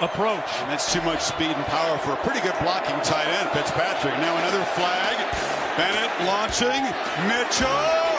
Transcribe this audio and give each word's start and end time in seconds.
Approach. 0.00 0.48
And 0.62 0.70
that's 0.70 0.92
too 0.92 1.02
much 1.02 1.20
speed 1.20 1.50
and 1.50 1.66
power 1.66 1.98
for 1.98 2.12
a 2.12 2.16
pretty 2.16 2.40
good 2.40 2.54
blocking 2.62 2.98
tight 3.02 3.28
end, 3.38 3.50
Fitzpatrick. 3.50 4.14
Now 4.18 4.36
another 4.36 4.64
flag. 4.74 5.16
Bennett 5.76 6.10
launching. 6.26 6.82
Mitchell. 7.28 8.13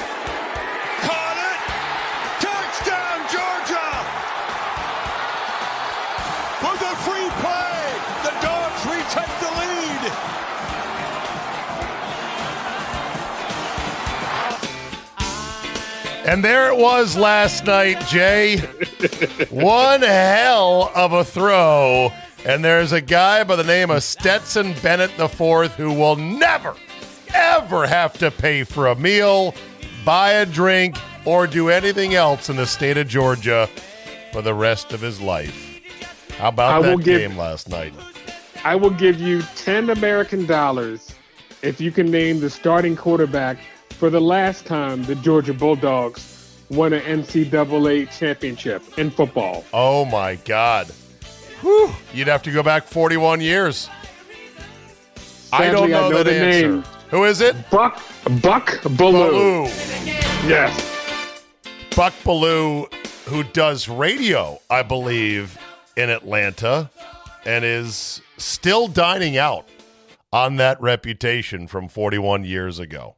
And 16.25 16.43
there 16.43 16.71
it 16.71 16.77
was 16.77 17.15
last 17.15 17.65
night, 17.65 17.99
Jay. 18.07 18.57
One 19.51 20.01
hell 20.01 20.91
of 20.95 21.13
a 21.13 21.23
throw. 21.23 22.11
And 22.43 22.63
there's 22.63 22.91
a 22.91 23.01
guy 23.01 23.43
by 23.43 23.55
the 23.55 23.63
name 23.63 23.91
of 23.91 24.03
Stetson 24.03 24.73
Bennett 24.81 25.11
IV 25.19 25.73
who 25.75 25.91
will 25.93 26.15
never, 26.15 26.75
ever 27.33 27.85
have 27.87 28.13
to 28.19 28.31
pay 28.31 28.63
for 28.63 28.87
a 28.87 28.95
meal, 28.95 29.53
buy 30.03 30.31
a 30.31 30.45
drink, 30.45 30.97
or 31.25 31.47
do 31.47 31.69
anything 31.69 32.15
else 32.15 32.49
in 32.49 32.55
the 32.55 32.65
state 32.67 32.97
of 32.97 33.07
Georgia 33.07 33.69
for 34.31 34.41
the 34.41 34.53
rest 34.53 34.93
of 34.93 35.01
his 35.01 35.21
life. 35.21 35.79
How 36.37 36.49
about 36.49 36.83
I 36.83 36.87
that 36.89 37.03
give- 37.03 37.19
game 37.29 37.37
last 37.37 37.69
night? 37.69 37.93
I 38.63 38.75
will 38.75 38.89
give 38.89 39.19
you 39.19 39.43
10 39.55 39.91
American 39.91 40.47
dollars 40.47 41.13
if 41.61 41.79
you 41.79 41.91
can 41.91 42.09
name 42.09 42.39
the 42.39 42.49
starting 42.49 42.95
quarterback 42.95 43.57
for 43.97 44.09
the 44.09 44.21
last 44.21 44.65
time 44.65 45.03
the 45.03 45.15
Georgia 45.15 45.53
Bulldogs 45.53 46.61
won 46.69 46.93
an 46.93 47.01
NCAA 47.01 48.11
championship 48.17 48.83
in 48.97 49.09
football. 49.09 49.63
Oh 49.73 50.05
my 50.05 50.35
God. 50.35 50.87
Whew. 51.61 51.91
You'd 52.13 52.27
have 52.27 52.43
to 52.43 52.51
go 52.51 52.61
back 52.61 52.83
41 52.85 53.41
years. 53.41 53.89
I 55.53 55.71
don't 55.71 55.89
know, 55.89 56.07
I 56.07 56.09
know 56.09 56.17
that 56.17 56.23
the 56.25 56.35
answer. 56.35 56.71
name. 56.71 56.83
Who 57.11 57.23
is 57.23 57.39
it? 57.39 57.55
Buck 57.69 58.01
Buck 58.41 58.67
Belue. 58.81 59.67
Belue. 59.67 60.49
Yes. 60.49 61.41
Buck 61.95 62.13
Belue, 62.23 62.91
who 63.25 63.43
does 63.43 63.87
radio, 63.87 64.59
I 64.69 64.83
believe, 64.83 65.57
in 65.95 66.09
Atlanta, 66.09 66.89
and 67.45 67.63
is 67.63 68.21
still 68.37 68.87
dining 68.87 69.37
out 69.37 69.69
on 70.33 70.57
that 70.57 70.81
reputation 70.81 71.67
from 71.67 71.87
41 71.87 72.43
years 72.43 72.79
ago. 72.79 73.15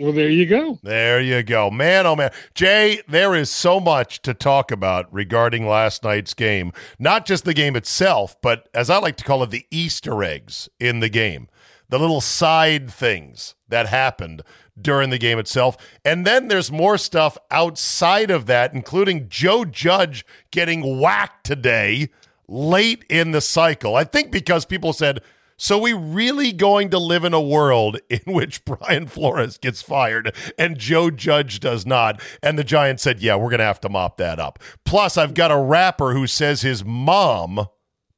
Well, 0.00 0.12
there 0.12 0.30
you 0.30 0.46
go. 0.46 0.78
There 0.82 1.20
you 1.20 1.42
go. 1.42 1.70
Man, 1.70 2.06
oh 2.06 2.16
man. 2.16 2.30
Jay, 2.54 3.02
there 3.06 3.34
is 3.34 3.50
so 3.50 3.78
much 3.78 4.22
to 4.22 4.32
talk 4.32 4.70
about 4.70 5.12
regarding 5.12 5.68
last 5.68 6.04
night's 6.04 6.32
game. 6.32 6.72
Not 6.98 7.26
just 7.26 7.44
the 7.44 7.52
game 7.52 7.76
itself, 7.76 8.34
but 8.40 8.70
as 8.72 8.88
I 8.88 8.96
like 8.96 9.18
to 9.18 9.24
call 9.24 9.42
it, 9.42 9.50
the 9.50 9.66
Easter 9.70 10.24
eggs 10.24 10.70
in 10.80 11.00
the 11.00 11.10
game, 11.10 11.48
the 11.90 11.98
little 11.98 12.22
side 12.22 12.90
things 12.90 13.54
that 13.68 13.88
happened 13.88 14.40
during 14.80 15.10
the 15.10 15.18
game 15.18 15.38
itself. 15.38 15.76
And 16.02 16.26
then 16.26 16.48
there's 16.48 16.72
more 16.72 16.96
stuff 16.96 17.36
outside 17.50 18.30
of 18.30 18.46
that, 18.46 18.72
including 18.72 19.28
Joe 19.28 19.66
Judge 19.66 20.24
getting 20.50 20.98
whacked 20.98 21.44
today 21.44 22.08
late 22.48 23.04
in 23.10 23.32
the 23.32 23.42
cycle. 23.42 23.96
I 23.96 24.04
think 24.04 24.32
because 24.32 24.64
people 24.64 24.94
said, 24.94 25.20
so 25.62 25.76
we 25.76 25.92
really 25.92 26.52
going 26.52 26.88
to 26.88 26.98
live 26.98 27.22
in 27.22 27.34
a 27.34 27.40
world 27.40 27.98
in 28.08 28.20
which 28.32 28.64
Brian 28.64 29.06
Flores 29.06 29.58
gets 29.58 29.82
fired 29.82 30.34
and 30.58 30.78
Joe 30.78 31.10
Judge 31.10 31.60
does 31.60 31.84
not? 31.84 32.18
And 32.42 32.58
the 32.58 32.64
Giants 32.64 33.02
said, 33.02 33.20
"Yeah, 33.20 33.36
we're 33.36 33.50
going 33.50 33.58
to 33.58 33.64
have 33.64 33.80
to 33.82 33.90
mop 33.90 34.16
that 34.16 34.38
up." 34.40 34.58
Plus, 34.86 35.18
I've 35.18 35.34
got 35.34 35.50
a 35.50 35.58
rapper 35.58 36.14
who 36.14 36.26
says 36.26 36.62
his 36.62 36.82
mom 36.84 37.66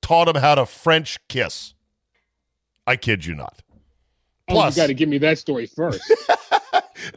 taught 0.01 0.29
him 0.29 0.37
how 0.41 0.55
to 0.55 0.67
French 0.67 1.19
kiss. 1.29 1.75
I 2.87 2.95
kid 2.97 3.27
you 3.27 3.35
not. 3.35 3.61
Oh, 4.49 4.55
Plus- 4.55 4.77
you 4.77 4.83
got 4.85 4.87
to 4.87 4.95
give 4.95 5.09
me 5.09 5.19
that 5.19 5.39
story 5.39 5.67
first. 5.67 6.01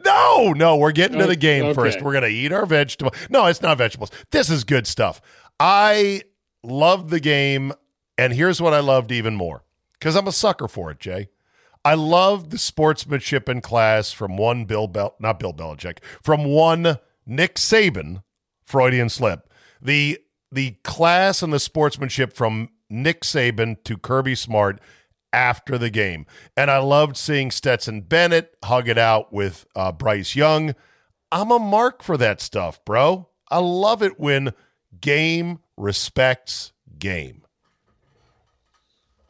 No, 0.04 0.52
no, 0.54 0.78
we're 0.78 0.92
getting 0.92 1.20
to 1.20 1.26
Oh, 1.26 1.28
the 1.28 1.36
game 1.36 1.66
okay. 1.66 1.74
first. 1.76 2.02
We're 2.02 2.12
going 2.14 2.24
to 2.24 2.30
eat 2.30 2.52
our 2.52 2.66
vegetables. 2.66 3.16
No, 3.30 3.46
it's 3.46 3.62
not 3.62 3.78
vegetables. 3.78 4.10
This 4.32 4.50
is 4.50 4.64
good 4.64 4.88
stuff. 4.88 5.22
I 5.60 6.24
loved 6.64 7.12
the 7.12 7.20
game, 7.20 7.72
and 8.18 8.34
here's 8.34 8.60
what 8.60 8.74
I 8.74 8.80
loved 8.80 9.12
even 9.12 9.36
more 9.36 9.64
because 10.06 10.16
I'm 10.16 10.28
a 10.28 10.32
sucker 10.32 10.68
for 10.68 10.92
it, 10.92 11.00
Jay. 11.00 11.30
I 11.84 11.96
love 11.96 12.52
the 12.52 12.60
sportsmanship 12.60 13.50
in 13.50 13.60
class 13.62 14.12
from 14.12 14.38
one 14.38 14.66
Bill 14.66 14.86
Bel 14.88 15.16
not 15.20 15.40
Bill 15.40 15.52
Belichick, 15.52 15.98
from 16.22 16.46
one 16.46 17.00
Nick 17.26 17.56
Saban, 17.56 18.22
Freudian 18.64 19.10
slip. 19.10 19.52
The 19.82 20.20
the 20.52 20.76
class 20.84 21.42
and 21.42 21.52
the 21.52 21.60
sportsmanship 21.60 22.34
from 22.34 22.70
Nick 22.88 23.22
Saban 23.22 23.84
to 23.86 23.98
Kirby 23.98 24.36
Smart 24.36 24.80
after 25.34 25.76
the 25.76 25.90
game. 25.90 26.28
And 26.56 26.70
I 26.70 26.78
loved 26.78 27.18
seeing 27.18 27.50
Stetson 27.50 28.02
Bennett 28.02 28.56
hug 28.64 28.88
it 28.88 29.00
out 29.00 29.34
with 29.34 29.66
uh, 29.76 29.92
Bryce 29.92 30.36
Young. 30.36 30.76
I'm 31.32 31.50
a 31.50 31.58
mark 31.58 32.04
for 32.04 32.16
that 32.18 32.42
stuff, 32.42 32.86
bro. 32.86 33.30
I 33.50 33.58
love 33.58 34.04
it 34.04 34.20
when 34.20 34.54
game 35.02 35.62
respects 35.76 36.74
game. 37.00 37.45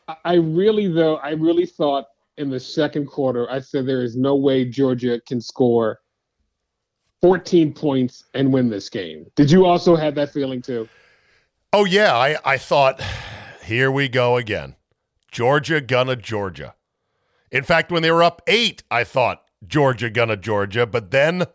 I- 0.07 0.35
really, 0.35 0.87
though, 0.87 1.17
I 1.17 1.31
really 1.31 1.65
thought 1.65 2.05
in 2.37 2.49
the 2.49 2.59
second 2.59 3.07
quarter, 3.07 3.49
I 3.49 3.59
said 3.59 3.85
there 3.85 4.03
is 4.03 4.15
no 4.15 4.35
way 4.35 4.65
Georgia 4.65 5.19
can 5.27 5.41
score 5.41 5.99
14 7.21 7.73
points 7.73 8.25
and 8.33 8.51
win 8.53 8.69
this 8.69 8.89
game. 8.89 9.25
Did 9.35 9.49
you 9.49 9.65
also 9.65 9.95
have 9.95 10.15
that 10.15 10.31
feeling 10.31 10.61
too? 10.61 10.87
Oh, 11.73 11.85
yeah. 11.85 12.15
I, 12.15 12.37
I 12.45 12.57
thought, 12.57 13.01
here 13.63 13.89
we 13.91 14.07
go 14.07 14.37
again. 14.37 14.75
Georgia 15.31 15.81
gonna 15.81 16.15
Georgia. 16.15 16.75
In 17.51 17.63
fact, 17.63 17.91
when 17.91 18.01
they 18.03 18.11
were 18.11 18.23
up 18.23 18.41
eight, 18.47 18.83
I 18.91 19.03
thought 19.03 19.43
Georgia 19.65 20.09
gonna 20.09 20.37
Georgia. 20.37 20.85
But 20.85 21.11
then, 21.11 21.45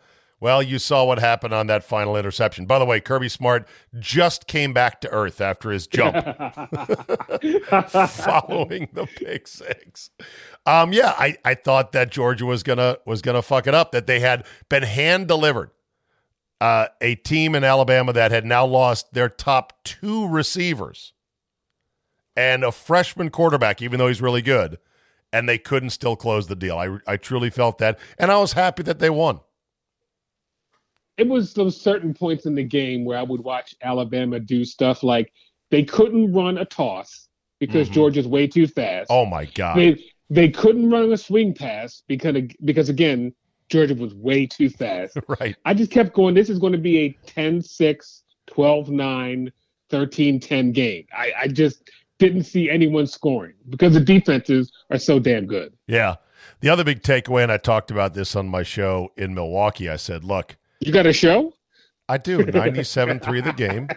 well, 0.40 0.62
you 0.62 0.78
saw 0.78 1.04
what 1.04 1.18
happened 1.18 1.52
on 1.52 1.66
that 1.66 1.84
final 1.84 2.16
interception. 2.16 2.64
By 2.64 2.78
the 2.78 2.86
way, 2.86 2.98
Kirby 3.00 3.28
Smart 3.28 3.68
just 3.98 4.46
came 4.46 4.72
back 4.72 5.02
to 5.02 5.10
earth 5.10 5.40
after 5.40 5.70
his 5.70 5.86
jump. 5.86 6.16
following 7.90 8.88
the 8.94 9.06
pick 9.16 9.46
six. 9.46 10.10
Um, 10.64 10.94
yeah, 10.94 11.14
I, 11.18 11.36
I 11.44 11.54
thought 11.54 11.92
that 11.92 12.10
Georgia 12.10 12.46
was 12.46 12.62
gonna 12.62 12.98
was 13.04 13.20
gonna 13.20 13.42
fuck 13.42 13.66
it 13.66 13.74
up. 13.74 13.92
That 13.92 14.06
they 14.06 14.20
had 14.20 14.46
been 14.70 14.82
hand 14.82 15.28
delivered 15.28 15.70
uh, 16.60 16.86
a 17.02 17.16
team 17.16 17.54
in 17.54 17.62
Alabama 17.62 18.12
that 18.14 18.30
had 18.30 18.46
now 18.46 18.64
lost 18.64 19.12
their 19.12 19.28
top 19.28 19.84
two 19.84 20.26
receivers 20.26 21.12
and 22.34 22.64
a 22.64 22.72
freshman 22.72 23.28
quarterback, 23.30 23.82
even 23.82 23.98
though 23.98 24.08
he's 24.08 24.22
really 24.22 24.42
good, 24.42 24.78
and 25.32 25.46
they 25.46 25.58
couldn't 25.58 25.90
still 25.90 26.16
close 26.16 26.46
the 26.46 26.56
deal. 26.56 26.78
I 26.78 26.98
I 27.06 27.18
truly 27.18 27.50
felt 27.50 27.76
that, 27.78 27.98
and 28.18 28.30
I 28.30 28.38
was 28.38 28.54
happy 28.54 28.82
that 28.84 29.00
they 29.00 29.10
won. 29.10 29.40
It 31.20 31.28
was 31.28 31.52
those 31.52 31.78
certain 31.80 32.14
points 32.14 32.46
in 32.46 32.54
the 32.54 32.64
game 32.64 33.04
where 33.04 33.18
I 33.18 33.22
would 33.22 33.42
watch 33.42 33.74
Alabama 33.82 34.40
do 34.40 34.64
stuff 34.64 35.02
like 35.02 35.32
they 35.70 35.84
couldn't 35.84 36.32
run 36.32 36.56
a 36.58 36.64
toss 36.64 37.28
because 37.58 37.88
Mhm. 37.88 37.92
Georgia's 37.92 38.26
way 38.26 38.46
too 38.46 38.66
fast. 38.66 39.08
Oh 39.10 39.26
my 39.26 39.44
god! 39.44 39.76
They 39.76 39.96
they 40.30 40.48
couldn't 40.48 40.88
run 40.88 41.12
a 41.12 41.16
swing 41.18 41.52
pass 41.52 42.02
because 42.08 42.36
because 42.64 42.88
again 42.88 43.34
Georgia 43.68 43.94
was 43.94 44.14
way 44.14 44.46
too 44.46 44.70
fast. 44.70 45.18
right. 45.40 45.54
I 45.64 45.74
just 45.74 45.90
kept 45.90 46.14
going. 46.14 46.34
This 46.34 46.48
is 46.48 46.58
going 46.58 46.72
to 46.72 46.78
be 46.78 46.98
a 47.00 47.18
10-6, 47.30 48.22
12-9, 48.48 49.52
13-10 49.90 50.72
game. 50.72 51.06
I, 51.16 51.32
I 51.42 51.48
just 51.48 51.88
didn't 52.18 52.44
see 52.44 52.68
anyone 52.68 53.06
scoring 53.06 53.54
because 53.68 53.94
the 53.94 54.00
defenses 54.00 54.72
are 54.90 54.98
so 54.98 55.18
damn 55.18 55.46
good. 55.46 55.72
Yeah. 55.86 56.16
The 56.60 56.68
other 56.68 56.84
big 56.84 57.02
takeaway, 57.02 57.42
and 57.42 57.52
I 57.52 57.58
talked 57.58 57.90
about 57.90 58.14
this 58.14 58.34
on 58.34 58.48
my 58.48 58.62
show 58.62 59.12
in 59.16 59.34
Milwaukee. 59.34 59.88
I 59.88 59.96
said, 59.96 60.24
look, 60.24 60.56
You 60.80 60.92
got 60.92 61.06
a 61.06 61.12
show? 61.12 61.52
I 62.08 62.18
do 62.18 62.38
97.3 62.38 63.44
the 63.44 63.52
game, 63.52 63.88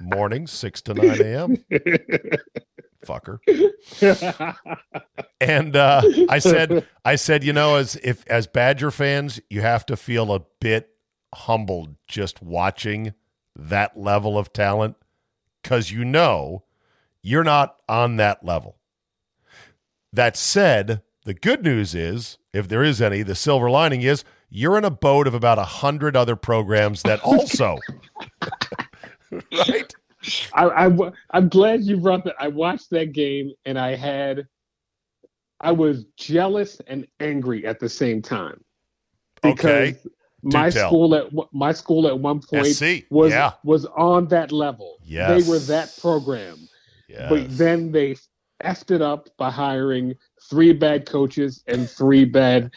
morning, 0.00 0.46
6 0.46 0.82
to 0.82 0.94
9 0.94 1.20
a.m. 1.22 1.64
fucker. 3.06 3.38
and 5.40 5.76
uh, 5.76 6.02
I 6.28 6.38
said, 6.40 6.86
I 7.04 7.16
said, 7.16 7.44
you 7.44 7.52
know, 7.52 7.76
as 7.76 7.96
if 7.96 8.26
as 8.26 8.46
Badger 8.46 8.90
fans, 8.90 9.40
you 9.48 9.60
have 9.62 9.86
to 9.86 9.96
feel 9.96 10.32
a 10.32 10.40
bit 10.60 10.90
humbled 11.34 11.94
just 12.06 12.42
watching 12.42 13.14
that 13.54 13.96
level 13.96 14.36
of 14.36 14.52
talent 14.52 14.96
because 15.62 15.90
you 15.90 16.04
know 16.04 16.64
you're 17.22 17.44
not 17.44 17.76
on 17.88 18.16
that 18.16 18.44
level. 18.44 18.76
That 20.12 20.36
said, 20.36 21.02
the 21.24 21.34
good 21.34 21.62
news 21.62 21.94
is, 21.94 22.38
if 22.52 22.68
there 22.68 22.82
is 22.82 23.02
any, 23.02 23.22
the 23.22 23.34
silver 23.34 23.70
lining 23.70 24.02
is 24.02 24.24
you're 24.50 24.78
in 24.78 24.84
a 24.84 24.90
boat 24.90 25.26
of 25.26 25.34
about 25.34 25.58
a 25.58 25.64
hundred 25.64 26.16
other 26.16 26.36
programs 26.36 27.02
that 27.02 27.20
also, 27.24 27.78
right? 29.52 29.94
I, 30.52 30.86
I, 30.86 31.12
I'm 31.30 31.48
glad 31.48 31.82
you 31.82 31.98
brought 31.98 32.24
that. 32.24 32.34
I 32.38 32.48
watched 32.48 32.90
that 32.90 33.12
game 33.12 33.52
and 33.64 33.78
I 33.78 33.94
had, 33.94 34.46
I 35.60 35.72
was 35.72 36.04
jealous 36.16 36.80
and 36.86 37.06
angry 37.20 37.66
at 37.66 37.78
the 37.78 37.88
same 37.88 38.20
time. 38.20 38.62
Because 39.42 39.90
okay. 39.90 39.98
my 40.42 40.70
tell. 40.70 40.88
school 40.88 41.14
at 41.14 41.26
my 41.52 41.72
school 41.72 42.08
at 42.08 42.18
one 42.18 42.40
point 42.40 42.66
SC. 42.66 43.04
was 43.10 43.30
Yeah. 43.30 43.52
was 43.62 43.86
on 43.86 44.26
that 44.28 44.50
level. 44.50 44.98
Yes. 45.04 45.44
They 45.44 45.50
were 45.50 45.60
that 45.60 45.96
program. 46.00 46.68
Yes. 47.08 47.28
But 47.30 47.56
then 47.56 47.92
they 47.92 48.16
effed 48.64 48.90
it 48.90 49.00
up 49.00 49.28
by 49.36 49.50
hiring 49.50 50.16
three 50.50 50.72
bad 50.72 51.06
coaches 51.06 51.62
and 51.68 51.88
three 51.88 52.24
bad 52.24 52.72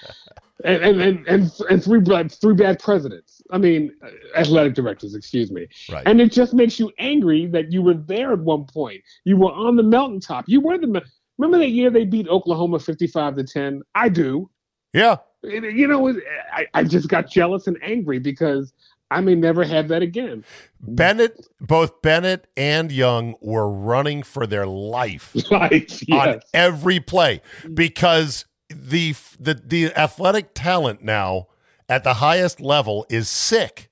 and 0.66 0.84
and, 0.84 1.02
and, 1.02 1.28
and, 1.28 1.52
and 1.70 1.84
three 1.84 2.00
bad 2.00 2.32
three 2.32 2.54
bad 2.54 2.80
presidents. 2.80 3.42
I 3.52 3.58
mean, 3.58 3.94
athletic 4.36 4.74
directors, 4.74 5.16
excuse 5.16 5.52
me. 5.52 5.68
Right. 5.92 6.04
And 6.06 6.22
it 6.22 6.32
just 6.32 6.54
makes 6.54 6.80
you 6.80 6.92
angry 7.00 7.48
that 7.48 7.72
you 7.72 7.82
were 7.82 7.96
there 7.96 8.34
at 8.34 8.40
one 8.40 8.66
point. 8.66 9.02
You 9.24 9.38
were 9.38 9.52
on 9.52 9.76
the 9.76 9.84
mountaintop. 9.84 10.46
You 10.48 10.62
were 10.62 10.78
the 10.78 11.02
remember 11.38 11.60
that 11.60 11.70
year 11.70 11.90
they 11.90 12.06
beat 12.06 12.28
Oklahoma 12.28 12.80
fifty-five 12.80 13.36
to 13.36 13.44
ten. 13.44 13.82
I 13.96 14.10
do. 14.10 14.50
yeah. 14.94 15.18
You 15.44 15.88
know, 15.88 16.16
I, 16.54 16.68
I 16.76 16.84
just 16.84 17.08
got 17.08 17.28
jealous 17.28 17.66
and 17.66 17.76
angry 17.82 18.20
because 18.20 18.74
I 19.12 19.20
may 19.20 19.36
never 19.36 19.64
have 19.66 19.90
that 19.90 20.02
again. 20.02 20.46
Bennett, 20.80 21.48
both 21.60 22.02
Bennett 22.02 22.48
and 22.56 22.92
Young 22.92 23.36
were 23.42 23.70
running 23.70 24.24
for 24.24 24.48
their 24.48 24.66
life 24.66 25.36
Like, 25.52 25.92
on 26.12 26.40
every 26.54 27.00
play 27.02 27.42
mm. 27.64 27.76
because 27.76 28.46
the 28.76 29.16
the 29.40 29.54
the 29.56 29.94
athletic 29.98 30.54
talent 30.54 31.04
now 31.04 31.48
at 31.90 32.04
the 32.04 32.16
highest 32.16 32.60
level 32.62 33.06
is 33.10 33.30
sick. 33.30 33.90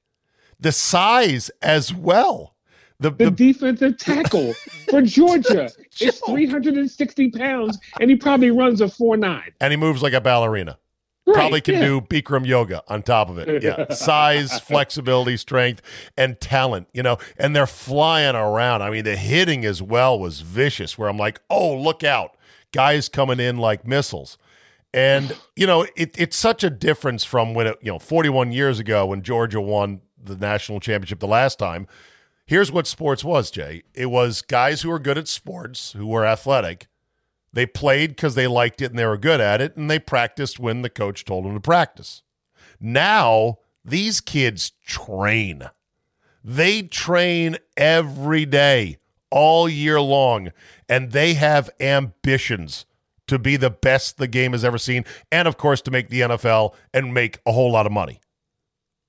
The 0.59 0.71
size 0.71 1.49
as 1.61 1.93
well. 1.93 2.55
The, 2.99 3.11
the 3.11 3.25
the 3.25 3.31
defensive 3.31 3.97
tackle 3.99 4.53
for 4.89 5.01
Georgia 5.01 5.69
is 6.01 6.19
360 6.19 7.31
pounds, 7.31 7.77
and 7.99 8.09
he 8.09 8.15
probably 8.17 8.51
runs 8.51 8.81
a 8.81 8.85
4'9. 8.85 9.43
and 9.61 9.71
he 9.71 9.77
moves 9.77 10.01
like 10.01 10.13
a 10.13 10.21
ballerina. 10.21 10.77
Right, 11.25 11.35
Probably 11.35 11.61
can 11.61 11.75
yeah. 11.75 11.81
do 11.81 12.01
Bikram 12.01 12.45
yoga 12.45 12.81
on 12.87 13.03
top 13.03 13.29
of 13.29 13.37
it. 13.37 13.61
Yeah. 13.69 13.93
Size, 13.93 14.59
flexibility, 14.61 15.37
strength, 15.37 15.81
and 16.17 16.39
talent, 16.39 16.87
you 16.91 17.03
know, 17.03 17.19
and 17.37 17.55
they're 17.55 17.67
flying 17.67 18.35
around. 18.35 18.81
I 18.81 18.89
mean, 18.89 19.03
the 19.03 19.15
hitting 19.15 19.63
as 19.63 19.81
well 19.81 20.17
was 20.19 20.41
vicious, 20.41 20.97
where 20.97 21.07
I'm 21.07 21.17
like, 21.17 21.39
oh, 21.49 21.77
look 21.77 22.03
out. 22.03 22.35
Guys 22.71 23.09
coming 23.09 23.39
in 23.39 23.57
like 23.57 23.85
missiles. 23.85 24.37
And, 24.93 25.37
you 25.55 25.67
know, 25.67 25.85
it, 25.95 26.15
it's 26.17 26.37
such 26.37 26.63
a 26.63 26.69
difference 26.69 27.23
from 27.23 27.53
when, 27.53 27.67
it, 27.67 27.77
you 27.81 27.91
know, 27.91 27.99
41 27.99 28.51
years 28.51 28.79
ago 28.79 29.05
when 29.05 29.21
Georgia 29.21 29.61
won 29.61 30.01
the 30.21 30.35
national 30.35 30.79
championship 30.79 31.19
the 31.19 31.27
last 31.27 31.59
time. 31.59 31.87
Here's 32.45 32.71
what 32.71 32.87
sports 32.87 33.23
was, 33.23 33.51
Jay. 33.51 33.83
It 33.93 34.07
was 34.07 34.41
guys 34.41 34.81
who 34.81 34.89
were 34.89 34.99
good 34.99 35.19
at 35.19 35.27
sports, 35.27 35.91
who 35.91 36.07
were 36.07 36.25
athletic, 36.25 36.87
they 37.51 37.65
played 37.65 38.11
because 38.11 38.35
they 38.35 38.47
liked 38.47 38.81
it 38.81 38.91
and 38.91 38.99
they 38.99 39.05
were 39.05 39.17
good 39.17 39.41
at 39.41 39.61
it, 39.61 39.75
and 39.75 39.89
they 39.89 39.99
practiced 39.99 40.59
when 40.59 40.81
the 40.81 40.89
coach 40.89 41.25
told 41.25 41.45
them 41.45 41.53
to 41.53 41.59
practice. 41.59 42.21
Now, 42.79 43.59
these 43.83 44.21
kids 44.21 44.71
train. 44.85 45.69
They 46.43 46.83
train 46.83 47.57
every 47.75 48.45
day, 48.45 48.97
all 49.31 49.67
year 49.67 49.99
long, 49.99 50.51
and 50.87 51.11
they 51.11 51.33
have 51.33 51.69
ambitions 51.79 52.85
to 53.29 53.39
be 53.39 53.57
the 53.57 53.69
best 53.69 54.17
the 54.17 54.27
game 54.27 54.51
has 54.51 54.63
ever 54.63 54.77
seen, 54.77 55.05
and 55.31 55.47
of 55.47 55.57
course, 55.57 55.81
to 55.81 55.91
make 55.91 56.09
the 56.09 56.21
NFL 56.21 56.73
and 56.93 57.13
make 57.13 57.39
a 57.45 57.51
whole 57.51 57.71
lot 57.71 57.85
of 57.85 57.91
money. 57.91 58.19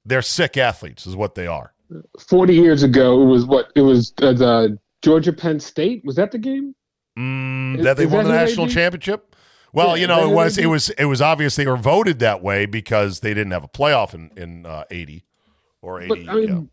They're 0.05 0.23
sick 0.23 0.57
athletes, 0.57 1.07
is 1.07 1.17
what 1.17 1.35
they 1.35 1.47
are. 1.47 1.75
40 2.19 2.55
years 2.55 2.83
ago, 2.83 3.21
it 3.21 3.27
was 3.27 3.45
what? 3.45 3.71
It 3.75 3.83
was 3.83 4.13
uh, 4.23 4.33
the 4.33 4.79
Georgia 5.03 5.33
Penn 5.33 5.61
State. 5.61 6.03
Was 6.05 6.17
that 6.17 6.31
the 6.31 6.39
game? 6.39 6.75
Mm, 7.19 7.79
Is- 7.79 7.85
that 7.85 7.97
they 7.97 8.07
won 8.07 8.25
that 8.25 8.31
the 8.31 8.37
national 8.37 8.69
championship. 8.69 9.35
Well, 9.73 9.97
Yeah, 9.97 10.01
you 10.03 10.07
know, 10.09 10.31
it 10.31 10.35
was 10.35 10.59
it 10.59 10.67
was 10.67 10.91
it 10.91 11.05
was 11.05 11.23
obvious 11.23 11.57
they 11.57 11.67
were 11.67 11.77
voted 11.77 12.19
that 12.21 12.43
way 12.43 12.67
because 12.67 13.21
they 13.21 13.35
didn't 13.35 13.53
have 13.53 13.63
a 13.65 13.69
playoff 13.69 14.15
in 14.15 14.31
in 14.37 14.67
uh, 14.67 14.85
eighty 14.91 15.25
or 15.81 16.01
But 16.09 16.19
eighty. 16.19 16.29
I 16.29 16.35
mean, 16.35 16.71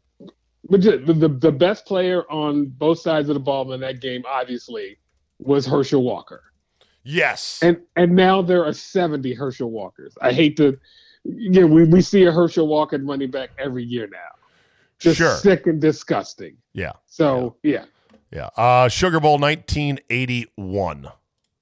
but 0.69 0.81
the, 0.81 0.97
the 0.97 1.27
the 1.27 1.51
best 1.51 1.85
player 1.85 2.23
on 2.31 2.65
both 2.65 2.99
sides 2.99 3.29
of 3.29 3.35
the 3.35 3.39
ball 3.39 3.71
in 3.73 3.79
that 3.81 4.01
game, 4.01 4.23
obviously, 4.27 4.97
was 5.39 5.65
Herschel 5.65 6.03
Walker. 6.03 6.44
Yeah. 7.07 7.15
Yes, 7.30 7.59
And 7.62 7.77
and 7.95 8.15
now 8.15 8.42
there 8.42 8.65
are 8.65 8.74
70 8.74 9.33
Herschel 9.33 9.71
Walkers. 9.71 10.18
I 10.21 10.33
hate 10.33 10.57
to, 10.57 10.77
yeah, 11.24 11.63
we, 11.63 11.86
we 11.86 12.01
see 12.01 12.25
a 12.25 12.31
Herschel 12.31 12.68
Walker 12.68 12.98
running 12.98 13.31
back 13.31 13.51
every 13.57 13.83
year 13.83 14.07
now. 14.12 14.18
Just 15.00 15.18
Sure. 15.18 15.36
sick 15.36 15.68
and 15.68 15.80
disgusting. 15.80 16.57
yeah, 16.74 16.94
So 17.06 17.56
yeah. 17.63 17.86
yeah. 18.31 18.50
Uh, 18.57 18.89
Sugar 18.89 19.19
Bowl 19.19 19.38
nineteen 19.39 20.00
eighty 20.09 20.48
one, 20.56 21.07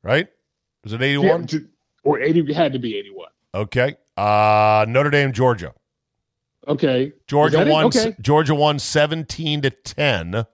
right? 0.03 0.27
Was 0.83 0.93
it 0.93 1.01
eighty 1.01 1.17
one? 1.17 1.45
Yeah, 1.51 1.59
or 2.03 2.19
80 2.21 2.53
had 2.53 2.71
to 2.73 2.79
be 2.79 2.97
81. 2.97 3.27
Okay. 3.55 3.95
Uh, 4.15 4.85
Notre 4.87 5.09
Dame, 5.09 5.31
Georgia. 5.33 5.73
Okay. 6.67 7.13
Georgia 7.27 7.57
Is 7.59 7.65
that 7.65 7.67
it? 7.67 7.71
won. 7.71 7.85
Okay. 7.85 8.15
Georgia 8.21 8.55
won 8.55 8.79
seventeen 8.79 9.61
to 9.61 9.69
ten. 9.69 10.45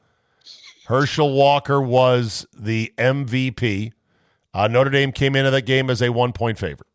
Herschel 0.88 1.32
Walker 1.34 1.82
was 1.82 2.46
the 2.58 2.94
MVP. 2.98 3.92
Uh, 4.53 4.68
Notre 4.68 4.89
Dame 4.89 5.12
came 5.12 5.36
into 5.36 5.51
that 5.51 5.65
game 5.65 5.89
as 5.89 6.01
a 6.01 6.09
one 6.09 6.33
point 6.33 6.57
favorite. 6.57 6.89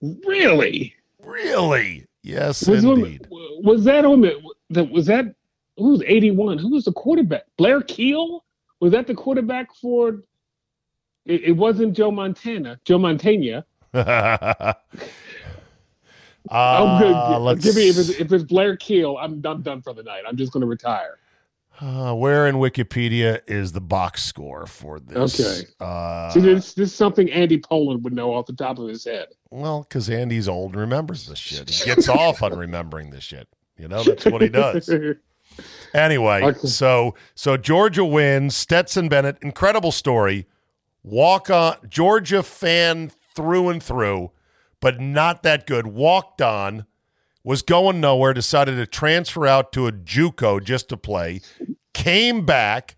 Really? 0.00 0.94
Really? 1.22 2.06
Yes, 2.22 2.66
Was, 2.66 2.82
indeed. 2.82 3.26
was 3.30 3.84
that 3.84 4.04
on 4.04 4.22
the, 4.22 4.84
was 4.90 5.06
that 5.06 5.34
who 5.76 5.90
was 5.90 6.02
81? 6.06 6.58
Who 6.58 6.72
was 6.72 6.84
the 6.84 6.92
quarterback? 6.92 7.44
Blair 7.56 7.82
Kiel? 7.82 8.44
Was 8.80 8.92
that 8.92 9.06
the 9.06 9.14
quarterback 9.14 9.74
for 9.74 10.22
it, 11.26 11.42
it 11.44 11.52
wasn't 11.52 11.94
Joe 11.96 12.10
Montana, 12.10 12.80
Joe 12.84 12.98
Montana. 12.98 13.64
uh, 13.94 14.74
oh, 16.50 16.98
good. 16.98 17.38
let's 17.38 17.64
Give 17.64 17.76
me 17.76 17.88
if 17.88 17.98
it's, 17.98 18.08
if 18.10 18.32
it's 18.32 18.44
Blair 18.44 18.76
Kiel, 18.76 19.16
I'm 19.18 19.42
I'm 19.44 19.62
done 19.62 19.82
for 19.82 19.92
the 19.92 20.02
night. 20.02 20.22
I'm 20.26 20.36
just 20.36 20.52
going 20.52 20.62
to 20.62 20.66
retire. 20.66 21.18
Uh, 21.80 22.14
where 22.14 22.46
in 22.46 22.56
Wikipedia 22.56 23.40
is 23.46 23.72
the 23.72 23.80
box 23.80 24.22
score 24.24 24.66
for 24.66 24.98
this? 25.00 25.38
Okay. 25.40 25.66
Uh, 25.80 26.30
See, 26.30 26.40
this, 26.40 26.74
this 26.74 26.90
is 26.90 26.94
something 26.94 27.30
Andy 27.30 27.58
Poland 27.58 28.02
would 28.04 28.12
know 28.12 28.32
off 28.34 28.46
the 28.46 28.52
top 28.54 28.78
of 28.78 28.88
his 28.88 29.04
head. 29.04 29.28
well, 29.50 29.82
because 29.82 30.08
Andy's 30.10 30.48
old 30.48 30.72
and 30.72 30.80
remembers 30.80 31.26
this 31.26 31.38
shit. 31.38 31.68
He 31.70 31.84
gets 31.84 32.08
off 32.08 32.42
on 32.42 32.56
remembering 32.56 33.10
this 33.10 33.24
shit. 33.24 33.48
You 33.78 33.88
know, 33.88 34.02
that's 34.02 34.24
what 34.26 34.42
he 34.42 34.48
does. 34.48 34.88
Anyway, 35.94 36.42
Okay. 36.42 36.66
so 36.66 37.14
so 37.34 37.56
Georgia 37.56 38.04
wins. 38.04 38.54
Stetson 38.54 39.08
Bennett, 39.08 39.38
incredible 39.40 39.92
story. 39.92 40.46
Walk 41.02 41.48
on 41.48 41.76
Georgia 41.88 42.42
fan 42.42 43.10
through 43.34 43.68
and 43.70 43.82
through, 43.82 44.32
but 44.80 45.00
not 45.00 45.42
that 45.44 45.66
good. 45.66 45.86
Walked 45.86 46.42
on, 46.42 46.84
was 47.46 47.62
going 47.62 48.00
nowhere. 48.00 48.34
Decided 48.34 48.76
to 48.76 48.86
transfer 48.86 49.46
out 49.46 49.72
to 49.72 49.86
a 49.86 49.92
JUCO 49.92 50.62
just 50.62 50.90
to 50.90 50.96
play. 50.98 51.40
Came 51.94 52.44
back, 52.44 52.96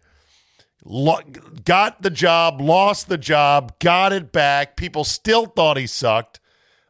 lo- 0.85 1.21
got 1.65 2.03
the 2.03 2.11
job, 2.11 2.61
lost 2.61 3.09
the 3.09 3.19
job, 3.19 3.79
got 3.79 4.13
it 4.13 4.33
back. 4.33 4.77
People 4.77 5.05
still 5.05 5.47
thought 5.47 5.77
he 5.77 5.87
sucked. 5.87 6.41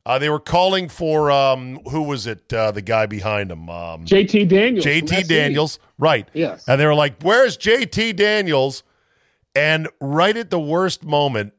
Uh, 0.06 0.18
they 0.18 0.30
were 0.30 0.40
calling 0.40 0.88
for 0.88 1.30
um, 1.30 1.80
who 1.90 2.02
was 2.02 2.26
it? 2.26 2.50
Uh, 2.50 2.70
the 2.70 2.80
guy 2.80 3.04
behind 3.04 3.50
him. 3.50 3.68
Um, 3.68 4.06
JT 4.06 4.48
Daniels. 4.48 4.86
JT 4.86 5.28
Daniels, 5.28 5.78
right. 5.98 6.26
Yes. 6.32 6.64
And 6.66 6.80
they 6.80 6.86
were 6.86 6.94
like, 6.94 7.20
Where's 7.22 7.58
JT 7.58 8.16
Daniels? 8.16 8.84
And 9.54 9.88
right 10.00 10.36
at 10.36 10.50
the 10.50 10.60
worst 10.60 11.04
moment, 11.04 11.52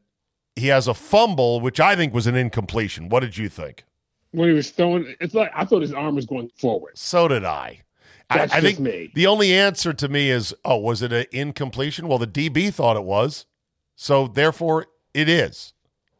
he 0.55 0.67
has 0.67 0.87
a 0.87 0.93
fumble, 0.93 1.59
which 1.59 1.79
I 1.79 1.95
think 1.95 2.13
was 2.13 2.25
an 2.25 2.35
incompletion. 2.35 3.09
What 3.09 3.19
did 3.19 3.37
you 3.37 3.49
think? 3.49 3.83
When 4.31 4.49
he 4.49 4.55
was 4.55 4.69
throwing, 4.69 5.15
it's 5.19 5.33
like 5.33 5.51
I 5.55 5.65
thought 5.65 5.81
his 5.81 5.93
arm 5.93 6.15
was 6.15 6.25
going 6.25 6.49
forward. 6.57 6.97
So 6.97 7.27
did 7.27 7.43
I. 7.43 7.81
I, 8.29 8.37
That's 8.37 8.53
I 8.53 8.61
just 8.61 8.77
think 8.77 8.79
me. 8.79 9.11
the 9.15 9.25
only 9.25 9.53
answer 9.53 9.91
to 9.91 10.07
me 10.07 10.29
is, 10.29 10.53
oh, 10.63 10.77
was 10.77 11.01
it 11.01 11.11
an 11.11 11.25
incompletion? 11.31 12.07
Well, 12.07 12.19
the 12.19 12.27
DB 12.27 12.71
thought 12.71 12.95
it 12.95 13.03
was. 13.03 13.47
So 13.95 14.27
therefore, 14.27 14.85
it 15.15 15.27
is. 15.27 15.73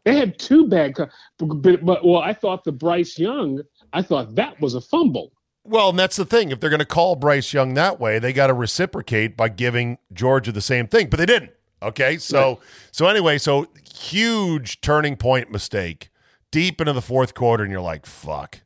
They 0.05 0.17
had 0.17 0.39
two 0.39 0.67
bad, 0.67 0.95
but, 1.37 1.85
but 1.85 2.03
well, 2.03 2.17
I 2.17 2.33
thought 2.33 2.63
the 2.63 2.71
Bryce 2.71 3.19
Young, 3.19 3.61
I 3.93 4.01
thought 4.01 4.33
that 4.35 4.59
was 4.59 4.73
a 4.73 4.81
fumble. 4.81 5.31
Well, 5.63 5.89
and 5.89 5.99
that's 5.99 6.15
the 6.15 6.25
thing. 6.25 6.49
If 6.49 6.59
they're 6.59 6.71
going 6.71 6.79
to 6.79 6.85
call 6.85 7.15
Bryce 7.15 7.53
Young 7.53 7.75
that 7.75 7.99
way, 7.99 8.17
they 8.17 8.33
got 8.33 8.47
to 8.47 8.53
reciprocate 8.53 9.37
by 9.37 9.49
giving 9.49 9.99
Georgia 10.11 10.51
the 10.51 10.61
same 10.61 10.87
thing. 10.87 11.09
But 11.09 11.19
they 11.19 11.27
didn't. 11.27 11.51
Okay, 11.81 12.17
so 12.17 12.49
right. 12.49 12.57
so 12.91 13.07
anyway, 13.07 13.37
so 13.37 13.67
huge 13.93 14.81
turning 14.81 15.15
point 15.15 15.51
mistake 15.51 16.09
deep 16.51 16.81
into 16.81 16.93
the 16.93 17.01
fourth 17.01 17.33
quarter, 17.33 17.63
and 17.63 17.71
you're 17.71 17.81
like, 17.81 18.05
"Fuck, 18.05 18.61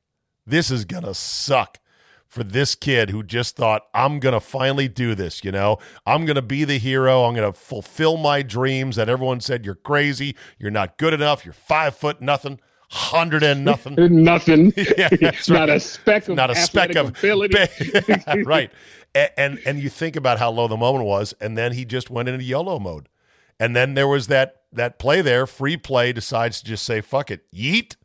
this 0.45 0.71
is 0.71 0.85
gonna 0.85 1.13
suck." 1.13 1.79
For 2.27 2.43
this 2.43 2.73
kid 2.73 3.11
who 3.11 3.21
just 3.21 3.55
thought, 3.55 3.83
I'm 3.93 4.19
going 4.19 4.33
to 4.33 4.39
finally 4.39 4.87
do 4.87 5.13
this, 5.13 5.43
you 5.43 5.51
know? 5.51 5.77
I'm 6.03 6.25
going 6.25 6.35
to 6.35 6.41
be 6.41 6.63
the 6.63 6.79
hero. 6.79 7.25
I'm 7.25 7.35
going 7.35 7.53
to 7.53 7.55
fulfill 7.55 8.17
my 8.17 8.41
dreams 8.41 8.95
that 8.95 9.07
everyone 9.07 9.39
said 9.39 9.63
you're 9.63 9.75
crazy. 9.75 10.35
You're 10.57 10.71
not 10.71 10.97
good 10.97 11.13
enough. 11.13 11.45
You're 11.45 11.53
five 11.53 11.95
foot 11.95 12.21
nothing 12.21 12.59
hundred 12.93 13.41
and 13.43 13.65
nothing. 13.65 13.95
nothing. 14.23 14.71
yeah, 14.97 15.09
not 15.49 15.49
right. 15.49 15.69
a 15.69 15.79
speck 15.79 16.29
of 16.29 16.35
not 16.35 16.51
a 16.51 16.55
speck 16.55 16.95
of 16.95 17.09
ability. 17.09 17.57
right. 18.45 18.71
And, 19.15 19.31
and, 19.37 19.59
and 19.65 19.79
you 19.79 19.89
think 19.89 20.15
about 20.15 20.39
how 20.39 20.51
low 20.51 20.67
the 20.67 20.77
moment 20.77 21.05
was, 21.05 21.33
and 21.41 21.57
then 21.57 21.73
he 21.73 21.85
just 21.85 22.09
went 22.09 22.29
into 22.29 22.43
YOLO 22.43 22.79
mode, 22.79 23.09
and 23.59 23.75
then 23.75 23.93
there 23.95 24.07
was 24.07 24.27
that 24.27 24.62
that 24.75 24.99
play 24.99 25.21
there, 25.21 25.45
free 25.47 25.77
play, 25.77 26.13
decides 26.13 26.59
to 26.59 26.65
just 26.65 26.85
say 26.85 27.01
fuck 27.01 27.31
it, 27.31 27.51
yeet, 27.51 27.95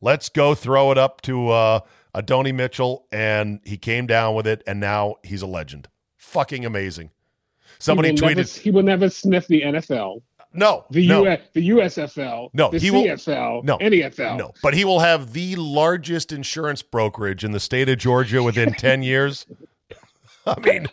let's 0.00 0.28
go 0.28 0.54
throw 0.54 0.90
it 0.92 0.98
up 0.98 1.20
to 1.22 1.48
uh, 1.48 1.80
Adonai 2.14 2.52
Mitchell, 2.52 3.06
and 3.12 3.60
he 3.64 3.76
came 3.76 4.06
down 4.06 4.34
with 4.34 4.46
it, 4.46 4.62
and 4.66 4.80
now 4.80 5.16
he's 5.22 5.42
a 5.42 5.46
legend. 5.46 5.88
Fucking 6.16 6.64
amazing. 6.64 7.10
Somebody 7.78 8.10
he 8.10 8.14
tweeted 8.16 8.36
never, 8.36 8.60
he 8.60 8.70
will 8.70 8.82
never 8.82 9.08
sniff 9.08 9.46
the 9.46 9.62
NFL. 9.62 10.22
No, 10.54 10.86
the 10.90 11.06
no. 11.06 11.26
US, 11.26 11.40
the 11.52 11.68
USFL, 11.68 12.50
no, 12.54 12.70
the 12.70 12.78
he 12.78 12.90
CFL, 12.90 13.56
will, 13.56 13.62
no, 13.62 13.78
NFL. 13.78 14.38
No, 14.38 14.52
but 14.62 14.74
he 14.74 14.84
will 14.84 15.00
have 15.00 15.32
the 15.32 15.56
largest 15.56 16.32
insurance 16.32 16.82
brokerage 16.82 17.44
in 17.44 17.52
the 17.52 17.60
state 17.60 17.88
of 17.88 17.98
Georgia 17.98 18.42
within 18.42 18.72
10 18.78 19.02
years. 19.02 19.46
I 20.46 20.60
mean, 20.60 20.88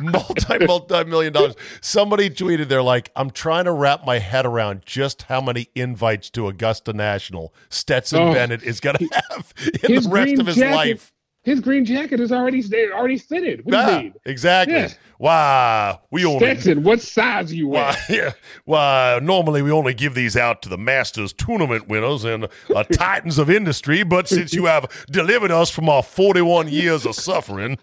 multi 0.00 0.64
multi 0.64 1.04
million 1.04 1.32
dollars. 1.32 1.54
Somebody 1.80 2.30
tweeted, 2.30 2.68
they're 2.68 2.82
like, 2.82 3.10
I'm 3.16 3.30
trying 3.30 3.64
to 3.64 3.72
wrap 3.72 4.06
my 4.06 4.18
head 4.18 4.46
around 4.46 4.82
just 4.86 5.22
how 5.22 5.40
many 5.40 5.68
invites 5.74 6.30
to 6.30 6.46
Augusta 6.48 6.92
National 6.92 7.52
Stetson 7.70 8.20
oh, 8.20 8.32
Bennett 8.32 8.62
is 8.62 8.80
going 8.80 8.96
to 8.96 9.08
have 9.30 9.54
in 9.82 10.02
the 10.02 10.08
rest 10.08 10.38
of 10.38 10.46
his 10.46 10.56
jacket, 10.56 10.74
life. 10.74 11.12
His 11.42 11.60
green 11.60 11.84
jacket 11.84 12.20
is 12.20 12.30
already 12.30 12.62
already 12.92 13.18
fitted. 13.18 13.64
What 13.64 13.72
yeah, 13.72 14.10
Exactly. 14.24 14.74
Yeah. 14.74 14.88
Wow. 15.18 16.02
We 16.10 16.24
only 16.24 16.40
Stetson, 16.40 16.84
what 16.84 17.00
size 17.00 17.52
you 17.52 17.68
wear? 17.68 17.84
Why, 17.84 17.98
yeah. 18.08 18.32
Why 18.64 19.18
normally 19.22 19.62
we 19.62 19.70
only 19.70 19.94
give 19.94 20.14
these 20.14 20.36
out 20.36 20.62
to 20.62 20.68
the 20.68 20.78
Masters 20.78 21.32
tournament 21.32 21.88
winners 21.88 22.24
and 22.24 22.48
uh, 22.74 22.82
titans 22.92 23.38
of 23.38 23.50
industry, 23.50 24.02
but 24.04 24.28
since 24.28 24.52
you 24.52 24.66
have 24.66 25.06
delivered 25.10 25.50
us 25.50 25.70
from 25.70 25.88
our 25.88 26.02
41 26.02 26.68
years 26.68 27.04
of 27.04 27.14
suffering, 27.14 27.78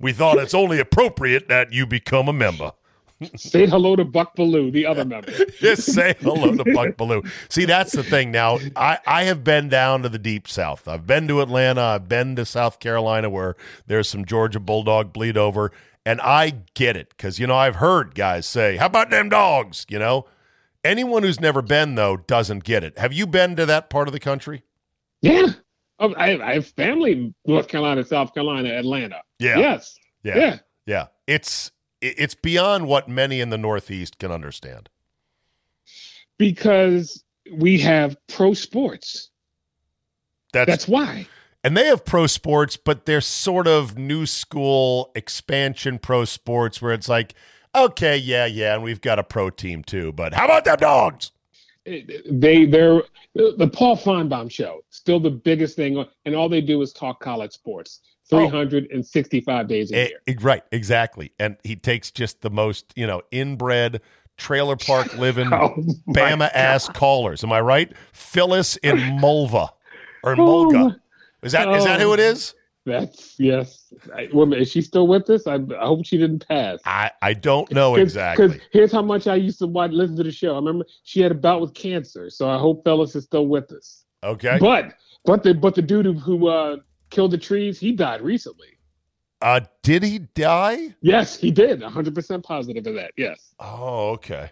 we 0.00 0.12
thought 0.12 0.38
it's 0.38 0.54
only 0.54 0.80
appropriate 0.80 1.48
that 1.48 1.72
you 1.72 1.86
become 1.86 2.28
a 2.28 2.32
member. 2.32 2.72
say 3.36 3.66
hello 3.66 3.96
to 3.96 4.04
Buck 4.04 4.34
Belue, 4.34 4.72
the 4.72 4.86
other 4.86 5.04
member. 5.04 5.30
Just 5.58 5.92
say 5.92 6.14
hello 6.20 6.56
to 6.56 6.64
Buck 6.72 6.96
Belue. 6.96 7.30
See, 7.50 7.66
that's 7.66 7.92
the 7.92 8.02
thing. 8.02 8.30
Now, 8.30 8.58
I, 8.76 8.98
I 9.06 9.24
have 9.24 9.44
been 9.44 9.68
down 9.68 10.02
to 10.02 10.08
the 10.08 10.18
deep 10.18 10.48
south. 10.48 10.88
I've 10.88 11.06
been 11.06 11.28
to 11.28 11.42
Atlanta. 11.42 11.82
I've 11.82 12.08
been 12.08 12.34
to 12.36 12.46
South 12.46 12.80
Carolina 12.80 13.28
where 13.28 13.56
there's 13.86 14.08
some 14.08 14.24
Georgia 14.24 14.60
Bulldog 14.60 15.12
bleed 15.12 15.36
over. 15.36 15.70
And 16.06 16.20
I 16.22 16.62
get 16.74 16.96
it 16.96 17.10
because, 17.10 17.38
you 17.38 17.46
know, 17.46 17.56
I've 17.56 17.76
heard 17.76 18.14
guys 18.14 18.46
say, 18.46 18.78
How 18.78 18.86
about 18.86 19.10
them 19.10 19.28
dogs? 19.28 19.84
You 19.90 19.98
know, 19.98 20.26
anyone 20.82 21.22
who's 21.22 21.40
never 21.40 21.60
been, 21.60 21.94
though, 21.94 22.16
doesn't 22.16 22.64
get 22.64 22.82
it. 22.82 22.98
Have 22.98 23.12
you 23.12 23.26
been 23.26 23.54
to 23.56 23.66
that 23.66 23.90
part 23.90 24.08
of 24.08 24.12
the 24.12 24.20
country? 24.20 24.62
Yeah. 25.20 25.48
Oh, 25.98 26.14
I, 26.14 26.40
I 26.42 26.54
have 26.54 26.66
family 26.68 27.12
in 27.12 27.34
North 27.44 27.68
Carolina, 27.68 28.02
South 28.02 28.32
Carolina, 28.32 28.70
Atlanta. 28.70 29.20
Yeah. 29.40 29.58
Yes. 29.58 29.98
Yeah. 30.22 30.36
Yeah. 30.36 30.58
Yeah. 30.86 31.06
It's 31.26 31.70
it's 32.00 32.34
beyond 32.34 32.86
what 32.86 33.08
many 33.08 33.40
in 33.40 33.50
the 33.50 33.58
Northeast 33.58 34.18
can 34.18 34.30
understand. 34.30 34.88
Because 36.38 37.22
we 37.52 37.78
have 37.80 38.16
pro 38.28 38.54
sports. 38.54 39.30
That's, 40.52 40.68
That's 40.68 40.88
why. 40.88 41.26
And 41.62 41.76
they 41.76 41.86
have 41.86 42.04
pro 42.04 42.26
sports, 42.26 42.76
but 42.76 43.04
they're 43.04 43.20
sort 43.20 43.68
of 43.68 43.98
new 43.98 44.24
school 44.24 45.12
expansion 45.14 45.98
pro 45.98 46.24
sports 46.24 46.80
where 46.80 46.92
it's 46.92 47.08
like, 47.08 47.34
okay, 47.74 48.16
yeah, 48.16 48.46
yeah, 48.46 48.74
and 48.74 48.82
we've 48.82 49.00
got 49.00 49.18
a 49.18 49.22
pro 49.22 49.50
team 49.50 49.84
too, 49.84 50.12
but 50.12 50.32
how 50.32 50.46
about 50.46 50.64
them 50.64 50.78
dogs? 50.78 51.32
They 51.84 52.64
they're 52.66 53.02
the 53.34 53.70
Paul 53.72 53.96
Finebaum 53.96 54.50
show, 54.50 54.80
still 54.90 55.20
the 55.20 55.30
biggest 55.30 55.76
thing, 55.76 56.04
and 56.24 56.34
all 56.34 56.48
they 56.48 56.60
do 56.60 56.80
is 56.82 56.92
talk 56.92 57.20
college 57.20 57.52
sports. 57.52 58.00
365 58.30 59.64
oh. 59.64 59.68
days 59.68 59.92
a 59.92 59.96
eh, 59.96 60.08
year. 60.26 60.36
right, 60.40 60.62
exactly. 60.72 61.32
And 61.38 61.56
he 61.64 61.76
takes 61.76 62.10
just 62.10 62.40
the 62.40 62.50
most, 62.50 62.92
you 62.96 63.06
know, 63.06 63.22
inbred 63.30 64.00
trailer 64.36 64.76
park 64.76 65.14
living 65.18 65.52
oh 65.52 65.74
Bama 66.08 66.50
ass 66.54 66.88
callers. 66.88 67.44
Am 67.44 67.52
I 67.52 67.60
right? 67.60 67.92
Phyllis 68.12 68.76
in 68.78 68.96
Mulva 69.20 69.68
or 70.22 70.36
Mulga. 70.36 70.98
Is 71.42 71.52
that 71.52 71.68
oh, 71.68 71.74
is 71.74 71.84
that 71.84 72.00
who 72.00 72.12
it 72.12 72.20
is? 72.20 72.54
That's 72.86 73.38
yes. 73.38 73.92
I, 74.14 74.28
well, 74.32 74.52
is 74.54 74.70
she 74.70 74.80
still 74.80 75.06
with 75.06 75.28
us? 75.28 75.46
I, 75.46 75.56
I, 75.56 75.86
hope 75.86 76.06
she 76.06 76.16
didn't 76.16 76.46
pass. 76.48 76.80
I, 76.86 77.10
I 77.20 77.34
don't 77.34 77.70
know 77.70 77.92
Cause, 77.92 78.00
exactly. 78.00 78.48
Because 78.48 78.62
here's 78.72 78.90
how 78.90 79.02
much 79.02 79.26
I 79.26 79.34
used 79.34 79.58
to 79.58 79.66
watch, 79.66 79.90
listen 79.90 80.16
to 80.16 80.22
the 80.22 80.32
show. 80.32 80.52
I 80.52 80.56
remember 80.56 80.86
she 81.02 81.20
had 81.20 81.30
a 81.30 81.34
bout 81.34 81.60
with 81.60 81.74
cancer, 81.74 82.30
so 82.30 82.48
I 82.48 82.58
hope 82.58 82.82
Phyllis 82.84 83.14
is 83.14 83.24
still 83.24 83.46
with 83.46 83.70
us. 83.72 84.04
Okay. 84.24 84.56
But 84.58 84.94
but 85.24 85.42
the 85.42 85.54
but 85.54 85.74
the 85.74 85.82
dude 85.82 86.06
who 86.06 86.48
uh, 86.48 86.76
killed 87.10 87.32
the 87.32 87.38
trees, 87.38 87.78
he 87.78 87.92
died 87.92 88.22
recently. 88.22 88.78
Uh, 89.42 89.60
did 89.82 90.02
he 90.02 90.18
die? 90.18 90.94
Yes, 91.00 91.36
he 91.36 91.50
did. 91.50 91.80
100% 91.80 92.42
positive 92.42 92.86
of 92.86 92.94
that. 92.94 93.12
Yes. 93.16 93.54
Oh, 93.58 94.10
okay. 94.10 94.50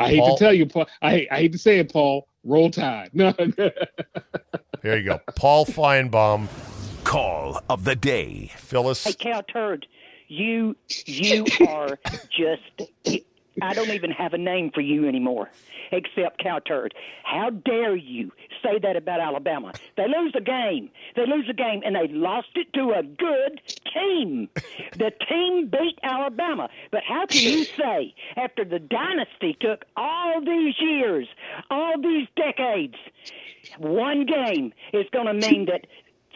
I 0.00 0.08
hate 0.08 0.24
to 0.24 0.36
tell 0.36 0.52
you, 0.52 0.66
Paul. 0.66 0.86
I, 1.00 1.26
I 1.30 1.36
hate 1.36 1.52
to 1.52 1.58
say 1.58 1.78
it, 1.78 1.92
Paul. 1.92 2.26
Roll 2.44 2.70
Tide. 2.70 3.10
No. 3.14 3.32
Here 4.82 4.96
you 4.96 5.04
go. 5.04 5.20
Paul 5.36 5.64
Finebaum. 5.64 6.48
Call 7.04 7.62
of 7.68 7.84
the 7.84 7.94
day. 7.94 8.50
Phyllis. 8.56 9.04
Hey, 9.04 9.12
Cal 9.12 9.42
Turd, 9.44 9.86
you 10.28 10.76
you 11.06 11.44
are 11.68 11.98
just. 12.30 12.90
I 13.60 13.74
don't 13.74 13.90
even 13.90 14.10
have 14.10 14.32
a 14.32 14.38
name 14.38 14.70
for 14.72 14.80
you 14.80 15.06
anymore 15.06 15.50
except 15.90 16.42
cow 16.42 16.58
turd. 16.58 16.94
How 17.22 17.50
dare 17.50 17.94
you 17.94 18.32
say 18.62 18.78
that 18.78 18.96
about 18.96 19.20
Alabama? 19.20 19.72
They 19.96 20.06
lose 20.06 20.32
the 20.32 20.40
game. 20.40 20.90
They 21.16 21.26
lose 21.26 21.46
the 21.46 21.54
game, 21.54 21.82
and 21.84 21.94
they 21.94 22.08
lost 22.08 22.48
it 22.54 22.72
to 22.72 22.92
a 22.92 23.02
good 23.02 23.60
team. 23.92 24.48
The 24.92 25.12
team 25.28 25.68
beat 25.68 25.98
Alabama. 26.02 26.68
But 26.90 27.02
how 27.06 27.26
can 27.26 27.40
you 27.40 27.64
say, 27.78 28.14
after 28.36 28.64
the 28.64 28.78
dynasty 28.78 29.56
took 29.60 29.84
all 29.96 30.40
these 30.40 30.74
years, 30.80 31.28
all 31.70 32.00
these 32.00 32.28
decades, 32.36 32.96
one 33.78 34.26
game 34.26 34.72
is 34.92 35.06
going 35.12 35.26
to 35.26 35.34
mean 35.34 35.66
that 35.66 35.86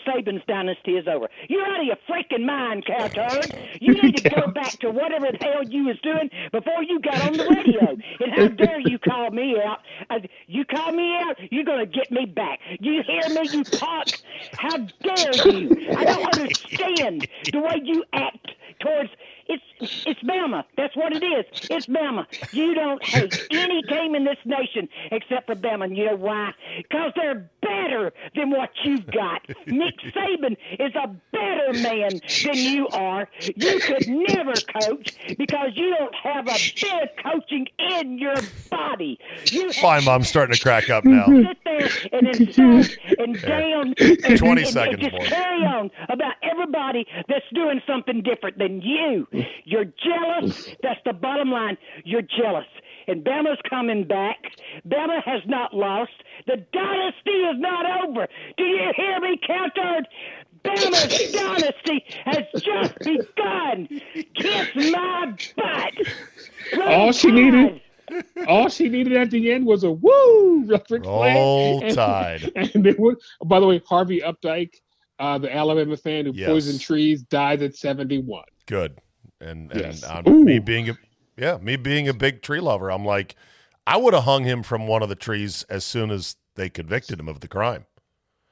Saban's 0.06 0.42
dynasty 0.46 0.92
is 0.92 1.06
over. 1.08 1.28
You're 1.48 1.66
out 1.66 1.80
of 1.80 1.86
your 1.86 1.96
freaking 2.08 2.46
mind, 2.46 2.84
cowturd. 2.86 3.52
You 3.80 3.92
need 3.92 4.16
to 4.16 4.30
go 4.30 4.46
back 4.52 4.78
to 4.80 4.90
whatever 4.90 5.26
the 5.30 5.38
hell 5.44 5.62
you 5.62 5.84
was 5.84 5.98
doing 6.02 6.30
before 6.50 6.82
you 6.82 6.98
got 7.00 7.20
on 7.26 7.32
the 7.34 7.44
radio. 7.44 7.96
And 8.20 8.32
how 8.34 8.48
dare 8.64 8.80
you 8.80 8.98
call 8.98 9.30
me 9.30 9.56
out? 9.62 9.80
Uh, 10.08 10.20
you 10.46 10.64
call 10.64 10.92
me 10.92 11.14
out, 11.20 11.36
you're 11.50 11.64
gonna 11.64 11.84
get 11.86 12.10
me 12.10 12.24
back. 12.24 12.60
You 12.80 13.02
hear 13.06 13.28
me, 13.34 13.48
you 13.52 13.64
talk? 13.64 14.06
How 14.52 14.78
dare 14.78 15.52
you? 15.52 15.70
I 15.94 16.04
don't 16.04 16.34
understand 16.38 17.28
the 17.52 17.60
way 17.60 17.80
you 17.84 18.02
act 18.14 18.52
towards 18.80 19.10
it's 19.48 20.04
it's 20.06 20.20
Bama. 20.22 20.64
That's 20.76 20.96
what 20.96 21.12
it 21.14 21.22
is. 21.22 21.68
It's 21.70 21.86
Bama. 21.86 22.26
You 22.52 22.74
don't 22.74 23.02
hate 23.04 23.46
any 23.50 23.82
team 23.82 24.14
in 24.14 24.24
this 24.24 24.38
nation 24.44 24.88
except 25.10 25.46
for 25.46 25.54
Bama. 25.54 25.84
And 25.84 25.96
you 25.96 26.06
know 26.06 26.16
why? 26.16 26.52
Because 26.76 27.12
they're 27.16 27.48
better 27.62 28.12
than 28.34 28.50
what 28.50 28.70
you've 28.84 29.06
got. 29.06 29.46
Nick 29.66 29.98
Saban 30.14 30.56
is 30.78 30.94
a 30.94 31.08
better 31.32 31.72
man 31.74 32.20
than 32.44 32.54
you 32.54 32.88
are. 32.88 33.28
You 33.54 33.80
could 33.80 34.08
never 34.08 34.54
coach 34.80 35.16
because 35.36 35.70
you 35.74 35.94
don't 35.96 36.14
have 36.14 36.48
a 36.48 36.52
bit 36.52 37.02
of 37.02 37.32
coaching 37.32 37.66
in 37.78 38.18
your 38.18 38.36
body. 38.70 39.18
You 39.46 39.72
Fine, 39.72 40.04
Mom. 40.04 40.16
I'm 40.16 40.24
starting 40.24 40.54
to 40.54 40.62
crack 40.62 40.88
up 40.88 41.04
now. 41.04 41.26
Sit 41.26 41.58
there 41.64 41.88
and 42.12 42.28
insult 42.28 42.96
and 43.18 43.40
down. 43.42 43.94
And, 43.98 44.38
20 44.38 44.62
and, 44.62 44.70
seconds 44.70 45.02
and 45.02 45.12
just 45.12 45.30
carry 45.30 45.62
on 45.66 45.90
about 46.08 46.34
everybody 46.42 47.06
that's 47.28 47.44
doing 47.52 47.82
something 47.86 48.22
different 48.22 48.58
than 48.58 48.80
you. 48.80 49.26
You're 49.64 49.84
jealous. 49.84 50.68
That's 50.82 51.00
the 51.04 51.12
bottom 51.12 51.50
line. 51.50 51.76
You're 52.04 52.22
jealous. 52.22 52.66
And 53.08 53.24
Bama's 53.24 53.60
coming 53.68 54.04
back. 54.04 54.36
Bama 54.88 55.22
has 55.24 55.42
not 55.46 55.74
lost. 55.74 56.12
The 56.46 56.56
dynasty 56.72 57.30
is 57.30 57.56
not 57.58 57.86
over. 58.02 58.26
Do 58.56 58.64
you 58.64 58.92
hear 58.96 59.20
me, 59.20 59.38
Counter? 59.46 60.04
Bama's 60.64 61.32
dynasty 61.32 62.04
has 62.24 62.62
just 62.62 62.98
begun. 62.98 63.88
Kiss 64.34 64.92
my 64.92 65.34
butt. 65.56 66.82
All 66.86 67.12
she 67.12 67.30
needed. 67.30 67.80
All 68.46 68.68
she 68.68 68.88
needed 68.88 69.16
at 69.16 69.30
the 69.30 69.52
end 69.52 69.66
was 69.66 69.84
a 69.84 69.90
woo 69.90 70.64
reference 70.66 71.06
Roll 71.06 71.80
play. 71.80 71.90
Tide. 71.90 72.52
And, 72.56 72.70
and 72.74 72.86
it 72.86 72.96
by 73.44 73.60
the 73.60 73.66
way, 73.66 73.80
Harvey 73.88 74.20
Updike, 74.20 74.74
uh, 75.18 75.38
the 75.38 75.54
Alabama 75.54 75.96
fan 75.96 76.26
who 76.26 76.32
yes. 76.34 76.48
poisoned 76.48 76.80
trees, 76.80 77.22
died 77.22 77.62
at 77.62 77.74
71. 77.76 78.44
Good 78.66 79.00
and 79.40 79.70
yes. 79.74 80.02
and 80.02 80.26
on 80.26 80.44
me 80.44 80.58
being 80.58 80.90
a 80.90 80.98
Yeah, 81.36 81.58
me 81.60 81.76
being 81.76 82.08
a 82.08 82.14
big 82.14 82.42
tree 82.42 82.60
lover, 82.60 82.90
I'm 82.90 83.04
like, 83.04 83.34
I 83.86 83.96
would 83.96 84.14
have 84.14 84.24
hung 84.24 84.44
him 84.44 84.62
from 84.62 84.86
one 84.86 85.02
of 85.02 85.08
the 85.08 85.14
trees 85.14 85.64
as 85.68 85.84
soon 85.84 86.10
as 86.10 86.36
they 86.54 86.68
convicted 86.70 87.20
him 87.20 87.28
of 87.28 87.40
the 87.40 87.48
crime 87.48 87.84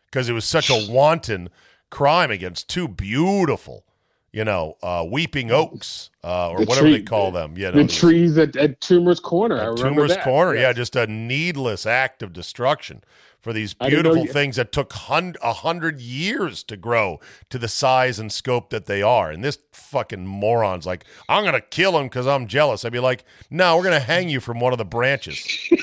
because 0.07 0.29
it 0.29 0.33
was 0.33 0.45
such 0.45 0.69
a 0.71 0.87
wanton 0.91 1.49
crime 1.91 2.31
against 2.31 2.69
two 2.69 2.87
beautiful, 2.87 3.85
you 4.33 4.45
know, 4.45 4.77
uh, 4.83 5.05
weeping 5.11 5.51
oaks 5.51 6.11
uh, 6.23 6.51
or 6.51 6.59
The 6.61 6.65
whatever 6.67 6.89
they 6.91 6.97
tree- 6.99 7.05
call 7.05 7.31
them. 7.33 7.57
You 7.57 7.73
know, 7.73 7.83
the 7.83 7.89
trees 7.89 8.37
at, 8.37 8.55
at 8.57 8.81
Toomer's 8.81 9.21
Corner. 9.21 9.57
I 9.59 9.65
at 9.65 9.79
remember 9.79 10.03
Toomer's 10.03 10.15
that. 10.17 10.25
Corner. 10.25 10.61
Yeah, 10.61 10.73
just 10.73 10.95
a 10.97 11.07
needless 11.07 11.87
act 11.87 12.23
of 12.23 12.33
destruction 12.33 13.03
for 13.45 13.53
these 13.53 13.77
I 13.81 13.91
didn't 13.91 14.05
know 14.05 14.11
beautiful 14.15 14.27
you- 14.27 14.33
things 14.33 14.57
that 14.57 14.73
took 14.73 14.93
hun- 14.93 15.37
a 15.43 15.53
hundred 15.53 16.01
years 16.01 16.65
to 16.65 16.77
grow 16.77 17.21
to 17.51 17.59
the 17.59 17.69
size 17.69 18.19
and 18.19 18.33
scope 18.33 18.71
that 18.71 18.87
they 18.87 19.03
are. 19.03 19.31
And 19.31 19.45
this 19.45 19.59
fucking 19.73 20.27
moron's 20.27 20.87
like, 20.87 21.05
I'm 21.29 21.45
gonna 21.45 21.61
kill 21.61 21.97
him 21.99 22.05
because 22.07 22.27
I'm 22.27 22.47
jealous. 22.49 22.85
I'd 22.85 22.93
be 22.93 22.99
like, 22.99 23.25
No, 23.51 23.77
we're 23.77 23.85
gonna 23.85 24.01
hang 24.01 24.29
you 24.29 24.41
from 24.41 24.59
one 24.59 24.73
of 24.73 24.79
the 24.79 24.85
branches. 24.85 25.47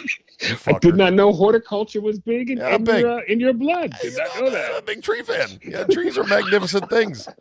I 0.66 0.80
did 0.80 0.98
not 0.98 1.14
know 1.14 1.32
horticulture 1.32 2.02
was 2.02 2.18
big 2.20 2.50
in, 2.50 2.58
Yeah, 2.58 2.76
in, 2.76 2.84
big. 2.84 3.02
Your, 3.02 3.20
uh, 3.20 3.22
in 3.28 3.40
your 3.40 3.54
blood. 3.54 3.94
Did 4.02 4.18
not 4.18 4.28
know 4.40 4.42
I'm 4.42 4.48
a 4.48 4.52
that. 4.52 4.86
big 4.88 5.04
tree 5.04 5.22
fan. 5.22 5.60
Yeah, 5.64 5.84
trees 5.84 6.18
are 6.18 6.24
magnificent 6.24 6.90
things. 6.90 7.28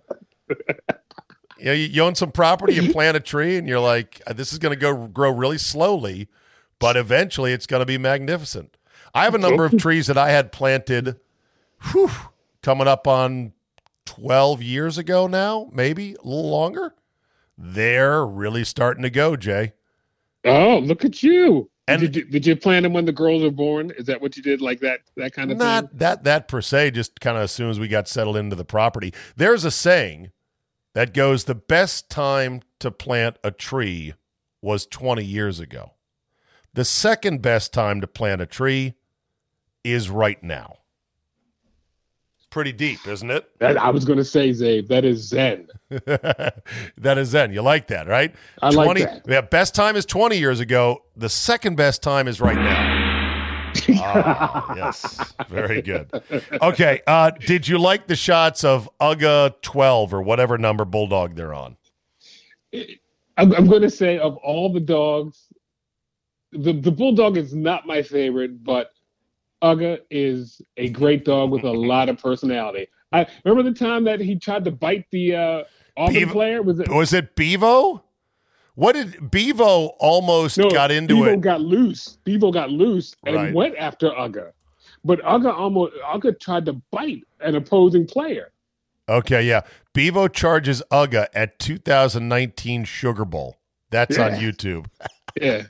Yeah, 1.59 1.73
you, 1.73 1.89
you 1.89 2.03
own 2.03 2.15
some 2.15 2.33
property, 2.33 2.73
you 2.75 2.91
plant 2.91 3.19
a 3.19 3.21
tree, 3.21 3.59
and 3.59 3.69
you're 3.69 3.81
like, 3.81 4.23
"Uh, 4.27 4.33
this 4.33 4.51
is 4.51 4.59
going 4.59 4.73
to 4.73 4.81
go 4.81 5.07
grow 5.09 5.31
really 5.31 5.59
slowly, 5.59 6.29
but 6.79 6.97
eventually 6.97 7.53
it's 7.53 7.67
going 7.67 7.81
to 7.81 7.87
be 7.87 7.99
magnificent. 7.99 8.79
I 9.15 9.25
have 9.25 9.35
a 9.35 9.39
number 9.39 9.65
of 9.65 9.77
trees 9.79 10.07
that 10.07 10.19
I 10.19 10.31
had 10.31 10.53
planted, 10.53 11.19
whew, 11.91 12.11
coming 12.63 12.87
up 12.89 13.07
on 13.07 13.53
12 14.07 14.63
years 14.63 14.99
ago 14.99 15.27
now, 15.27 15.69
maybe 15.73 16.15
a 16.15 16.27
little 16.27 16.51
longer. 16.51 16.95
They're 17.59 18.25
really 18.25 18.65
starting 18.65 19.03
to 19.03 19.11
go, 19.11 19.37
Jay. 19.37 19.73
Oh, 20.45 20.79
look 20.79 21.05
at 21.05 21.23
you. 21.23 21.69
And- 21.87 22.01
did, 22.01 22.15
you 22.17 22.25
did 22.25 22.47
you 22.47 22.55
plant 22.57 22.85
them 22.85 22.93
when 22.93 23.05
the 23.05 23.13
girls 23.13 23.43
were 23.43 23.51
born? 23.51 23.91
Is 23.99 24.07
that 24.07 24.21
what 24.21 24.37
you 24.37 24.43
did? 24.43 24.61
Like 24.61 24.81
that 24.81 25.01
that 25.17 25.33
kind 25.33 25.51
of 25.51 25.59
Not 25.59 25.91
thing? 25.91 25.99
that 25.99 26.25
that 26.25 26.47
per 26.49 26.63
se, 26.63 26.93
just 26.93 27.19
kind 27.21 27.37
of 27.37 27.43
as 27.43 27.51
soon 27.51 27.69
as 27.69 27.81
we 27.81 27.89
got 27.89 28.07
settled 28.07 28.37
into 28.37 28.55
the 28.55 28.65
property. 28.65 29.13
There's 29.37 29.65
a 29.65 29.73
saying 29.73 30.31
that 30.95 31.13
goes 31.13 31.45
the 31.45 31.55
best 31.57 32.09
time 32.09 32.63
to 32.79 32.91
plant 32.93 33.39
a 33.43 33.51
tree 33.51 34.15
was 34.63 34.87
20 34.87 35.25
years 35.25 35.59
ago. 35.59 35.93
The 36.75 36.85
second 36.85 37.43
best 37.43 37.73
time 37.73 38.01
to 38.01 38.07
plant 38.07 38.41
a 38.41 38.47
tree 38.47 38.95
is 39.85 40.11
right 40.11 40.43
now. 40.43 40.77
Pretty 42.51 42.73
deep, 42.73 43.07
isn't 43.07 43.31
it? 43.31 43.49
That, 43.61 43.77
I 43.77 43.91
was 43.91 44.05
going 44.05 44.19
to 44.19 44.25
say, 44.25 44.51
Zabe, 44.51 44.89
that 44.89 45.05
is 45.05 45.29
Zen. 45.29 45.69
that 45.89 47.17
is 47.17 47.29
Zen. 47.29 47.53
You 47.53 47.63
like 47.63 47.87
that, 47.89 48.09
right? 48.09 48.35
I 48.61 48.71
like 48.71 48.99
that. 48.99 49.23
Yeah, 49.29 49.41
best 49.43 49.77
time 49.77 49.95
is 49.95 50.05
20 50.05 50.37
years 50.37 50.59
ago. 50.59 51.05
The 51.17 51.29
second 51.29 51.77
best 51.77 52.03
time 52.03 52.27
is 52.27 52.41
right 52.41 52.57
now. 52.57 52.97
Ah, 54.03 54.75
yes. 54.75 55.33
Very 55.49 55.81
good. 55.81 56.11
Okay. 56.61 57.03
Uh, 57.07 57.31
did 57.31 57.69
you 57.69 57.79
like 57.79 58.09
the 58.09 58.17
shots 58.17 58.65
of 58.65 58.91
UGA 59.01 59.63
12 59.63 60.13
or 60.13 60.23
whatever 60.23 60.59
number 60.59 60.85
bulldog 60.85 61.37
they're 61.37 61.55
on? 61.55 61.77
I'm, 62.73 63.53
I'm 63.55 63.69
going 63.69 63.83
to 63.83 63.91
say, 63.91 64.19
of 64.19 64.37
all 64.39 64.73
the 64.73 64.81
dogs, 64.81 65.47
the, 66.51 66.73
the 66.73 66.91
bulldog 66.91 67.37
is 67.37 67.55
not 67.55 67.87
my 67.87 68.03
favorite, 68.03 68.65
but 68.65 68.91
Uga 69.63 70.01
is 70.11 70.63
a 70.77 70.89
great 70.91 71.25
dog 71.25 71.51
with 71.51 71.65
a 71.65 71.71
lot 71.71 72.09
of 72.09 72.19
personality. 72.19 72.87
I 73.13 73.27
remember 73.45 73.69
the 73.71 73.77
time 73.79 74.05
that 74.05 74.21
he 74.21 74.37
tried 74.39 74.65
to 74.65 74.71
bite 74.71 75.07
the 75.11 75.35
uh, 75.37 75.65
Auburn 75.97 76.29
player. 76.31 76.63
Was 76.63 76.81
it? 76.81 76.89
Was 76.89 77.13
it 77.13 77.35
Bevo? 77.35 78.05
What 78.75 78.93
did 78.95 79.31
Bevo 79.31 79.87
almost 79.99 80.57
No, 80.57 80.71
got 80.71 80.91
into 80.91 81.15
Bevo 81.17 81.33
it? 81.35 81.41
got 81.41 81.61
loose. 81.61 82.19
Bevo 82.25 82.51
got 82.53 82.71
loose 82.71 83.15
and 83.27 83.35
Right. 83.37 83.53
went 83.55 83.77
after 83.77 84.11
Uga. 84.11 84.53
But 85.05 85.21
Uga 85.23 85.53
almost 85.53 85.93
Uga 86.07 86.39
tried 86.41 86.65
to 86.67 86.75
bite 86.91 87.25
an 87.41 87.57
opposing 87.57 88.07
player. 88.07 88.53
Okay, 89.09 89.43
yeah. 89.43 89.63
Bevo 89.93 90.29
charges 90.29 90.83
UGA 90.93 91.27
at 91.35 91.59
2019 91.59 92.85
Sugar 92.85 93.25
Bowl. 93.25 93.57
That's 93.91 94.19
on 94.19 94.33
YouTube. 94.33 94.87
Yeah. 95.41 95.63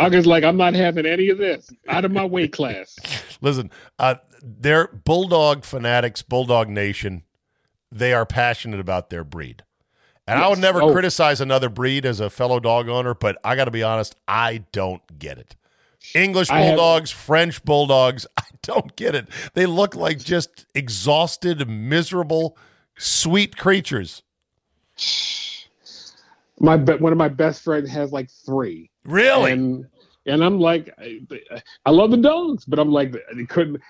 Uga's 0.00 0.26
like, 0.26 0.44
I'm 0.44 0.56
not 0.56 0.74
having 0.74 1.06
any 1.06 1.28
of 1.28 1.38
this. 1.38 1.70
Out 1.88 2.04
of 2.04 2.12
my 2.12 2.24
weight 2.24 2.52
class. 2.52 2.96
Listen, 3.40 3.70
uh, 3.98 4.16
they're 4.42 4.88
Bulldog 4.88 5.64
fanatics, 5.64 6.22
Bulldog 6.22 6.68
Nation. 6.68 7.22
They 7.90 8.12
are 8.12 8.26
passionate 8.26 8.80
about 8.80 9.10
their 9.10 9.24
breed. 9.24 9.64
And 10.26 10.38
I 10.38 10.48
would 10.48 10.58
never 10.60 10.82
Oh. 10.82 10.92
criticize 10.92 11.40
another 11.40 11.68
breed 11.68 12.06
as 12.06 12.20
a 12.20 12.30
fellow 12.30 12.60
dog 12.60 12.88
owner, 12.88 13.12
but 13.14 13.36
I 13.44 13.56
got 13.56 13.64
to 13.64 13.70
be 13.72 13.82
honest, 13.82 14.14
I 14.28 14.64
don't 14.72 15.02
get 15.18 15.38
it. 15.38 15.56
English 16.14 16.48
I 16.50 16.60
have- 16.60 16.76
bulldogs, 16.76 17.10
French 17.10 17.64
bulldogs, 17.64 18.26
I 18.36 18.44
don't 18.62 18.94
get 18.96 19.14
it. 19.14 19.28
They 19.54 19.66
look 19.66 19.94
like 19.96 20.18
just 20.18 20.66
exhausted, 20.74 21.68
miserable, 21.68 22.56
sweet 22.96 23.56
creatures. 23.56 24.22
My 26.60 26.76
one 26.76 27.12
of 27.12 27.18
my 27.18 27.28
best 27.28 27.62
friends 27.62 27.90
has 27.90 28.12
like 28.12 28.30
three. 28.30 28.90
Really? 29.04 29.52
And 29.52 29.86
and 30.24 30.44
I'm 30.44 30.60
like, 30.60 30.88
I, 31.00 31.20
I 31.84 31.90
love 31.90 32.12
the 32.12 32.16
dogs, 32.16 32.64
but 32.64 32.78
I'm 32.78 32.92
like, 32.92 33.12
they 33.34 33.44
couldn't. 33.44 33.80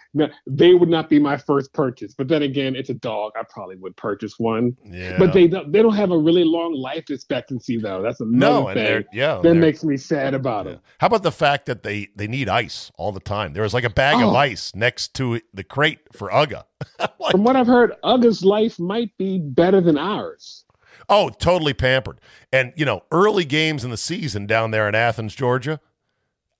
They 0.46 0.72
would 0.72 0.88
not 0.88 1.10
be 1.10 1.18
my 1.18 1.36
first 1.36 1.74
purchase. 1.74 2.14
But 2.16 2.28
then 2.28 2.40
again, 2.42 2.74
it's 2.74 2.88
a 2.88 2.94
dog. 2.94 3.32
I 3.38 3.42
probably 3.50 3.76
would 3.76 3.94
purchase 3.98 4.38
one. 4.38 4.74
yeah. 4.82 5.18
But 5.18 5.34
they 5.34 5.46
don't. 5.46 5.70
They 5.70 5.82
don't 5.82 5.94
have 5.94 6.10
a 6.10 6.16
really 6.16 6.44
long 6.44 6.72
life 6.72 7.10
expectancy, 7.10 7.76
though. 7.76 8.00
That's 8.00 8.20
another 8.20 8.60
no, 8.62 8.68
and 8.68 8.78
thing 8.80 9.04
yeah. 9.12 9.40
that 9.42 9.54
makes 9.54 9.84
me 9.84 9.98
sad 9.98 10.32
about 10.32 10.64
Yeah. 10.64 10.72
them. 10.72 10.80
How 11.00 11.08
about 11.08 11.22
the 11.22 11.32
fact 11.32 11.66
that 11.66 11.82
they 11.82 12.08
they 12.16 12.28
need 12.28 12.48
ice 12.48 12.90
all 12.96 13.12
the 13.12 13.20
time? 13.20 13.52
There 13.52 13.62
was 13.64 13.74
like 13.74 13.84
a 13.84 13.90
bag 13.90 14.14
of 14.16 14.30
Oh. 14.32 14.36
ice 14.36 14.74
next 14.74 15.12
to 15.16 15.38
the 15.52 15.64
crate 15.64 16.00
for 16.12 16.30
Uga. 16.30 16.64
Like, 17.20 17.30
From 17.32 17.44
what 17.44 17.54
I've 17.56 17.66
heard, 17.68 17.92
Uga's 18.02 18.42
life 18.44 18.80
might 18.80 19.16
be 19.18 19.38
better 19.38 19.80
than 19.82 19.96
ours. 19.98 20.64
Oh, 21.08 21.28
totally 21.30 21.74
pampered. 21.74 22.20
And 22.52 22.72
you 22.76 22.84
know, 22.84 23.02
early 23.10 23.44
games 23.44 23.84
in 23.84 23.90
the 23.90 23.96
season 23.96 24.46
down 24.46 24.70
there 24.70 24.88
in 24.88 24.94
Athens, 24.94 25.34
Georgia. 25.34 25.80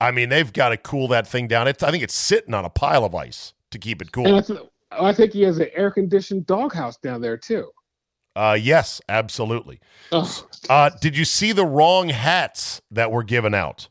I 0.01 0.11
mean, 0.11 0.29
they've 0.29 0.51
got 0.51 0.69
to 0.69 0.77
cool 0.77 1.07
that 1.09 1.27
thing 1.27 1.47
down. 1.47 1.67
It's 1.67 1.81
I 1.83 1.91
think 1.91 2.03
it's 2.03 2.15
sitting 2.15 2.53
on 2.53 2.65
a 2.65 2.69
pile 2.69 3.05
of 3.05 3.15
ice 3.15 3.53
to 3.71 3.79
keep 3.79 4.01
it 4.01 4.11
cool. 4.11 4.41
I 4.91 5.13
think 5.13 5.33
he 5.33 5.41
has 5.43 5.57
an 5.59 5.69
air 5.73 5.89
conditioned 5.91 6.45
doghouse 6.45 6.97
down 6.97 7.21
there 7.21 7.37
too. 7.37 7.69
Uh, 8.35 8.57
yes, 8.59 8.99
absolutely. 9.09 9.79
Oh, 10.11 10.47
Uh, 10.69 10.89
did 11.01 11.15
you 11.15 11.23
see 11.25 11.51
the 11.51 11.65
wrong 11.65 12.09
hats 12.09 12.81
that 12.91 13.11
were 13.11 13.23
given 13.23 13.53
out? 13.53 13.87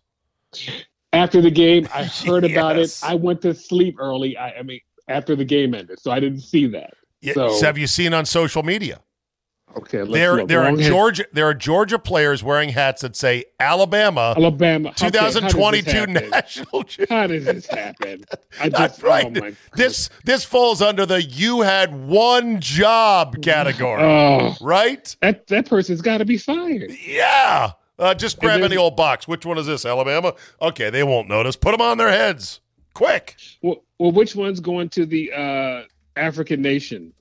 after 1.13 1.41
the 1.41 1.51
game, 1.51 1.89
I 1.95 2.05
heard 2.27 2.45
about 2.45 2.79
it. 2.79 2.99
I 3.03 3.15
went 3.15 3.41
to 3.43 3.55
sleep 3.55 3.97
early. 3.99 4.37
I, 4.37 4.51
I 4.59 4.63
mean, 4.63 4.81
after 5.09 5.37
the 5.37 5.45
game 5.45 5.75
ended, 5.75 5.99
so 6.01 6.11
I 6.11 6.21
didn't 6.21 6.41
see 6.41 6.67
that. 6.69 6.95
Yeah, 7.21 7.35
So- 7.35 7.61
have 7.63 7.79
you 7.79 7.87
seen 7.87 8.13
on 8.15 8.27
social 8.27 8.63
media? 8.63 9.01
Okay, 9.77 9.99
let's 9.99 10.13
There, 10.13 10.37
look. 10.37 10.49
there 10.49 10.63
are 10.63 10.77
Georgia, 10.77 11.25
there 11.33 11.47
are 11.47 11.55
Georgia 11.55 11.99
players 11.99 12.43
wearing 12.43 12.71
hats 12.71 13.03
that 13.03 13.17
say 13.17 13.45
Alabama 13.59 14.35
Alabama 14.37 14.91
okay, 14.91 15.17
how 15.19 15.31
2022 15.31 16.07
national. 16.07 16.85
How 17.09 17.27
does 17.27 17.45
this 17.45 17.67
happen? 17.67 18.25
I 18.61 18.69
just, 18.69 19.03
right. 19.03 19.27
Oh 19.27 19.41
my 19.41 19.55
this 19.75 20.11
this 20.25 20.45
falls 20.45 20.83
under 20.83 21.07
the 21.07 21.23
"you 21.23 21.63
had 21.63 21.95
one 22.07 22.61
job" 22.61 23.43
category, 23.43 24.03
Oh, 24.03 24.55
right? 24.61 25.15
that 25.21 25.47
that 25.47 25.69
person's 25.69 26.03
got 26.03 26.19
to 26.19 26.25
be 26.25 26.37
fired. 26.37 26.91
Yeah. 27.05 27.73
Uh, 27.99 28.15
just 28.15 28.41
grab 28.41 28.61
then- 28.61 28.73
any 28.73 28.77
old 28.77 28.97
box. 28.97 29.29
Which 29.29 29.47
one 29.47 29.59
is 29.59 29.67
this? 29.67 29.87
Alabama? 29.87 30.35
Okay, 30.61 30.91
they 30.91 31.03
won't 31.03 31.29
notice. 31.29 31.57
Put 31.57 31.71
them 31.73 31.81
on 31.81 31.99
their 31.99 32.11
heads, 32.11 32.61
quick. 32.95 33.37
Well, 33.63 33.85
well 33.99 34.13
which 34.13 34.35
one's 34.35 34.61
going 34.61 34.89
to 34.91 35.07
the 35.07 35.33
uh, 35.33 35.83
African 36.17 36.61
nation? 36.61 37.13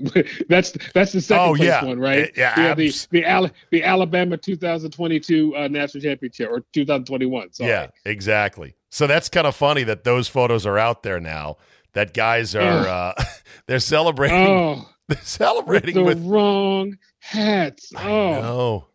that's 0.48 0.72
that's 0.94 1.12
the 1.12 1.20
second 1.20 1.44
Oh, 1.44 1.54
place 1.54 1.68
yeah. 1.68 1.84
one, 1.84 1.98
right? 1.98 2.30
Yeah, 2.36 2.74
the 2.74 2.86
abs- 2.86 3.06
the 3.10 3.24
Al- 3.24 3.50
the 3.70 3.84
Alabama 3.84 4.36
2022 4.36 5.56
uh, 5.56 5.68
national 5.68 6.02
championship 6.02 6.48
or 6.50 6.60
2021. 6.72 7.52
Sorry. 7.52 7.70
Yeah, 7.70 7.88
exactly. 8.04 8.74
So 8.90 9.06
that's 9.06 9.28
kind 9.28 9.46
of 9.46 9.54
funny 9.54 9.84
that 9.84 10.04
those 10.04 10.28
photos 10.28 10.66
are 10.66 10.78
out 10.78 11.02
there 11.02 11.20
now. 11.20 11.56
That 11.92 12.14
guys 12.14 12.54
are 12.54 12.86
uh, 12.88 13.12
they're 13.66 13.78
celebrating. 13.80 14.36
Oh, 14.46 14.88
they're 15.08 15.16
with 15.18 15.26
celebrating 15.26 15.94
the 15.94 16.04
with. 16.04 16.24
wrong 16.24 16.96
hats. 17.18 17.92
Oh. 17.96 18.86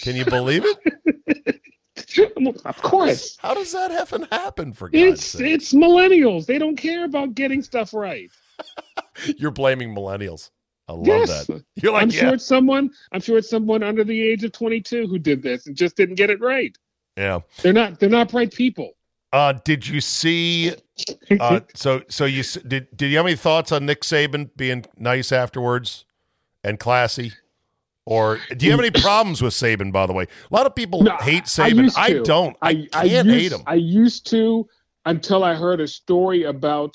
Can 0.00 0.16
you 0.16 0.24
believe 0.24 0.64
it? 0.64 1.60
of 2.64 2.82
course. 2.82 3.36
How 3.40 3.54
does 3.54 3.72
that 3.72 3.90
happen 3.90 4.26
happen 4.32 4.72
for 4.72 4.88
God's 4.88 5.02
It's 5.04 5.24
sake? 5.26 5.42
it's 5.52 5.72
millennials. 5.72 6.46
They 6.46 6.58
don't 6.58 6.76
care 6.76 7.04
about 7.04 7.34
getting 7.34 7.62
stuff 7.62 7.94
right. 7.94 8.30
You're 9.38 9.50
blaming 9.50 9.94
millennials. 9.94 10.50
I 10.88 10.92
love 10.92 11.06
Yes. 11.06 11.46
that. 11.46 11.64
You're 11.76 11.92
like, 11.92 12.02
I'm 12.02 12.10
yeah, 12.10 12.20
sure 12.20 12.34
it's 12.34 12.44
someone. 12.44 12.90
I'm 13.12 13.20
sure 13.20 13.38
it's 13.38 13.48
someone 13.48 13.82
under 13.82 14.04
the 14.04 14.20
age 14.20 14.44
of 14.44 14.52
22 14.52 15.06
who 15.06 15.18
did 15.18 15.42
this 15.42 15.66
and 15.66 15.74
just 15.76 15.96
didn't 15.96 16.16
get 16.16 16.30
it 16.30 16.40
right. 16.40 16.76
yeah. 17.16 17.40
They're 17.62 17.72
not. 17.72 17.98
They're 18.00 18.08
not 18.10 18.30
bright 18.30 18.52
people. 18.52 18.92
Uh, 19.32 19.54
did 19.64 19.86
you 19.86 20.00
see? 20.00 20.74
Uh, 21.40 21.60
so, 21.74 22.02
so 22.08 22.24
you 22.24 22.42
did? 22.68 22.94
Did 22.96 23.10
you 23.10 23.16
have 23.16 23.26
any 23.26 23.34
thoughts 23.36 23.72
on 23.72 23.86
Nick 23.86 24.02
Saban 24.02 24.50
being 24.56 24.84
nice 24.98 25.32
afterwards 25.32 26.04
and 26.62 26.78
classy? 26.78 27.32
Or 28.06 28.38
do 28.56 28.66
you 28.66 28.70
have 28.72 28.80
any 28.80 28.90
problems 28.90 29.40
with 29.40 29.54
Saban? 29.54 29.90
By 29.90 30.04
the 30.06 30.12
way, 30.12 30.24
a 30.24 30.54
lot 30.54 30.66
of 30.66 30.74
people 30.74 31.02
No, 31.02 31.16
hate 31.16 31.44
Saban. 31.44 31.76
used 31.84 31.98
I, 31.98 32.12
don't. 32.20 32.54
I, 32.60 32.74
can't 32.92 33.26
used, 33.26 33.28
hate 33.30 33.52
him. 33.52 33.62
I 33.66 33.74
used 33.76 34.26
to 34.30 34.68
until 35.06 35.42
I 35.42 35.54
heard 35.54 35.80
a 35.80 35.88
story 35.88 36.42
about 36.42 36.94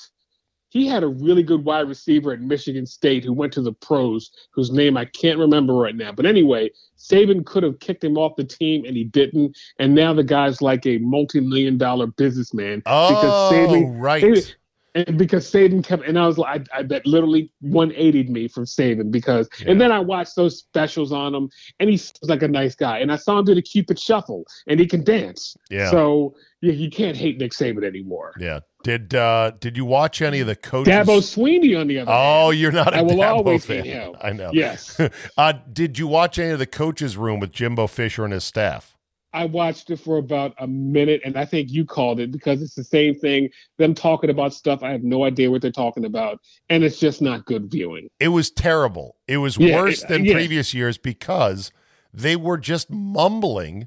he 0.70 0.86
had 0.86 1.02
a 1.02 1.08
really 1.08 1.42
good 1.42 1.64
wide 1.64 1.88
receiver 1.88 2.32
at 2.32 2.40
Michigan 2.40 2.86
State 2.86 3.24
who 3.24 3.32
went 3.32 3.52
to 3.52 3.62
the 3.62 3.72
pros, 3.72 4.30
whose 4.52 4.70
name 4.70 4.96
I 4.96 5.04
can't 5.04 5.38
remember 5.38 5.74
right 5.74 5.94
now. 5.96 6.12
But 6.12 6.26
anyway, 6.26 6.70
Saban 6.98 7.44
could 7.44 7.62
have 7.62 7.78
kicked 7.80 8.02
him 8.04 8.16
off 8.16 8.36
the 8.36 8.44
team 8.44 8.84
and 8.84 8.96
he 8.96 9.04
didn't. 9.04 9.58
And 9.78 9.94
now 9.94 10.14
the 10.14 10.24
guy's 10.24 10.62
like 10.62 10.86
a 10.86 10.98
multi-million 10.98 11.76
dollar 11.76 12.06
businessman 12.06 12.82
oh, 12.86 13.50
Saban- 13.52 14.00
right. 14.00 14.22
Saban- 14.22 14.54
and 14.96 15.16
because 15.16 15.48
Saban 15.50 15.84
kept, 15.84 16.04
and 16.04 16.18
I 16.18 16.26
was 16.26 16.36
like, 16.36 16.66
I, 16.72 16.78
I 16.78 16.82
that 16.84 17.06
literally 17.06 17.52
180'd 17.64 18.28
me 18.28 18.48
from 18.48 18.64
Saban 18.64 19.12
because, 19.12 19.48
Yeah. 19.60 19.70
and 19.70 19.80
then 19.80 19.92
I 19.92 20.00
watched 20.00 20.34
those 20.34 20.58
specials 20.58 21.12
on 21.12 21.32
him, 21.32 21.48
and 21.78 21.88
he's 21.88 22.12
like 22.22 22.42
a 22.42 22.48
nice 22.48 22.74
guy, 22.74 22.98
and 22.98 23.12
I 23.12 23.16
saw 23.16 23.38
him 23.38 23.44
do 23.44 23.54
the 23.54 23.62
Cupid 23.62 24.00
Shuffle, 24.00 24.44
and 24.66 24.80
he 24.80 24.86
can 24.86 25.04
dance. 25.04 25.56
Yeah. 25.70 25.90
So 25.92 26.34
yeah, 26.60 26.72
you 26.72 26.90
can't 26.90 27.16
hate 27.16 27.38
Nick 27.38 27.52
Saban 27.52 27.84
anymore. 27.84 28.34
yeah. 28.40 28.60
Did 28.82 29.14
uh 29.14 29.52
did 29.60 29.76
you 29.76 29.84
watch 29.84 30.22
any 30.22 30.40
of 30.40 30.46
the 30.46 30.56
coaches? 30.56 30.92
Dabo 30.92 31.20
Swinney, 31.20 31.78
on 31.78 31.86
the 31.86 31.98
other 31.98 32.10
Oh, 32.12 32.48
hand, 32.50 32.58
you're 32.60 32.72
not 32.72 32.94
a 32.94 32.98
I 32.98 33.02
will 33.02 33.16
Dabo 33.16 33.36
always 33.36 33.64
fan. 33.64 33.84
hate 33.84 33.92
him. 33.92 34.14
I 34.20 34.32
know. 34.32 34.50
Yes, 34.52 34.98
Uh, 35.36 35.52
did 35.72 35.98
you 35.98 36.06
watch 36.06 36.38
any 36.38 36.50
of 36.50 36.58
the 36.58 36.66
coaches' 36.66 37.16
room 37.16 37.40
with 37.40 37.52
Jimbo 37.52 37.86
Fisher 37.88 38.24
and 38.24 38.32
his 38.32 38.44
staff? 38.44 38.96
I 39.32 39.44
watched 39.44 39.90
it 39.90 39.98
for 40.00 40.16
about 40.18 40.54
a 40.58 40.66
minute, 40.66 41.20
and 41.24 41.36
I 41.36 41.44
think 41.44 41.70
you 41.70 41.84
called 41.84 42.18
it 42.18 42.32
because 42.32 42.62
it's 42.62 42.74
the 42.74 42.82
same 42.82 43.14
thing. 43.14 43.48
Them 43.78 43.94
talking 43.94 44.28
about 44.28 44.52
stuff 44.54 44.82
I 44.82 44.90
have 44.90 45.04
no 45.04 45.22
idea 45.24 45.50
what 45.52 45.62
they're 45.62 45.70
talking 45.70 46.04
about, 46.04 46.40
and 46.68 46.82
it's 46.82 46.98
just 46.98 47.22
not 47.22 47.44
good 47.44 47.70
viewing. 47.70 48.08
It 48.18 48.28
was 48.28 48.50
terrible. 48.50 49.16
It 49.28 49.36
was 49.36 49.56
Yeah, 49.56 49.76
worse 49.76 50.02
it- 50.02 50.08
than 50.08 50.24
yeah. 50.24 50.32
previous 50.32 50.74
years 50.74 50.98
because 50.98 51.70
they 52.12 52.34
were 52.34 52.58
just 52.58 52.90
mumbling 52.90 53.86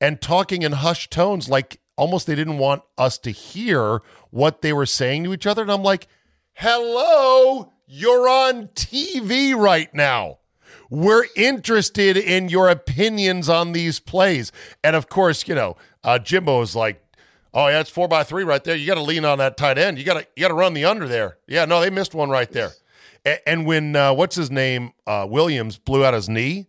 and 0.00 0.20
talking 0.20 0.62
in 0.62 0.70
hushed 0.72 1.10
tones, 1.10 1.48
like 1.48 1.80
almost 1.96 2.26
they 2.26 2.34
didn't 2.34 2.58
want 2.58 2.82
us 2.96 3.18
to 3.18 3.30
hear 3.30 4.02
what 4.30 4.62
they 4.62 4.72
were 4.72 4.86
saying 4.86 5.24
to 5.24 5.32
each 5.32 5.46
other. 5.46 5.62
And 5.62 5.72
I'm 5.72 5.82
like, 5.82 6.08
hello, 6.54 7.72
you're 7.86 8.28
on 8.28 8.68
TV 8.68 9.54
right 9.56 9.92
now. 9.94 10.38
We're 10.88 11.26
interested 11.34 12.16
in 12.16 12.48
your 12.48 12.68
opinions 12.68 13.48
on 13.48 13.72
these 13.72 13.98
plays. 13.98 14.52
And 14.84 14.94
of 14.94 15.08
course, 15.08 15.48
you 15.48 15.54
know, 15.54 15.76
uh, 16.04 16.18
Jimbo 16.18 16.62
is 16.62 16.76
like, 16.76 17.02
Oh 17.56 17.68
yeah, 17.68 17.80
it's 17.80 17.88
four 17.88 18.06
by 18.06 18.22
three 18.22 18.44
right 18.44 18.62
there. 18.62 18.76
You 18.76 18.86
got 18.86 18.96
to 18.96 19.02
lean 19.02 19.24
on 19.24 19.38
that 19.38 19.56
tight 19.56 19.78
end. 19.78 19.98
You 19.98 20.04
got 20.04 20.20
to 20.20 20.26
you 20.36 20.42
got 20.42 20.48
to 20.48 20.54
run 20.54 20.74
the 20.74 20.84
under 20.84 21.08
there. 21.08 21.38
Yeah, 21.48 21.64
no, 21.64 21.80
they 21.80 21.88
missed 21.88 22.14
one 22.14 22.28
right 22.28 22.52
there. 22.52 22.72
And 23.46 23.64
when 23.64 23.96
uh, 23.96 24.12
what's 24.12 24.36
his 24.36 24.50
name 24.50 24.92
uh, 25.06 25.26
Williams 25.28 25.78
blew 25.78 26.04
out 26.04 26.12
his 26.12 26.28
knee, 26.28 26.66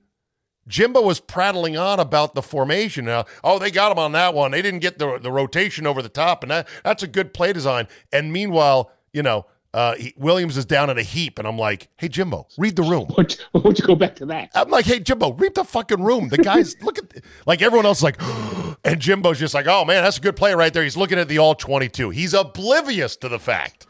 Jimbo 0.67 1.01
was 1.01 1.19
prattling 1.19 1.77
on 1.77 1.99
about 1.99 2.35
the 2.35 2.41
formation. 2.41 3.05
Now, 3.05 3.25
oh, 3.43 3.59
they 3.59 3.71
got 3.71 3.91
him 3.91 3.99
on 3.99 4.11
that 4.13 4.33
one. 4.33 4.51
They 4.51 4.61
didn't 4.61 4.79
get 4.79 4.99
the 4.99 5.17
the 5.19 5.31
rotation 5.31 5.87
over 5.87 6.01
the 6.01 6.09
top, 6.09 6.43
and 6.43 6.51
that 6.51 6.67
that's 6.83 7.03
a 7.03 7.07
good 7.07 7.33
play 7.33 7.53
design. 7.53 7.87
And 8.11 8.33
meanwhile, 8.33 8.91
you 9.13 9.23
know, 9.23 9.45
uh, 9.73 9.95
he, 9.95 10.13
Williams 10.17 10.57
is 10.57 10.65
down 10.65 10.89
in 10.89 10.97
a 10.97 11.03
heap, 11.03 11.39
and 11.39 11.47
I'm 11.47 11.57
like, 11.57 11.89
hey 11.97 12.07
Jimbo, 12.07 12.47
read 12.57 12.75
the 12.75 12.83
room. 12.83 13.07
Would 13.17 13.37
you, 13.37 13.61
would 13.61 13.77
you 13.77 13.85
go 13.85 13.95
back 13.95 14.15
to 14.15 14.25
that? 14.27 14.49
I'm 14.55 14.69
like, 14.69 14.85
hey, 14.85 14.99
Jimbo, 14.99 15.33
read 15.33 15.55
the 15.55 15.63
fucking 15.63 16.01
room. 16.01 16.29
The 16.29 16.37
guys, 16.37 16.75
look 16.81 16.97
at, 16.97 17.23
like 17.45 17.61
everyone 17.61 17.85
else 17.85 17.99
is 17.99 18.03
like, 18.03 18.21
and 18.83 18.99
Jimbo's 18.99 19.39
just 19.39 19.53
like, 19.53 19.67
oh 19.67 19.85
man, 19.85 20.03
that's 20.03 20.17
a 20.17 20.21
good 20.21 20.35
play 20.35 20.53
right 20.53 20.73
there. 20.73 20.83
He's 20.83 20.97
looking 20.97 21.19
at 21.19 21.27
the 21.27 21.37
all 21.37 21.55
22. 21.55 22.09
He's 22.09 22.33
oblivious 22.33 23.15
to 23.17 23.29
the 23.29 23.39
fact 23.39 23.87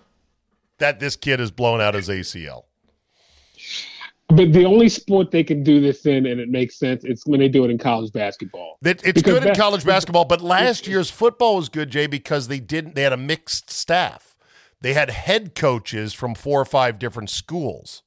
that 0.80 1.00
this 1.00 1.16
kid 1.16 1.40
has 1.40 1.52
blown 1.52 1.82
out 1.82 1.94
his 1.94 2.10
ACL. 2.10 2.64
But 4.30 4.52
the 4.52 4.66
only 4.66 4.90
sport 4.90 5.32
they 5.32 5.44
can 5.44 5.64
do 5.64 5.80
this 5.80 6.06
in, 6.06 6.26
and 6.26 6.42
it 6.42 6.50
makes 6.50 6.78
sense, 6.78 7.06
it's 7.06 7.26
when 7.26 7.40
they 7.40 7.48
do 7.48 7.64
it 7.64 7.72
in 7.72 7.78
college 7.78 8.12
basketball. 8.12 8.78
That 8.82 9.02
it's 9.06 9.22
Because 9.22 9.40
good 9.40 9.48
in 9.48 9.56
college 9.56 9.86
basketball, 9.86 10.26
but 10.26 10.42
last 10.42 10.86
year's 10.86 11.10
football 11.10 11.56
was 11.56 11.70
good, 11.70 11.90
Jay, 11.90 12.08
because 12.08 12.50
they 12.50 12.60
didn't. 12.60 12.96
They 12.96 13.04
had 13.04 13.14
a 13.14 13.18
mixed 13.18 13.70
staff. 13.70 14.36
They 14.82 14.94
had 14.94 15.10
head 15.10 15.56
coaches 15.56 16.14
from 16.14 16.36
four 16.36 16.60
or 16.60 16.66
five 16.66 17.00
different 17.00 17.30
schools. 17.30 18.04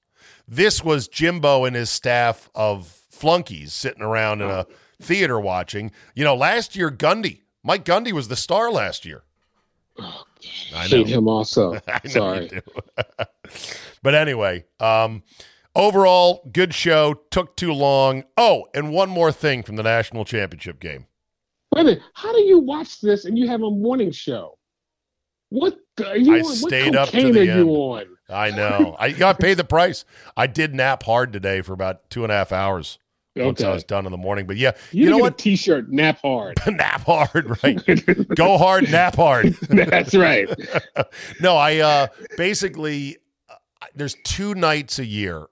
This 0.47 0.85
was 0.85 1.09
Jimbo 1.09 1.65
and 1.65 1.75
his 1.75 1.91
staff 1.91 2.51
of 2.55 2.87
flunkies 3.11 3.73
sitting 3.73 4.03
around 4.03 4.43
in 4.43 4.51
a 4.51 4.67
theater 5.01 5.41
watching. 5.41 5.91
You 6.15 6.25
know, 6.25 6.35
last 6.35 6.77
year 6.77 6.91
Gundy, 6.91 7.41
Mike 7.63 7.85
Gundy 7.85 8.13
was 8.13 8.29
the 8.29 8.37
star 8.37 8.71
last 8.71 9.07
year. 9.07 9.23
I 9.99 10.89
know. 10.89 10.99
Hate 10.99 11.07
him 11.07 11.29
also. 11.29 11.81
I 11.87 12.09
Sorry. 12.09 12.51
but 14.03 14.15
anyway, 14.15 14.65
um, 14.79 15.23
overall, 15.75 16.49
good 16.53 16.75
show. 16.75 17.15
Took 17.31 17.57
too 17.57 17.73
long. 17.73 18.25
Oh, 18.37 18.67
and 18.75 18.91
one 18.93 19.09
more 19.11 19.33
thing 19.33 19.63
from 19.63 19.77
the 19.77 19.83
national 19.83 20.25
championship 20.25 20.81
game. 20.81 21.07
Wait 21.75 21.83
a 21.83 21.85
minute. 21.85 22.03
How 22.15 22.33
do 22.33 22.41
you 22.41 22.59
watch 22.59 23.01
this 23.01 23.25
and 23.25 23.39
you 23.39 23.47
have 23.49 23.63
a 23.63 23.71
morning 23.71 24.11
show? 24.11 24.59
What 25.51 25.79
the- 25.97 26.15
you 26.19 26.35
I 26.37 26.39
on? 26.41 26.45
What 26.45 26.55
stayed 26.57 26.97
up 26.97 27.09
to 27.11 27.33
the 27.33 27.41
are 27.41 27.45
you 27.45 27.51
end. 27.61 27.71
on? 27.71 28.07
I 28.29 28.51
know. 28.51 28.97
I 28.99 29.11
got 29.11 29.41
paid 29.41 29.55
the 29.55 29.65
price. 29.65 30.05
I 30.37 30.47
did 30.47 30.75
nap 30.75 31.03
hard 31.03 31.33
today 31.33 31.63
for 31.63 31.73
about 31.73 32.09
two 32.11 32.23
and 32.23 32.31
a 32.31 32.35
half 32.37 32.53
hours 32.53 32.99
Okay. 33.37 33.45
once 33.47 33.61
I 33.63 33.73
was 33.73 33.83
done 33.85 34.07
in 34.07 34.13
the 34.13 34.19
morning. 34.19 34.47
But 34.47 34.57
yeah, 34.57 34.73
You, 34.93 35.05
you, 35.05 35.11
know 35.11 35.19
what? 35.19 35.35
a 35.35 35.37
T-shirt, 35.37 35.91
nap 35.91 36.21
hard. 36.23 36.59
nap 36.67 37.03
hard, 37.03 37.59
right? 37.63 37.81
Go 38.37 38.57
hard, 38.59 38.91
nap 38.91 39.17
hard. 39.17 39.55
That's 39.69 40.15
right. 40.15 40.49
no, 41.41 41.57
I 41.57 41.79
uh 41.79 42.07
basically 42.37 43.19
uh, 43.49 43.55
there's 43.95 44.17
two 44.25 44.55
nights 44.55 44.99
a 45.01 45.05
year 45.07 45.47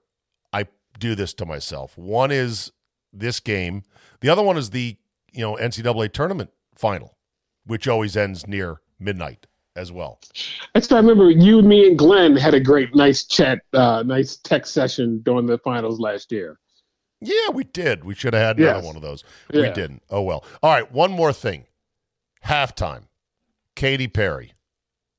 do 0.99 1.15
this 1.15 1.33
to 1.35 1.45
myself. 1.45 1.97
One 1.97 2.31
is 2.31 2.71
this 3.11 3.39
game. 3.39 3.83
The 4.21 4.29
other 4.29 4.43
one 4.43 4.57
is 4.57 4.69
the, 4.71 4.97
you 5.31 5.41
know, 5.41 5.55
NCAA 5.55 6.11
tournament 6.13 6.51
final, 6.75 7.17
which 7.65 7.87
always 7.87 8.15
ends 8.17 8.45
near 8.47 8.81
midnight 8.99 9.47
as 9.75 9.91
well. 9.91 10.19
That's 10.73 10.91
I 10.91 10.97
remember 10.97 11.31
you, 11.31 11.61
me, 11.61 11.87
and 11.87 11.97
Glenn 11.97 12.35
had 12.35 12.53
a 12.53 12.59
great, 12.59 12.93
nice 12.95 13.23
chat, 13.25 13.61
uh, 13.73 14.03
nice 14.05 14.35
text 14.37 14.73
session 14.73 15.21
during 15.23 15.45
the 15.45 15.57
finals 15.59 15.99
last 15.99 16.31
year. 16.31 16.59
Yeah, 17.21 17.49
we 17.53 17.63
did. 17.65 18.03
We 18.03 18.15
should 18.15 18.33
have 18.33 18.41
had 18.43 18.59
another 18.59 18.77
Yes. 18.77 18.85
one 18.85 18.95
of 18.95 19.01
those. 19.01 19.23
We 19.51 19.61
didn't. 19.61 20.03
Oh 20.09 20.21
well. 20.21 20.45
All 20.63 20.71
right, 20.71 20.89
one 20.91 21.11
more 21.11 21.33
thing. 21.33 21.65
Halftime. 22.45 23.03
Katy 23.75 24.07
Perry. 24.07 24.53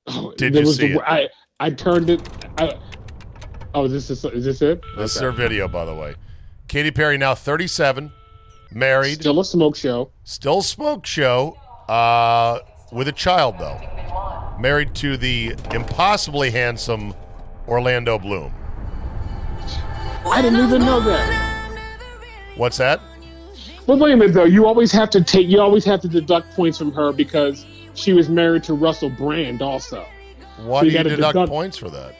Oh, 0.07 0.33
Did 0.37 0.55
you 0.55 0.67
see 0.67 0.89
the, 0.89 0.99
it? 0.99 1.03
I 1.07 1.29
I 1.61 1.71
turned 1.71 2.09
it. 2.11 2.21
I, 2.59 2.79
oh, 3.75 3.85
is 3.85 3.93
this 4.09 4.11
is 4.25 4.45
this 4.45 4.63
it? 4.63 4.81
This 4.97 5.13
is 5.13 5.17
Okay. 5.19 5.27
her 5.27 5.33
video, 5.33 5.69
by 5.69 5.85
the 5.85 5.95
way. 5.95 6.15
Katy 6.69 6.91
Perry 6.91 7.19
now 7.19 7.35
37, 7.35 8.13
married, 8.73 9.21
Still 9.21 9.41
a 9.41 9.45
smoke 9.45 9.77
show. 9.77 10.11
Still 10.25 10.63
smoke 10.63 11.05
show, 11.07 11.57
uh, 11.89 12.61
with 12.93 13.09
a 13.09 13.13
child 13.13 13.57
though. 13.59 13.81
Married 14.61 14.95
to 14.97 15.17
the 15.17 15.55
impossibly 15.73 16.51
handsome 16.51 17.15
Orlando 17.67 18.19
Bloom. 18.19 18.53
I 20.27 20.43
didn't 20.43 20.61
even 20.67 20.83
know 20.83 21.01
that. 21.01 21.79
What's 22.57 22.77
that? 22.77 23.01
But 23.87 23.99
wait 23.99 24.13
a 24.13 24.17
minute 24.17 24.35
though. 24.35 24.45
You 24.45 24.67
always 24.67 24.93
have 24.93 25.11
to 25.11 25.23
take. 25.25 25.49
You 25.49 25.61
always 25.61 25.85
have 25.87 26.01
to 26.03 26.09
deduct 26.09 26.55
points 26.55 26.77
from 26.79 26.93
her 26.93 27.13
because 27.13 27.65
she 27.95 28.13
was 28.13 28.29
married 28.29 28.63
to 28.65 28.75
Russell 28.75 29.09
Brand 29.11 29.63
also. 29.63 30.07
Why 30.59 30.81
So 30.81 30.85
do 30.85 30.91
you 30.91 30.99
you 30.99 31.05
deduct 31.05 31.33
deduct- 31.35 31.49
points 31.51 31.77
for 31.79 31.89
that? 31.91 32.15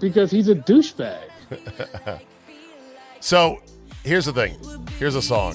Because 0.00 0.30
he's 0.30 0.48
a 0.48 0.54
douchebag. 0.54 1.18
So 3.20 3.60
here's 4.04 4.26
the 4.26 4.32
thing. 4.32 4.56
Here's 4.98 5.16
a 5.16 5.22
song. 5.22 5.54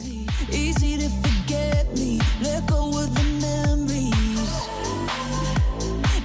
Easy 0.51 0.97
to 0.97 1.09
forget 1.09 1.91
me, 1.97 2.19
let 2.41 2.65
go 2.67 2.89
of 2.89 3.13
the 3.15 3.23
memories. 3.41 4.67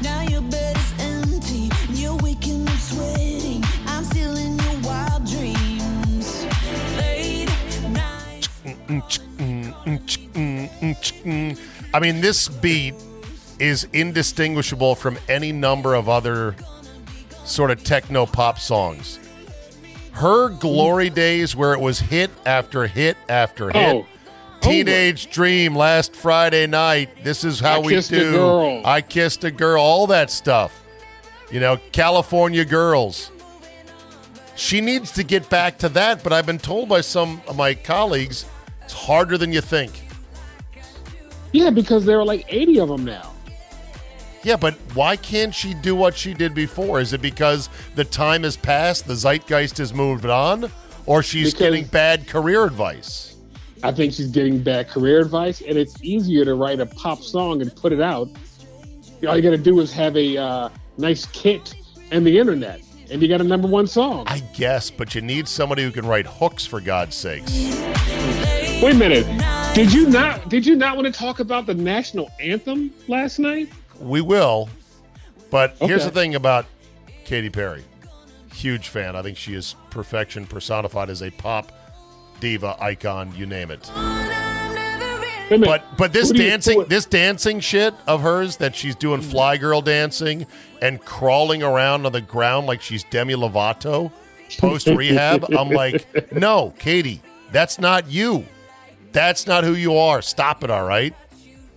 Now 0.03 0.23
your 0.23 0.43
bed 0.43 0.77
is 0.77 0.93
empty, 0.99 1.71
you're 1.93 2.17
waking 2.17 2.69
up 2.69 2.77
sweating. 2.79 3.63
I'm 3.87 4.05
still 4.05 4.37
in 4.37 4.59
your 4.59 4.81
wild 4.83 5.25
dreams. 5.25 6.47
Late 6.97 7.49
night. 7.91 8.49
I 11.95 12.01
mean, 12.01 12.21
this 12.21 12.49
beat 12.49 12.95
is 13.61 13.87
indistinguishable 13.93 14.97
from 14.97 15.19
any 15.29 15.53
number 15.53 15.95
of 15.95 16.09
other 16.09 16.57
sort 17.49 17.71
of 17.71 17.83
techno 17.83 18.27
pop 18.27 18.59
songs. 18.59 19.19
Her 20.13 20.49
glory 20.49 21.09
hmm. 21.09 21.15
days, 21.15 21.57
where 21.57 21.73
it 21.73 21.81
was 21.81 21.99
hit 21.99 22.31
after 22.47 22.87
hit 22.87 23.17
after 23.29 23.71
oh. 23.75 23.79
hit. 23.79 23.97
Oh, 23.97 24.07
Teenage 24.61 25.31
Dream 25.31 25.75
last 25.75 26.15
Friday 26.17 26.67
night. 26.67 27.11
This 27.23 27.45
is 27.45 27.61
how 27.61 27.81
I 27.81 27.85
we 27.85 28.01
do. 28.01 28.33
Girl. 28.33 28.83
I 28.85 29.01
kissed 29.01 29.45
a 29.45 29.51
girl. 29.51 29.81
All 29.81 30.07
that 30.09 30.31
stuff. 30.31 30.83
You 31.51 31.61
know, 31.61 31.79
California 31.93 32.65
girls. 32.65 33.31
She 34.57 34.81
needs 34.81 35.13
to 35.13 35.23
get 35.23 35.49
back 35.49 35.79
to 35.79 35.89
that, 35.91 36.25
but 36.25 36.33
I've 36.33 36.45
been 36.45 36.59
told 36.59 36.89
by 36.89 37.01
some 37.01 37.41
of 37.47 37.57
my 37.57 37.75
colleagues 37.75 38.45
it's 38.83 38.93
harder 38.93 39.39
than 39.39 39.53
you 39.53 39.61
think. 39.61 40.03
Yeah, 41.53 41.71
because 41.71 42.05
there 42.05 42.19
are 42.19 42.25
like 42.25 42.45
80 42.49 42.81
of 42.81 42.89
them 42.89 43.05
now. 43.05 43.33
Yeah, 44.49 44.57
but 44.57 44.73
why 44.95 45.15
can't 45.17 45.55
she 45.55 45.75
do 45.75 45.95
what 45.95 46.17
she 46.17 46.33
did 46.33 46.55
before? 46.55 47.01
Is 47.01 47.13
it 47.13 47.21
because 47.21 47.69
the 47.97 48.05
time 48.05 48.45
has 48.45 48.57
passed, 48.57 49.07
the 49.07 49.15
zeitgeist 49.15 49.77
has 49.77 49.93
moved 49.93 50.25
on? 50.25 50.73
or 51.05 51.23
she's 51.23 51.53
Because- 51.53 51.59
getting 51.59 51.85
bad 51.85 52.27
career 52.27 52.65
advice. 52.65 53.35
I 53.83 53.93
think 53.93 54.13
she's 54.13 54.29
getting 54.29 54.63
bad 54.63 54.89
career 54.89 55.21
advice, 55.21 55.63
and 55.67 55.77
it's 55.79 55.95
easier 56.03 56.45
to 56.45 56.55
write 56.55 56.81
a 56.81 56.87
pop 56.87 57.23
song 57.23 57.63
and 57.63 57.75
put 57.77 57.93
it 57.93 58.01
out. 58.01 58.29
All 59.27 59.37
you 59.37 59.43
got 59.43 59.51
to 59.51 59.57
do 59.59 59.81
is 59.81 59.91
have 59.93 60.17
a 60.17 60.37
uh, 60.37 60.69
nice 60.99 61.25
kit 61.27 61.75
and 62.11 62.27
the 62.27 62.39
internet, 62.39 62.83
and 63.11 63.23
you 63.23 63.29
got 63.29 63.41
a 63.41 63.45
number 63.45 63.69
one 63.69 63.87
song. 63.87 64.25
I 64.29 64.41
guess, 64.55 64.91
but 64.91 65.15
you 65.15 65.23
need 65.23 65.49
somebody 65.49 65.83
who 65.83 65.91
can 65.91 66.07
write 66.07 66.27
hooks 66.27 66.67
for 66.67 66.81
God's 66.81 67.17
sakes. 67.17 67.53
Wait 68.83 68.93
a 68.93 68.95
minute. 68.95 69.27
Did 69.75 69.93
you 69.93 70.09
not? 70.09 70.49
Did 70.49 70.67
you 70.67 70.77
not 70.77 70.97
want 70.97 71.07
to 71.07 71.13
talk 71.13 71.41
about 71.41 71.67
the 71.67 71.75
national 71.75 72.31
anthem 72.41 72.93
last 73.09 73.39
night? 73.39 73.69
We 74.01 74.21
will, 74.21 74.69
but 75.51 75.77
here's 75.81 76.05
the 76.05 76.11
thing 76.11 76.35
about 76.35 76.67
Katy 77.25 77.51
Perry. 77.51 77.85
Huge 78.55 78.89
fan. 78.89 79.15
I 79.17 79.23
think 79.23 79.37
she 79.37 79.55
is 79.55 79.75
perfection 79.91 80.47
personified 80.47 81.11
as 81.11 81.23
a 81.23 81.31
pop 81.31 81.73
diva 82.41 82.77
icon. 82.81 83.33
You 83.37 83.47
name 83.47 83.71
it. 83.71 83.91
Wait 83.95 85.57
a 85.57 85.59
minute. 85.59 85.65
But 85.67 85.85
but 85.97 86.13
this 86.13 86.29
Who 86.29 86.35
do 86.37 86.43
you- 86.43 86.51
dancing 86.51 86.85
this 86.89 87.05
dancing 87.07 87.61
shit 87.61 87.95
of 88.07 88.21
hers 88.21 88.57
that 88.59 88.75
she's 88.77 88.95
doing 88.95 89.21
fly 89.23 89.57
girl 89.57 89.81
dancing 89.81 90.47
and 90.83 91.01
crawling 91.05 91.63
around 91.63 92.05
on 92.07 92.13
the 92.13 92.21
ground 92.21 92.67
like 92.67 92.83
she's 92.83 93.05
Demi 93.05 93.35
Lovato 93.35 94.13
post 94.59 94.87
rehab. 94.89 95.45
I'm 95.55 95.71
like, 95.71 96.33
no, 96.33 96.73
Katy, 96.79 97.21
that's 97.53 97.79
not 97.79 98.09
you. 98.11 98.45
That's 99.13 99.47
not 99.47 99.65
who 99.65 99.75
you 99.75 99.97
are. 99.97 100.21
Stop 100.23 100.63
it, 100.65 100.71
all 100.71 100.85
right? 100.85 101.15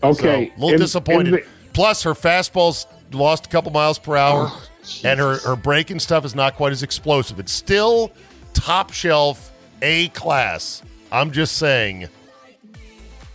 okay, 0.03 0.15
So, 0.15 0.29
a 0.29 0.51
little 0.59 0.73
in- 0.73 0.79
disappointed. 0.79 1.27
in 1.27 1.39
the- 1.39 1.45
Plus, 1.73 2.03
her 2.03 2.13
fastball's 2.13 2.85
lost 3.11 3.45
a 3.45 3.49
couple 3.49 3.71
miles 3.71 3.97
per 3.99 4.15
hour, 4.17 4.47
Oh, 4.49 4.67
and 5.03 5.19
her, 5.19 5.37
her 5.39 5.55
braking 5.55 5.99
stuff 5.99 6.25
is 6.25 6.35
not 6.35 6.55
quite 6.55 6.71
as 6.71 6.83
explosive. 6.83 7.39
It's 7.39 7.51
still 7.51 8.11
top 8.53 8.91
shelf, 8.91 9.51
A 9.81 10.09
class. 10.09 10.81
I'm 11.11 11.31
just 11.31 11.57
saying. 11.57 12.07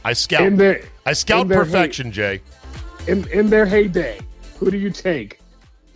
I 0.04 0.12
scout. 0.12 0.56
their 0.56 0.82
I 1.04 1.12
scout 1.12 1.48
perfection, 1.48 2.12
Jay. 2.12 2.40
in, 3.08 3.26
in 3.30 3.48
their 3.50 3.66
heyday, 3.66 4.20
who 4.58 4.70
do 4.70 4.76
you 4.78 4.90
take? 4.90 5.40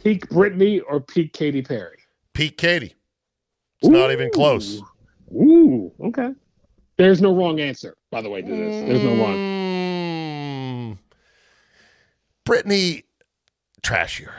Peak 0.03 0.27
Britney 0.29 0.81
or 0.89 1.01
peak 1.01 1.33
Katy 1.33 1.63
Perry? 1.63 1.97
Pete 2.33 2.57
Katy. 2.57 2.95
It's 3.83 3.89
not 3.89 4.11
even 4.13 4.31
close. 4.31 4.83
Ooh, 5.33 5.93
okay. 6.03 6.31
There's 6.97 7.21
no 7.23 7.35
wrong 7.35 7.61
answer, 7.61 7.97
by 8.11 8.21
the 8.21 8.29
way, 8.29 8.43
to 8.43 8.49
this. 8.49 8.89
There's 8.89 9.03
no 9.05 9.17
wrong. 9.17 9.60
Britney, 12.51 13.05
trashier, 13.83 14.33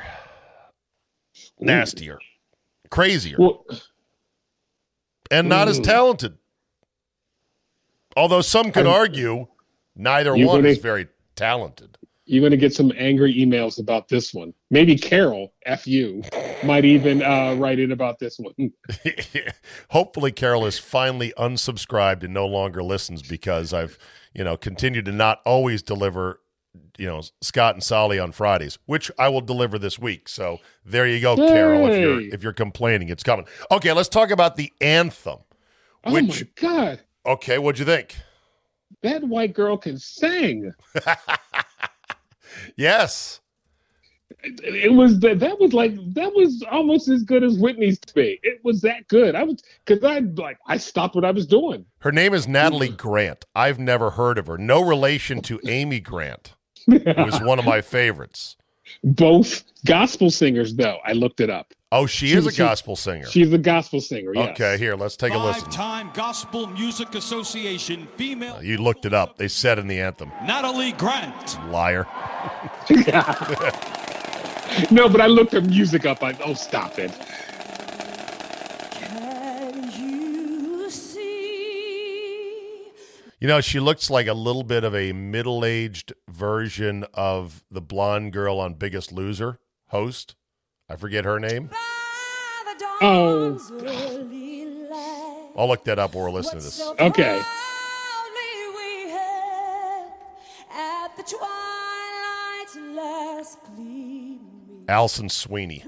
nastier, 1.60 2.20
crazier, 2.90 3.38
Well, 3.40 3.66
and 5.30 5.48
not 5.48 5.70
as 5.70 5.80
talented. 5.80 6.38
Although 8.18 8.42
some 8.42 8.72
could 8.74 8.86
I'm- 8.86 8.94
argue 8.94 9.48
neither 9.96 10.32
one 10.36 10.58
gonna- 10.58 10.68
is 10.70 10.80
very 10.80 11.08
talented. 11.36 11.98
you're 12.26 12.42
going 12.42 12.52
to 12.52 12.58
get 12.58 12.74
some 12.74 12.92
angry 12.98 13.34
emails 13.34 13.80
about 13.80 14.08
this 14.10 14.34
one. 14.34 14.54
Maybe 14.70 14.98
Carol, 14.98 15.54
F 15.66 15.88
you, 15.88 16.22
might 16.64 16.84
even 16.86 17.22
uh, 17.24 17.56
write 17.56 17.80
in 17.80 17.92
about 17.94 18.20
this 18.20 18.38
one. 18.38 18.72
Hopefully, 19.90 20.32
Carol 20.34 20.66
is 20.66 20.78
finally 20.78 21.34
unsubscribed 21.38 22.24
and 22.24 22.34
no 22.34 22.46
longer 22.46 22.84
listens 22.84 23.22
because 23.22 23.74
I've, 23.74 23.98
you 24.34 24.44
know, 24.44 24.56
continued 24.58 25.06
to 25.06 25.12
not 25.14 25.40
always 25.46 25.82
deliver, 25.82 26.40
you 26.98 27.06
know, 27.08 27.22
Scott 27.42 27.76
and 27.76 27.84
Solly 27.84 28.20
on 28.20 28.32
Fridays, 28.32 28.78
which 28.86 29.12
I 29.18 29.30
will 29.30 29.42
deliver 29.42 29.80
this 29.80 30.00
week. 30.00 30.30
So 30.30 30.60
there 30.86 31.08
you 31.08 31.20
go, 31.20 31.36
Carol. 31.36 31.88
If 31.88 32.00
you're 32.00 32.22
if 32.22 32.44
you're 32.44 32.54
complaining, 32.54 33.10
it's 33.10 33.24
coming. 33.24 33.46
Okay, 33.72 33.92
let's 33.92 34.10
talk 34.10 34.32
about 34.32 34.56
the 34.56 34.72
anthem. 34.82 35.40
Oh 36.04 36.12
my 36.12 36.42
God. 36.56 37.02
Okay, 37.26 37.58
what'd 37.60 37.80
you 37.80 37.86
think? 37.86 38.16
That 39.04 39.24
white 39.24 39.54
girl 39.54 39.78
can 39.78 39.98
sing. 39.98 40.74
Yes. 42.76 43.42
It, 44.44 44.76
it 44.76 44.94
was 44.94 45.20
that 45.20 45.40
that 45.40 45.60
was 45.60 45.74
like 45.74 45.94
that 46.14 46.34
was 46.34 46.64
almost 46.72 47.10
as 47.10 47.24
good 47.24 47.44
as 47.44 47.60
Whitney's 47.60 48.00
to 48.00 48.14
be. 48.14 48.40
It 48.42 48.60
was 48.64 48.82
that 48.82 49.08
good. 49.08 49.36
I 49.36 49.44
was 49.44 49.62
because 49.86 50.04
I 50.04 50.20
like 50.20 50.58
I 50.66 50.78
stopped 50.78 51.16
what 51.16 51.26
I 51.26 51.32
was 51.32 51.46
doing. 51.46 51.86
Her 52.00 52.12
name 52.12 52.34
is 52.34 52.48
Natalie 52.48 52.90
mm. 52.90 52.98
Grant. 52.98 53.46
I've 53.56 53.78
never 53.78 54.12
heard 54.12 54.38
of 54.38 54.48
her. 54.48 54.58
No 54.58 54.82
relation 54.82 55.42
to 55.44 55.60
Amy 55.68 56.00
Grant, 56.00 56.56
who 56.92 57.26
is 57.28 57.42
one 57.42 57.60
of 57.60 57.66
my 57.66 57.82
favorites. 57.82 58.56
Both 59.04 59.64
gospel 59.86 60.30
singers, 60.30 60.76
though. 60.76 60.98
I 61.06 61.14
looked 61.14 61.40
it 61.40 61.50
up. 61.50 61.74
Oh, 61.94 62.06
she, 62.06 62.28
She- 62.28 62.34
is 62.38 62.48
a 62.48 62.52
she- 62.52 62.58
gospel 62.58 62.96
singer. 62.96 63.26
She's 63.28 63.52
a 63.52 63.58
gospel 63.58 64.00
singer. 64.02 64.32
Yes. 64.34 64.50
Okay, 64.52 64.78
here, 64.78 64.96
let's 64.96 65.18
take 65.18 65.34
a 65.34 65.38
listen. 65.38 65.64
Five-time 65.66 66.12
Gospel 66.14 66.68
Music 66.68 67.14
Association 67.16 68.08
female 68.16 68.62
You 68.64 68.78
looked 68.78 69.06
it 69.06 69.14
up. 69.14 69.38
They 69.38 69.48
said 69.50 69.78
in 69.80 69.88
the 69.88 70.00
anthem. 70.00 70.32
Natalie 70.46 70.94
Grant. 70.94 71.58
Liar. 71.70 72.08
No, 74.90 75.10
but 75.10 75.20
I 75.20 75.28
looked 75.28 75.52
her 75.52 75.60
music 75.62 76.06
up. 76.06 76.24
I 76.24 76.34
oh 76.46 76.54
stop 76.54 76.98
it. 76.98 77.12
You 83.42 83.48
know, 83.48 83.60
she 83.60 83.80
looks 83.80 84.12
like 84.12 84.28
a 84.28 84.36
little 84.36 84.62
bit 84.62 84.84
of 84.84 84.94
a 84.94 85.14
middle 85.14 85.66
aged 85.66 86.14
version 86.30 87.06
of 87.16 87.64
the 87.72 87.82
blonde 87.82 88.34
girl 88.34 88.60
on 88.60 88.76
Biggest 88.76 89.12
Loser 89.12 89.58
host. 89.88 90.36
I 90.88 90.96
forget 90.96 91.26
her 91.26 91.40
name. 91.40 91.72
Oh, 93.02 93.58
I'll 95.58 95.68
look 95.68 95.86
that 95.86 95.98
up 95.98 96.14
while 96.14 96.26
we're 96.26 96.30
listening 96.32 96.60
to 96.60 96.66
this. 96.66 96.82
okay. 97.00 97.42
Alison 104.88 105.30
Sweeney. 105.30 105.84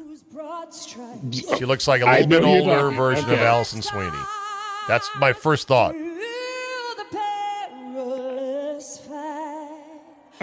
She 1.31 1.65
looks 1.65 1.87
like 1.87 2.01
a 2.01 2.05
little 2.05 2.27
bit 2.27 2.41
know 2.41 2.47
who 2.47 2.53
you're 2.55 2.61
older 2.73 2.81
talking- 2.81 2.97
version 2.97 3.29
of. 3.31 3.39
Alison 3.39 3.81
Sweeney. 3.81 4.17
That's 4.87 5.09
my 5.19 5.33
first 5.33 5.67
thought. 5.67 5.95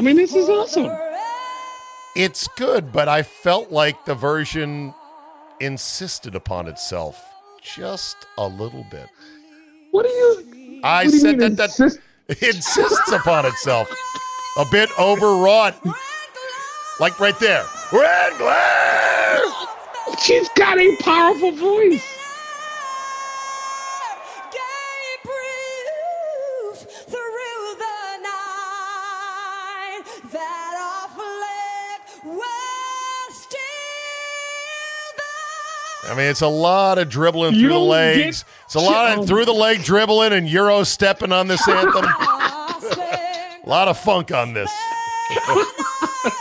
I 0.00 0.02
mean, 0.02 0.16
this 0.16 0.34
is 0.34 0.48
awesome. 0.48 0.90
It's 2.16 2.48
good, 2.56 2.90
but 2.90 3.06
I 3.06 3.22
felt 3.22 3.70
like 3.70 4.06
the 4.06 4.14
version 4.14 4.94
insisted 5.60 6.34
upon 6.34 6.68
itself 6.68 7.22
just 7.60 8.16
a 8.38 8.48
little 8.48 8.86
bit. 8.90 9.10
What 9.90 10.06
do 10.06 10.08
you? 10.08 10.80
I 10.82 11.04
do 11.04 11.10
you 11.10 11.18
said 11.18 11.38
that 11.40 11.58
that 11.58 11.98
insists 12.40 13.12
upon 13.12 13.44
itself. 13.44 13.90
A 14.56 14.64
bit 14.72 14.88
overwrought. 14.98 15.76
Like 16.98 17.20
right 17.20 17.38
there. 17.38 17.66
Red 17.92 18.38
glare! 18.38 19.38
She's 20.18 20.48
got 20.56 20.78
a 20.78 20.96
powerful 21.02 21.52
voice. 21.52 22.19
I 36.10 36.14
mean, 36.16 36.26
it's 36.26 36.40
a 36.42 36.48
lot 36.48 36.98
of 36.98 37.08
dribbling 37.08 37.54
You 37.54 37.60
through 37.60 37.68
the 37.68 37.74
don't 37.76 37.88
legs. 37.88 38.42
get- 38.42 38.48
It's 38.66 38.74
a 38.74 38.80
lot 38.80 39.18
of 39.18 39.26
through 39.26 39.44
the 39.44 39.52
leg 39.54 39.82
dribbling 39.84 40.32
and 40.32 40.48
Euro 40.48 40.82
stepping 40.82 41.32
on 41.32 41.46
this 41.48 41.66
anthem. 41.68 42.04
A 43.62 43.68
lot 43.68 43.88
of 43.88 43.98
funk 43.98 44.32
on 44.32 44.52
this. 44.54 44.70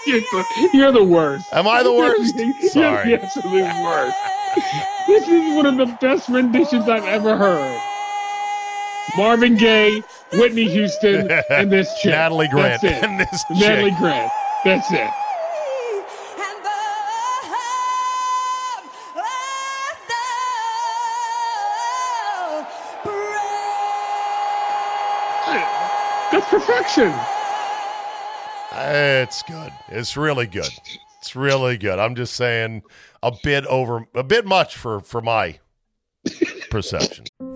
You're 0.08 0.20
the, 0.32 0.70
you're 0.74 0.92
the 0.92 1.04
worst. 1.04 1.46
Am 1.54 1.68
I 1.68 1.84
the 1.84 1.94
worst? 1.94 2.36
You're 2.38 2.70
Sorry. 2.72 3.10
the 3.12 3.22
absolute 3.22 3.84
worst. 3.84 4.18
This 5.08 5.28
is 5.28 5.56
one 5.56 5.66
of 5.68 5.78
the 5.78 5.86
best 6.02 6.28
renditions 6.30 6.88
I've 6.90 7.04
ever 7.04 7.38
heard. 7.38 7.82
Marvin 9.18 9.56
Gaye, 9.58 10.02
Whitney 10.34 10.70
Houston, 10.70 11.30
and 11.52 11.72
this 11.72 11.94
chick. 12.02 12.12
Natalie 12.12 12.48
Grant 12.48 12.82
That's 12.82 12.98
it. 12.98 13.04
and 13.04 13.20
this 13.20 13.44
Natalie 13.52 13.90
chick. 13.92 14.00
Grant. 14.00 14.32
That's 14.66 14.92
it. 14.92 15.10
It's 28.74 29.42
good. 29.44 29.72
It's 29.88 30.18
really 30.18 30.48
good. 30.48 30.70
It's 31.20 31.36
really 31.36 31.78
good. 31.78 31.98
I'm 31.98 32.16
just 32.16 32.36
saying 32.36 32.84
a 33.24 33.32
bit 33.44 33.66
over 33.68 34.06
a 34.14 34.24
bit 34.24 34.46
much 34.46 34.76
for 34.76 35.00
for 35.00 35.22
my 35.22 35.60
perception. 36.70 37.26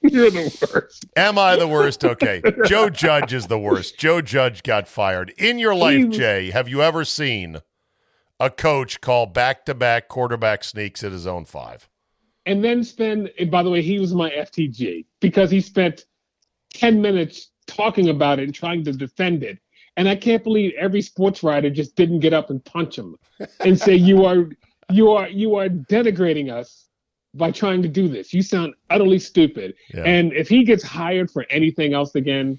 You're 0.10 0.30
the 0.30 0.70
worst. 0.72 1.06
Am 1.14 1.38
I 1.38 1.56
the 1.56 1.68
worst? 1.68 2.04
Okay. 2.04 2.42
Joe 2.66 2.88
Judge 2.88 3.34
is 3.34 3.48
the 3.48 3.58
worst. 3.58 3.98
Joe 3.98 4.22
Judge 4.22 4.62
got 4.62 4.88
fired. 4.88 5.34
In 5.36 5.58
your 5.58 5.74
life, 5.74 6.08
Jay, 6.08 6.50
have 6.50 6.68
you 6.68 6.82
ever 6.82 7.04
seen 7.04 7.60
a 8.38 8.48
coach 8.48 9.02
call 9.02 9.26
back 9.26 9.66
to 9.66 9.74
back 9.74 10.08
quarterback 10.08 10.64
sneaks 10.64 11.04
at 11.04 11.12
his 11.12 11.26
own 11.26 11.44
five? 11.44 11.88
And 12.46 12.64
then 12.64 12.82
spend, 12.82 13.30
and 13.38 13.50
by 13.50 13.62
the 13.62 13.68
way, 13.68 13.82
he 13.82 13.98
was 13.98 14.14
my 14.14 14.30
FTG 14.30 15.04
because 15.20 15.50
he 15.50 15.60
spent 15.60 16.06
10 16.72 17.02
minutes 17.02 17.50
talking 17.66 18.08
about 18.08 18.38
it 18.38 18.44
and 18.44 18.54
trying 18.54 18.82
to 18.84 18.92
defend 18.92 19.42
it. 19.42 19.58
And 19.98 20.08
I 20.08 20.16
can't 20.16 20.42
believe 20.42 20.72
every 20.78 21.02
sports 21.02 21.42
writer 21.42 21.68
just 21.68 21.94
didn't 21.94 22.20
get 22.20 22.32
up 22.32 22.48
and 22.48 22.64
punch 22.64 22.96
him 22.96 23.16
and 23.60 23.78
say, 23.78 23.94
you 23.94 24.24
are, 24.24 24.48
you 24.90 25.10
are, 25.10 25.28
you 25.28 25.56
are 25.56 25.68
denigrating 25.68 26.50
us 26.50 26.86
by 27.34 27.50
trying 27.50 27.82
to 27.82 27.88
do 27.88 28.08
this. 28.08 28.32
You 28.34 28.42
sound 28.42 28.74
utterly 28.90 29.18
stupid. 29.18 29.74
Yeah. 29.94 30.02
And 30.04 30.32
if 30.32 30.48
he 30.48 30.64
gets 30.64 30.82
hired 30.82 31.30
for 31.30 31.46
anything 31.50 31.94
else 31.94 32.14
again, 32.14 32.58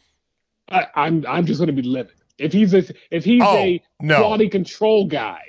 I, 0.69 0.87
I'm 0.95 1.25
I'm 1.27 1.45
just 1.45 1.59
going 1.59 1.73
to 1.75 1.81
be 1.81 1.87
livid. 1.87 2.13
If 2.37 2.53
he's 2.53 2.73
a 2.73 2.83
if 3.09 3.23
he's 3.25 3.41
Oh, 3.43 3.57
a 3.57 3.81
no. 4.01 4.17
quality 4.19 4.49
control 4.49 5.05
guy, 5.05 5.41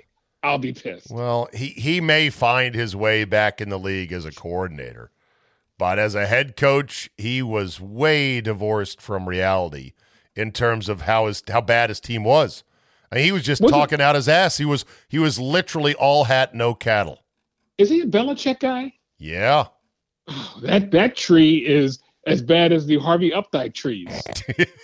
I'll 0.42 0.58
be 0.58 0.72
pissed. 0.72 1.11
Well, 1.11 1.48
he, 1.54 1.68
he 1.68 2.00
may 2.00 2.30
find 2.30 2.74
his 2.74 2.96
way 2.96 3.24
back 3.24 3.61
in 3.61 3.68
the 3.68 3.78
league 3.78 4.12
as 4.12 4.24
a 4.24 4.32
coordinator, 4.32 5.12
but 5.78 5.98
as 5.98 6.14
a 6.14 6.26
head 6.26 6.56
coach, 6.56 7.08
he 7.16 7.42
was 7.42 7.80
way 7.80 8.40
divorced 8.40 9.00
from 9.00 9.28
reality 9.28 9.92
in 10.35 10.50
terms 10.50 10.88
of 10.88 11.02
how 11.02 11.26
his 11.26 11.42
how 11.48 11.61
bad 11.61 11.90
his 11.90 12.00
team 12.00 12.24
was. 12.24 12.64
I 13.12 13.16
mean, 13.16 13.24
he 13.24 13.32
was 13.32 13.42
just 13.42 13.62
Was 13.62 13.70
talking 13.70 14.00
out 14.00 14.14
his 14.16 14.28
ass. 14.28 14.58
He 14.58 14.64
was 14.64 14.85
he 15.08 15.18
was 15.20 15.38
literally 15.38 15.94
all 15.94 16.24
hat, 16.24 16.54
no 16.54 16.74
cattle. 16.74 17.22
Is 17.78 17.88
he 17.88 18.00
a 18.00 18.06
Belichick 18.06 18.58
guy? 18.61 18.92
Yeah. 19.22 19.66
That 20.62 20.92
that 20.92 21.16
tree 21.16 21.56
is 21.66 21.98
as 22.26 22.40
bad 22.42 22.72
as 22.72 22.87
the 22.87 22.98
Harvey 22.98 23.32
Updyke 23.32 23.74
trees. 23.74 24.22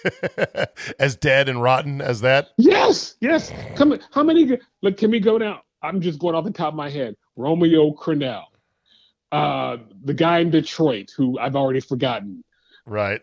as 0.98 1.14
dead 1.14 1.48
and 1.48 1.62
rotten 1.62 2.01
as 2.01 2.20
that. 2.22 2.48
yes, 2.57 3.14
yes. 3.20 3.53
Come. 3.77 3.98
How 4.12 4.24
many? 4.24 4.59
Look, 4.83 4.96
can 4.96 5.11
we 5.12 5.20
go 5.20 5.38
down? 5.38 5.61
I'm 5.83 6.01
just 6.01 6.18
going 6.18 6.35
off 6.35 6.44
the 6.44 6.51
top 6.51 6.68
of 6.68 6.74
my 6.74 6.90
head. 6.90 7.14
Romeo 7.37 7.92
Crennel, 7.92 8.42
uh, 9.31 9.77
the 10.03 10.14
guy 10.14 10.40
in 10.40 10.51
Detroit 10.51 11.12
who 11.16 11.38
I've 11.38 11.55
already 11.55 11.81
forgotten. 11.81 12.42
Right. 12.85 13.22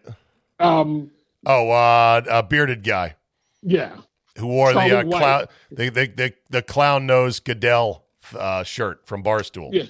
Um, 0.59 1.11
Oh, 1.45 1.69
uh, 1.69 2.21
a 2.29 2.41
bearded 2.43 2.83
guy 2.83 3.15
yeah, 3.61 3.97
who 4.37 4.47
wore 4.47 4.73
the 4.73 4.99
uh, 4.99 5.03
clown 5.03 5.45
the, 5.69 5.89
the 5.89 6.07
the 6.07 6.33
the 6.49 6.61
clown 6.61 7.05
nose 7.05 7.39
Goodell 7.39 8.05
uh, 8.37 8.63
shirt 8.63 9.05
from 9.05 9.21
Barstool. 9.23 9.69
yeah, 9.73 9.83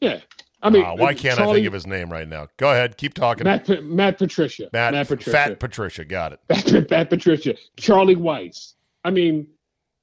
yeah. 0.00 0.20
I 0.62 0.68
mean, 0.70 0.84
Uh, 0.84 0.94
why 0.94 1.14
can't 1.14 1.40
I 1.40 1.52
think 1.52 1.66
of 1.66 1.72
his 1.72 1.86
name 1.86 2.10
right 2.10 2.28
now? 2.28 2.48
Go 2.58 2.70
ahead, 2.70 2.96
keep 2.98 3.14
talking. 3.14 3.44
Matt, 3.44 3.66
Matt 3.82 4.18
Patricia. 4.18 4.68
Matt, 4.72 4.92
Matt 4.92 5.08
Patricia. 5.08 5.30
Fat 5.30 5.58
Patricia, 5.60 6.04
got 6.04 6.32
it. 6.34 6.40
Matt, 6.50 6.90
Matt 6.90 7.08
Patricia. 7.10 7.54
Charlie 7.76 8.16
Weis. 8.16 8.74
I 9.04 9.10
mean, 9.10 9.46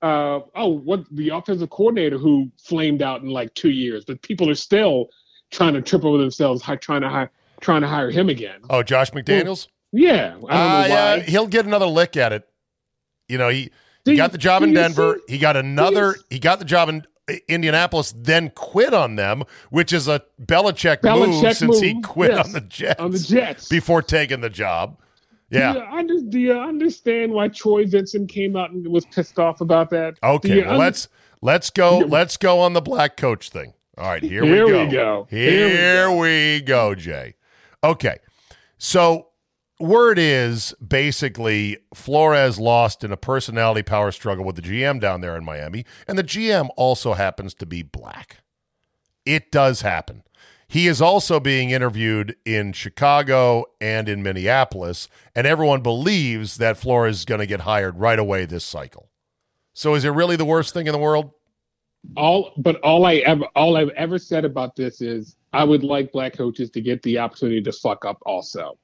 uh, 0.01 0.39
oh, 0.55 0.67
what 0.69 1.03
the 1.11 1.29
offensive 1.29 1.69
coordinator 1.69 2.17
who 2.17 2.51
flamed 2.57 3.01
out 3.01 3.21
in 3.21 3.29
like 3.29 3.53
two 3.53 3.69
years, 3.69 4.03
but 4.05 4.21
people 4.23 4.49
are 4.49 4.55
still 4.55 5.09
trying 5.51 5.73
to 5.75 5.81
trip 5.81 6.03
over 6.03 6.17
themselves, 6.17 6.63
trying 6.81 7.01
to 7.01 7.09
hire, 7.09 7.31
trying 7.61 7.81
to 7.81 7.87
hire 7.87 8.09
him 8.09 8.29
again. 8.29 8.59
Oh, 8.69 8.81
Josh 8.83 9.11
McDaniels. 9.11 9.67
Yeah, 9.91 10.27
I 10.27 10.29
don't 10.31 10.41
know 10.41 10.47
Uh, 10.47 10.47
why. 10.49 10.87
yeah, 10.87 11.19
he'll 11.21 11.47
get 11.47 11.65
another 11.65 11.85
lick 11.85 12.17
at 12.17 12.33
it. 12.33 12.47
You 13.29 13.37
know, 13.37 13.49
he, 13.49 13.69
he 14.05 14.15
got 14.15 14.31
the 14.31 14.37
job 14.37 14.63
in 14.63 14.73
Denver. 14.73 15.19
see- 15.27 15.33
He 15.33 15.39
got 15.39 15.55
another. 15.55 16.15
He 16.29 16.39
got 16.39 16.59
the 16.59 16.65
job 16.65 16.89
in 16.89 17.05
Indianapolis, 17.47 18.13
then 18.15 18.51
quit 18.55 18.93
on 18.93 19.15
them, 19.15 19.43
which 19.69 19.91
is 19.91 20.07
a 20.07 20.21
Belichick, 20.43 21.03
move 21.03 21.29
Belichick 21.29 21.55
since 21.55 21.79
he 21.79 22.01
quit 22.01 22.31
yes, 22.31 22.45
on 22.45 22.53
the 22.53 22.61
Jets. 22.61 22.99
on 22.99 23.11
the 23.11 23.19
Jets. 23.19 23.67
before 23.67 24.01
taking 24.01 24.41
the 24.41 24.49
job. 24.49 24.97
Yeah. 25.49 25.73
Do 25.73 25.79
you, 25.79 25.85
under, 25.85 26.13
do 26.29 26.39
you 26.39 26.53
understand 26.59 27.31
why 27.31 27.47
Troy 27.49 27.85
Vincent 27.85 28.29
came 28.29 28.55
out 28.55 28.71
and 28.71 28.87
was 28.87 29.05
pissed 29.05 29.39
off 29.39 29.61
about 29.61 29.89
that? 29.91 30.15
Okay, 30.23 30.61
well, 30.61 30.69
under- 30.71 30.77
let's 30.79 31.07
let's 31.41 31.69
go. 31.69 31.99
Let's 31.99 32.37
go 32.37 32.59
on 32.59 32.73
the 32.73 32.81
black 32.81 33.17
coach 33.17 33.49
thing. 33.49 33.73
All 33.97 34.09
right, 34.09 34.21
here, 34.21 34.43
Here 34.43 34.65
we 34.67 34.73
we 34.73 34.85
go. 34.85 34.91
go. 34.91 35.27
Here, 35.29 35.69
Here 35.69 36.11
we 36.11 36.17
we 36.57 36.61
go, 36.61 36.93
Jay. 36.95 37.33
Okay, 37.83 38.17
so 38.77 39.26
word 39.79 40.17
is 40.19 40.73
basically 40.85 41.77
Flores 41.93 42.59
lost 42.59 43.03
in 43.03 43.11
a 43.11 43.17
personality 43.17 43.83
power 43.83 44.11
struggle 44.11 44.45
with 44.45 44.55
the 44.55 44.61
GM 44.61 44.99
down 44.99 45.21
there 45.21 45.35
in 45.35 45.45
Miami, 45.45 45.85
and 46.07 46.17
the 46.17 46.23
GM 46.23 46.69
also 46.75 47.13
happens 47.13 47.53
to 47.55 47.65
be 47.65 47.83
black. 47.83 48.37
It 49.25 49.51
does 49.51 49.81
happen. 49.81 50.23
He 50.69 50.87
is 50.87 51.01
also 51.01 51.39
being 51.39 51.69
interviewed 51.69 52.35
in 52.45 52.73
Chicago 52.73 53.65
and 53.79 54.09
in 54.09 54.21
Minneapolis, 54.21 55.07
and 55.33 55.47
everyone 55.47 55.81
believes 55.81 56.57
that 56.57 56.77
Flores 56.77 57.19
is 57.19 57.25
going 57.25 57.39
to 57.39 57.47
get 57.47 57.61
hired 57.61 57.97
right 57.99 58.19
away 58.19 58.45
this 58.45 58.65
cycle. 58.65 59.09
So 59.73 59.95
is 59.95 60.03
it 60.03 60.09
really 60.09 60.35
the 60.35 60.45
worst 60.45 60.73
thing 60.73 60.87
in 60.87 60.93
the 60.93 60.99
world? 60.99 61.31
all 62.15 62.53
but 62.57 62.77
all 62.81 63.05
I 63.05 63.15
ever 63.15 63.45
all 63.55 63.75
I've 63.75 63.89
ever 63.89 64.17
said 64.17 64.45
about 64.45 64.75
this 64.75 65.01
is 65.01 65.35
I 65.53 65.63
would 65.63 65.83
like 65.83 66.11
black 66.11 66.33
coaches 66.33 66.69
to 66.71 66.81
get 66.81 67.01
the 67.03 67.17
opportunity 67.17 67.61
to 67.61 67.71
fuck 67.71 68.05
up 68.05 68.17
also. 68.25 68.77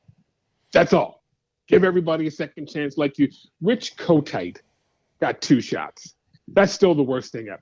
That's 0.73 0.91
all. 0.93 1.23
Give 1.67 1.83
everybody 1.83 2.27
a 2.27 2.31
second 2.31 2.67
chance 2.67 2.97
like 2.97 3.17
you 3.17 3.29
Rich 3.62 3.95
Kotite 3.95 4.57
got 5.21 5.41
two 5.41 5.62
shots. 5.62 6.15
That's 6.49 6.73
still 6.73 6.93
the 6.93 7.03
worst 7.03 7.31
thing 7.31 7.47
ever. 7.47 7.62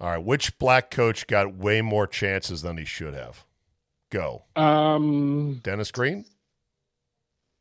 All 0.00 0.08
right, 0.08 0.24
which 0.24 0.56
black 0.58 0.90
coach 0.90 1.26
got 1.26 1.56
way 1.56 1.82
more 1.82 2.06
chances 2.06 2.62
than 2.62 2.76
he 2.78 2.84
should 2.84 3.14
have? 3.14 3.44
Go. 4.10 4.44
Um 4.54 5.60
Dennis 5.62 5.90
Green? 5.90 6.24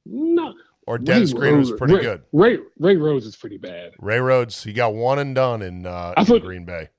no 0.05 0.53
Or 0.87 0.97
Dennis 0.97 1.33
Ray 1.33 1.39
Green 1.39 1.59
was 1.59 1.71
pretty 1.71 1.95
Ray, 1.95 2.01
good. 2.01 2.21
Ray 2.31 2.57
Ray 2.77 2.95
Rose 2.97 3.25
is 3.25 3.35
pretty 3.35 3.57
bad. 3.57 3.93
Ray 3.99 4.19
Rhodes, 4.19 4.63
he 4.63 4.73
got 4.73 4.93
one 4.93 5.19
and 5.19 5.33
done 5.33 5.61
in, 5.61 5.85
uh, 5.85 6.13
in 6.17 6.25
thought- 6.25 6.41
Green 6.43 6.65
Bay. 6.65 6.89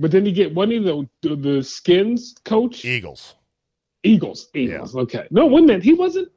But 0.00 0.12
then 0.12 0.24
you 0.24 0.30
get 0.32 0.54
one 0.54 0.72
of 0.72 0.84
the 0.84 1.08
the, 1.22 1.34
the 1.36 1.62
skins 1.64 2.36
coach? 2.44 2.84
Eagles. 2.84 3.34
Eagles. 4.04 4.48
Eagles. 4.54 4.94
Okay. 4.94 5.26
No, 5.32 5.46
one 5.46 5.66
minute. 5.66 5.82
He 5.82 5.92
wasn't 5.92 6.28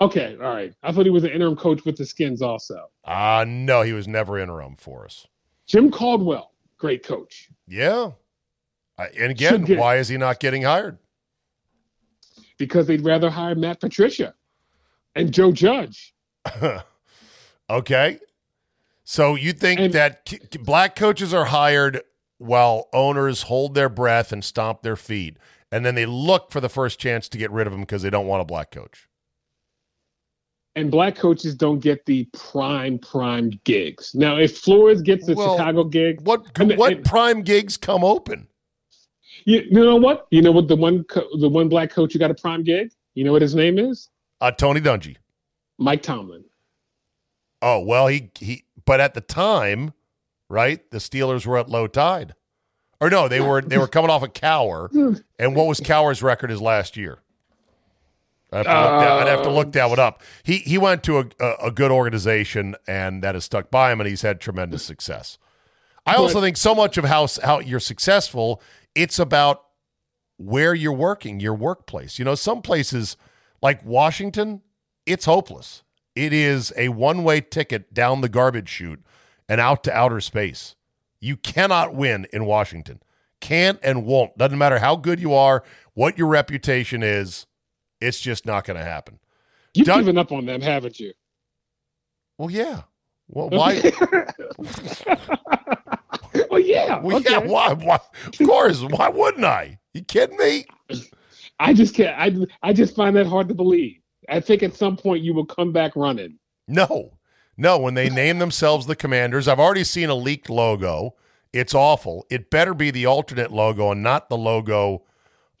Okay, 0.00 0.36
all 0.40 0.48
right. 0.54 0.74
I 0.82 0.92
thought 0.92 1.04
he 1.06 1.10
was 1.10 1.24
an 1.24 1.30
interim 1.30 1.56
coach 1.56 1.84
with 1.84 1.96
the 1.96 2.04
skins 2.04 2.42
also. 2.42 2.90
Uh, 3.04 3.44
no, 3.48 3.82
he 3.82 3.92
was 3.94 4.06
never 4.06 4.38
interim 4.38 4.76
for 4.76 5.04
us. 5.06 5.26
Jim 5.66 5.90
Caldwell, 5.90 6.52
great 6.76 7.02
coach. 7.02 7.48
Yeah. 7.66 8.10
I, 8.98 9.06
and 9.18 9.30
again, 9.30 9.64
get- 9.64 9.78
why 9.78 9.96
is 9.96 10.08
he 10.08 10.16
not 10.16 10.40
getting 10.40 10.62
hired? 10.62 10.98
because 12.58 12.86
they'd 12.86 13.04
rather 13.04 13.28
hire 13.28 13.54
Matt 13.54 13.80
Patricia 13.80 14.32
and 15.14 15.30
Joe 15.30 15.52
Judge. 15.52 16.14
okay. 17.70 18.18
So 19.04 19.34
you 19.34 19.52
think 19.52 19.80
And- 19.80 19.92
that 19.92 20.32
black 20.64 20.96
coaches 20.96 21.34
are 21.34 21.44
hired 21.46 22.00
while 22.38 22.88
owners 22.92 23.42
hold 23.42 23.74
their 23.74 23.88
breath 23.88 24.32
and 24.32 24.42
stomp 24.44 24.80
their 24.82 24.96
feet, 24.96 25.36
and 25.70 25.84
then 25.84 25.94
they 25.94 26.06
look 26.06 26.50
for 26.50 26.60
the 26.60 26.68
first 26.68 26.98
chance 26.98 27.28
to 27.30 27.38
get 27.38 27.50
rid 27.50 27.66
of 27.66 27.72
them 27.72 27.80
because 27.82 28.02
they 28.02 28.10
don't 28.10 28.26
want 28.26 28.42
a 28.42 28.44
black 28.46 28.70
coach? 28.70 29.05
And 30.76 30.90
black 30.90 31.16
coaches 31.16 31.54
don't 31.54 31.80
get 31.80 32.04
the 32.04 32.28
prime 32.34 32.98
prime 32.98 33.58
gigs. 33.64 34.14
Now, 34.14 34.36
if 34.36 34.58
Flores 34.58 35.00
gets 35.00 35.26
the 35.26 35.34
Well, 35.34 35.56
Chicago 35.56 35.84
gig, 35.84 36.20
What 36.20 36.46
what 36.76 37.02
prime 37.02 37.42
gigs 37.42 37.76
come 37.78 38.04
open? 38.04 38.46
You, 39.46 39.60
you 39.70 39.80
know 39.84 39.96
what? 39.96 40.26
You 40.30 40.42
know 40.42 40.52
what 40.52 40.68
the 40.68 40.76
one 40.76 41.04
co- 41.04 41.28
the 41.38 41.48
one 41.48 41.68
black 41.68 41.90
coach 41.90 42.12
who 42.12 42.18
got 42.18 42.30
a 42.30 42.34
prime 42.34 42.62
gig? 42.62 42.90
You 43.14 43.24
know 43.24 43.32
what 43.32 43.40
his 43.42 43.54
name 43.54 43.78
is? 43.78 44.10
Uh, 44.40 44.50
Tony 44.50 44.80
Dungy. 44.80 45.16
Mike 45.78 46.02
Tomlin. 46.02 46.44
Oh 47.62 47.80
well, 47.80 48.06
he 48.08 48.30
he. 48.38 48.64
But 48.84 49.00
at 49.00 49.14
the 49.14 49.20
time, 49.20 49.94
right, 50.50 50.88
the 50.90 50.98
Steelers 50.98 51.46
were 51.46 51.58
at 51.58 51.68
low 51.68 51.86
tide, 51.86 52.34
or 53.00 53.08
no, 53.08 53.28
they 53.28 53.40
were 53.40 53.62
they 53.62 53.78
were 53.78 53.88
coming 53.88 54.10
off 54.10 54.22
a 54.22 54.28
Cowher. 54.28 55.22
And 55.38 55.54
what 55.54 55.66
was 55.66 55.80
Cowher's 55.80 56.22
record 56.22 56.48
his 56.48 56.62
last 56.62 56.96
year? 56.96 57.18
I'd 58.52 58.66
have, 58.66 58.66
to 58.66 58.80
look 58.80 59.00
that, 59.00 59.12
I'd 59.12 59.28
have 59.28 59.42
to 59.42 59.48
oh. 59.48 59.54
look 59.54 59.72
that 59.72 59.90
one 59.90 59.98
up. 59.98 60.22
He 60.42 60.58
he 60.58 60.78
went 60.78 61.02
to 61.04 61.18
a, 61.18 61.24
a, 61.40 61.54
a 61.66 61.70
good 61.70 61.90
organization, 61.90 62.76
and 62.86 63.22
that 63.22 63.34
has 63.34 63.44
stuck 63.44 63.70
by 63.70 63.92
him, 63.92 64.00
and 64.00 64.08
he's 64.08 64.22
had 64.22 64.40
tremendous 64.40 64.84
success. 64.84 65.38
I 66.06 66.14
also 66.14 66.40
think 66.40 66.56
so 66.56 66.74
much 66.74 66.96
of 66.98 67.04
how 67.04 67.26
how 67.42 67.58
you're 67.58 67.80
successful, 67.80 68.62
it's 68.94 69.18
about 69.18 69.64
where 70.36 70.74
you're 70.74 70.92
working, 70.92 71.40
your 71.40 71.54
workplace. 71.54 72.18
You 72.18 72.24
know, 72.24 72.36
some 72.36 72.62
places 72.62 73.16
like 73.60 73.84
Washington, 73.84 74.62
it's 75.04 75.24
hopeless. 75.24 75.82
It 76.14 76.32
is 76.32 76.72
a 76.76 76.88
one-way 76.90 77.42
ticket 77.42 77.92
down 77.92 78.20
the 78.20 78.28
garbage 78.28 78.68
chute 78.68 79.02
and 79.48 79.60
out 79.60 79.84
to 79.84 79.92
outer 79.92 80.20
space. 80.20 80.76
You 81.20 81.36
cannot 81.36 81.94
win 81.94 82.26
in 82.32 82.44
Washington. 82.44 83.02
Can't 83.40 83.78
and 83.82 84.06
won't. 84.06 84.38
Doesn't 84.38 84.58
matter 84.58 84.78
how 84.78 84.96
good 84.96 85.20
you 85.20 85.34
are, 85.34 85.62
what 85.94 86.16
your 86.16 86.28
reputation 86.28 87.02
is. 87.02 87.46
It's 88.00 88.20
just 88.20 88.46
not 88.46 88.64
going 88.64 88.78
to 88.78 88.84
happen. 88.84 89.18
You've 89.74 89.86
Doug- 89.86 89.98
given 90.00 90.18
up 90.18 90.32
on 90.32 90.46
them, 90.46 90.60
haven't 90.60 90.98
you? 91.00 91.12
Well, 92.38 92.50
yeah. 92.50 92.82
Well, 93.28 93.48
why? 93.50 93.80
well, 96.50 96.60
yeah. 96.60 96.98
Well, 97.00 97.16
okay. 97.16 97.32
yeah. 97.32 97.38
Why? 97.38 97.72
Why? 97.72 97.98
Of 98.26 98.38
course. 98.46 98.82
Why 98.82 99.08
wouldn't 99.08 99.44
I? 99.44 99.78
You 99.94 100.02
kidding 100.02 100.36
me? 100.36 100.66
I 101.58 101.72
just 101.72 101.94
can't. 101.94 102.16
I 102.18 102.46
I 102.68 102.72
just 102.72 102.94
find 102.94 103.16
that 103.16 103.26
hard 103.26 103.48
to 103.48 103.54
believe. 103.54 103.98
I 104.28 104.40
think 104.40 104.62
at 104.62 104.74
some 104.74 104.96
point 104.96 105.22
you 105.24 105.32
will 105.34 105.46
come 105.46 105.72
back 105.72 105.96
running. 105.96 106.38
No, 106.68 107.16
no. 107.56 107.78
When 107.78 107.94
they 107.94 108.10
name 108.10 108.38
themselves 108.38 108.86
the 108.86 108.96
Commanders, 108.96 109.48
I've 109.48 109.60
already 109.60 109.84
seen 109.84 110.08
a 110.10 110.14
leaked 110.14 110.50
logo. 110.50 111.14
It's 111.52 111.74
awful. 111.74 112.26
It 112.28 112.50
better 112.50 112.74
be 112.74 112.90
the 112.90 113.06
alternate 113.06 113.52
logo 113.52 113.90
and 113.92 114.02
not 114.02 114.28
the 114.28 114.36
logo 114.36 115.04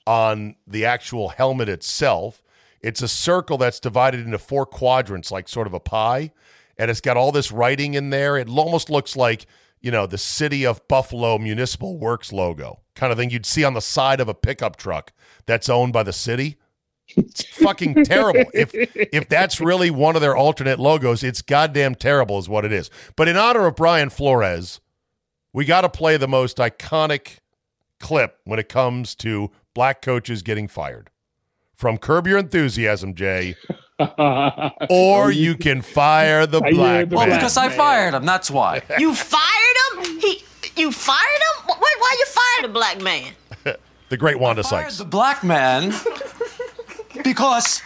on 0.06 0.56
the 0.66 0.84
actual 0.84 1.30
helmet 1.30 1.68
itself. 1.68 2.42
It's 2.80 3.02
a 3.02 3.08
circle 3.08 3.58
that's 3.58 3.80
divided 3.80 4.20
into 4.20 4.38
four 4.38 4.66
quadrants, 4.66 5.30
like 5.30 5.48
sort 5.48 5.66
of 5.66 5.74
a 5.74 5.80
pie, 5.80 6.32
and 6.78 6.90
it's 6.90 7.00
got 7.00 7.16
all 7.16 7.32
this 7.32 7.50
writing 7.50 7.94
in 7.94 8.10
there. 8.10 8.36
It 8.36 8.48
almost 8.48 8.90
looks 8.90 9.16
like 9.16 9.46
you 9.80 9.90
know 9.90 10.06
the 10.06 10.18
City 10.18 10.64
of 10.64 10.86
Buffalo 10.88 11.38
Municipal 11.38 11.98
Works 11.98 12.32
logo, 12.32 12.80
kind 12.94 13.12
of 13.12 13.18
thing 13.18 13.30
you'd 13.30 13.46
see 13.46 13.64
on 13.64 13.74
the 13.74 13.80
side 13.80 14.20
of 14.20 14.28
a 14.28 14.34
pickup 14.34 14.76
truck 14.76 15.12
that's 15.46 15.68
owned 15.68 15.92
by 15.92 16.02
the 16.02 16.12
city. 16.12 16.56
It's 17.16 17.44
fucking 17.44 18.04
terrible. 18.04 18.50
If 18.52 18.70
if 18.74 19.28
that's 19.28 19.60
really 19.60 19.90
one 19.90 20.16
of 20.16 20.22
their 20.22 20.36
alternate 20.36 20.78
logos, 20.78 21.22
it's 21.22 21.42
goddamn 21.42 21.94
terrible, 21.94 22.38
is 22.38 22.48
what 22.48 22.64
it 22.64 22.72
is. 22.72 22.90
But 23.16 23.28
in 23.28 23.36
honor 23.36 23.66
of 23.66 23.76
Brian 23.76 24.10
Flores, 24.10 24.80
we 25.52 25.64
got 25.64 25.82
to 25.82 25.88
play 25.88 26.16
the 26.16 26.28
most 26.28 26.56
iconic 26.58 27.38
clip 28.00 28.40
when 28.44 28.58
it 28.58 28.68
comes 28.68 29.14
to 29.16 29.50
black 29.76 30.00
coaches 30.00 30.40
getting 30.42 30.66
fired. 30.66 31.10
From 31.74 31.98
Curb 31.98 32.26
Your 32.26 32.38
Enthusiasm, 32.38 33.14
Jay, 33.14 33.54
or 33.98 34.08
oh, 34.88 35.28
you 35.28 35.54
can 35.54 35.82
fire 35.82 36.46
the 36.46 36.60
Fire 36.60 36.72
black 36.72 37.08
the 37.10 37.16
Well, 37.16 37.26
man. 37.26 37.36
because 37.38 37.58
I 37.58 37.68
fired 37.68 38.14
him. 38.14 38.24
That's 38.24 38.50
why. 38.50 38.80
You 38.98 39.14
fired 39.14 39.76
him? 39.92 40.18
He, 40.18 40.42
you 40.76 40.90
fired 40.90 41.18
him? 41.18 41.64
Why, 41.66 41.94
why 41.98 42.16
you 42.18 42.26
fired 42.26 42.70
a 42.70 42.72
black 42.72 43.02
man? 43.02 43.32
the 44.08 44.16
great 44.16 44.38
Wanda 44.40 44.62
fired 44.62 44.84
Sykes. 44.84 44.96
the 44.98 45.04
black 45.04 45.44
man 45.44 45.92
because 47.22 47.82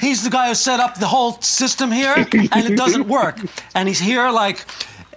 he's 0.00 0.24
the 0.24 0.30
guy 0.30 0.48
who 0.48 0.54
set 0.56 0.80
up 0.80 0.98
the 0.98 1.06
whole 1.06 1.40
system 1.40 1.92
here, 1.92 2.14
and 2.16 2.64
it 2.72 2.76
doesn't 2.76 3.06
work. 3.06 3.36
And 3.76 3.86
he's 3.86 4.00
here 4.00 4.28
like 4.30 4.64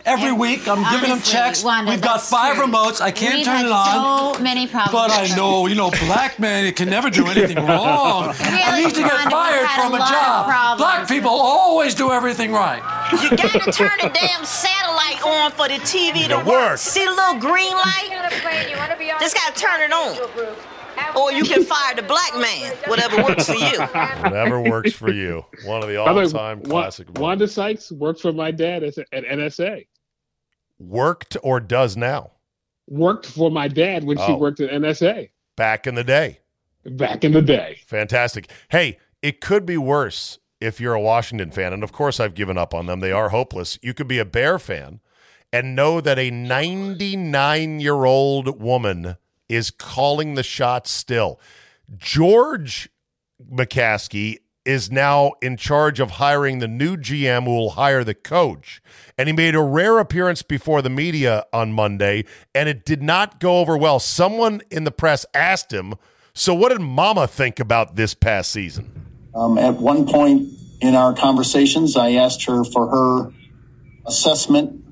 every 0.06 0.32
week. 0.32 0.68
I'm 0.68 0.84
giving 0.94 1.10
them 1.10 1.22
checks. 1.22 1.64
Wanda, 1.64 1.92
We've 1.92 2.02
got 2.02 2.22
five 2.22 2.56
true. 2.56 2.66
remotes. 2.66 3.02
I 3.02 3.12
can't 3.12 3.36
We've 3.36 3.46
turn 3.46 3.56
had 3.58 3.66
it 3.68 3.72
on. 3.72 4.36
So 4.36 4.42
many 4.44 4.68
problems. 4.68 4.92
But 4.92 5.12
I 5.12 5.36
know, 5.36 5.68
you 5.68 5.76
know, 5.76 5.90
black 5.92 6.40
man, 6.40 6.66
it 6.66 6.76
can 6.76 6.90
never 6.90 7.10
do 7.10 7.28
anything 7.28 7.58
wrong. 7.66 8.34
I 8.40 8.72
Really, 8.72 8.86
need 8.86 8.96
to 8.96 9.02
get 9.02 9.14
Wanda, 9.14 9.30
fired 9.30 9.66
had 9.66 9.80
a 9.80 9.84
from 9.84 9.94
a 9.96 9.98
job. 10.00 10.78
Black 10.78 11.08
people 11.08 11.30
always 11.32 11.94
do 11.96 12.12
everything 12.12 12.52
right. 12.52 12.82
You 13.12 13.30
gotta 13.38 13.72
turn 13.72 13.92
the 14.02 14.10
damn 14.10 14.44
satellite 14.46 15.24
on 15.26 15.52
for 15.52 15.68
the 15.68 15.76
TV 15.86 16.28
to 16.28 16.40
It 16.40 16.46
work. 16.46 16.78
See 16.78 17.06
the 17.06 17.12
little 17.12 17.40
green 17.40 17.74
light? 17.74 18.10
Just 19.20 19.36
gotta 19.36 19.54
turn 19.60 19.82
it 19.82 19.92
on. 19.92 20.18
Or 21.18 21.32
you 21.32 21.44
can 21.44 21.64
fire 21.64 21.96
the 21.96 22.04
black 22.04 22.34
man, 22.38 22.76
whatever 22.88 23.24
works 23.24 23.48
for 23.48 23.56
you. 23.56 23.80
Whatever 24.22 24.62
works 24.62 24.94
for 24.94 25.12
you. 25.12 25.44
One 25.66 25.82
of 25.82 25.90
the 25.90 25.96
By 25.98 26.14
the 26.14 26.20
way, 26.20 26.24
all-time 26.26 26.62
Wa- 26.64 26.82
classic. 26.82 27.08
moments. 27.08 27.20
Wanda 27.22 27.48
Sykes 27.48 27.92
worked 27.92 28.22
for 28.22 28.32
my 28.32 28.52
dad 28.52 28.84
at, 28.84 28.98
at 29.12 29.24
NSA. 29.26 29.86
Worked 30.88 31.38
or 31.44 31.60
does 31.60 31.96
now. 31.98 32.32
Worked 32.88 33.26
for 33.28 33.50
my 33.50 33.68
dad 33.68 34.04
when 34.04 34.18
she 34.18 34.24
Oh. 34.24 34.38
worked 34.38 34.60
at 34.60 34.70
NSA 34.72 35.30
Back 35.56 35.88
in 35.88 35.96
the 35.96 36.04
day. 36.04 36.40
back 36.86 37.24
in 37.24 37.32
the 37.32 37.42
day. 37.42 37.78
Fantastic. 37.88 38.50
Hey, 38.70 38.98
it 39.22 39.40
could 39.40 39.66
be 39.66 39.78
worse 39.78 40.38
if 40.60 40.82
you're 40.82 40.94
a 40.96 41.00
Washington 41.02 41.50
fan. 41.52 41.72
And 41.72 41.82
of 41.84 41.94
course, 41.94 42.20
I've 42.20 42.34
given 42.36 42.58
up 42.58 42.74
on 42.74 42.88
them. 42.88 43.00
They 43.00 43.12
are 43.14 43.30
hopeless. 43.30 43.80
You 43.82 43.94
could 43.94 44.08
be 44.10 44.20
a 44.20 44.26
Bear 44.26 44.60
fan 44.60 45.00
and 45.54 45.76
know 45.78 46.02
that 46.02 46.20
a 46.20 46.30
99 46.30 47.80
year 47.80 48.04
old 48.04 48.62
woman 48.62 49.16
is 49.48 49.72
calling 49.72 50.34
the 50.36 50.44
shots 50.44 50.92
still. 50.92 51.40
George 51.96 52.90
McCaskey 53.50 54.40
is 54.66 54.92
now 54.92 55.34
in 55.42 55.58
charge 55.58 56.00
of 56.00 56.12
hiring 56.12 56.60
the 56.60 56.68
new 56.68 56.98
GM 56.98 57.46
who 57.46 57.52
will 57.52 57.72
hire 57.72 58.04
the 58.04 58.14
coach. 58.14 58.82
And 59.18 59.28
he 59.28 59.34
made 59.34 59.56
a 59.56 59.62
rare 59.62 60.00
appearance 60.00 60.42
before 60.42 60.82
the 60.82 60.90
media 60.90 61.46
on 61.52 61.74
Monday, 61.74 62.26
and 62.56 62.70
it 62.70 62.86
did 62.86 63.04
not 63.04 63.40
go 63.40 63.60
over 63.60 63.78
well. 63.78 64.00
Someone 64.00 64.62
in 64.72 64.84
the 64.84 64.92
press 64.92 65.26
asked 65.34 65.72
him, 65.72 65.96
So, 66.34 66.54
what 66.54 66.70
did 66.70 66.82
Mama 66.82 67.28
think 67.28 67.60
about 67.60 67.96
this 67.96 68.14
past 68.14 68.52
season? 68.52 68.90
Um, 69.36 69.58
at 69.58 69.76
one 69.76 70.08
point 70.08 70.50
in 70.82 70.96
our 70.96 71.14
conversations, 71.14 71.96
I 71.96 72.14
asked 72.14 72.46
her 72.46 72.64
for 72.64 72.90
her 72.90 73.34
assessment 74.06 74.84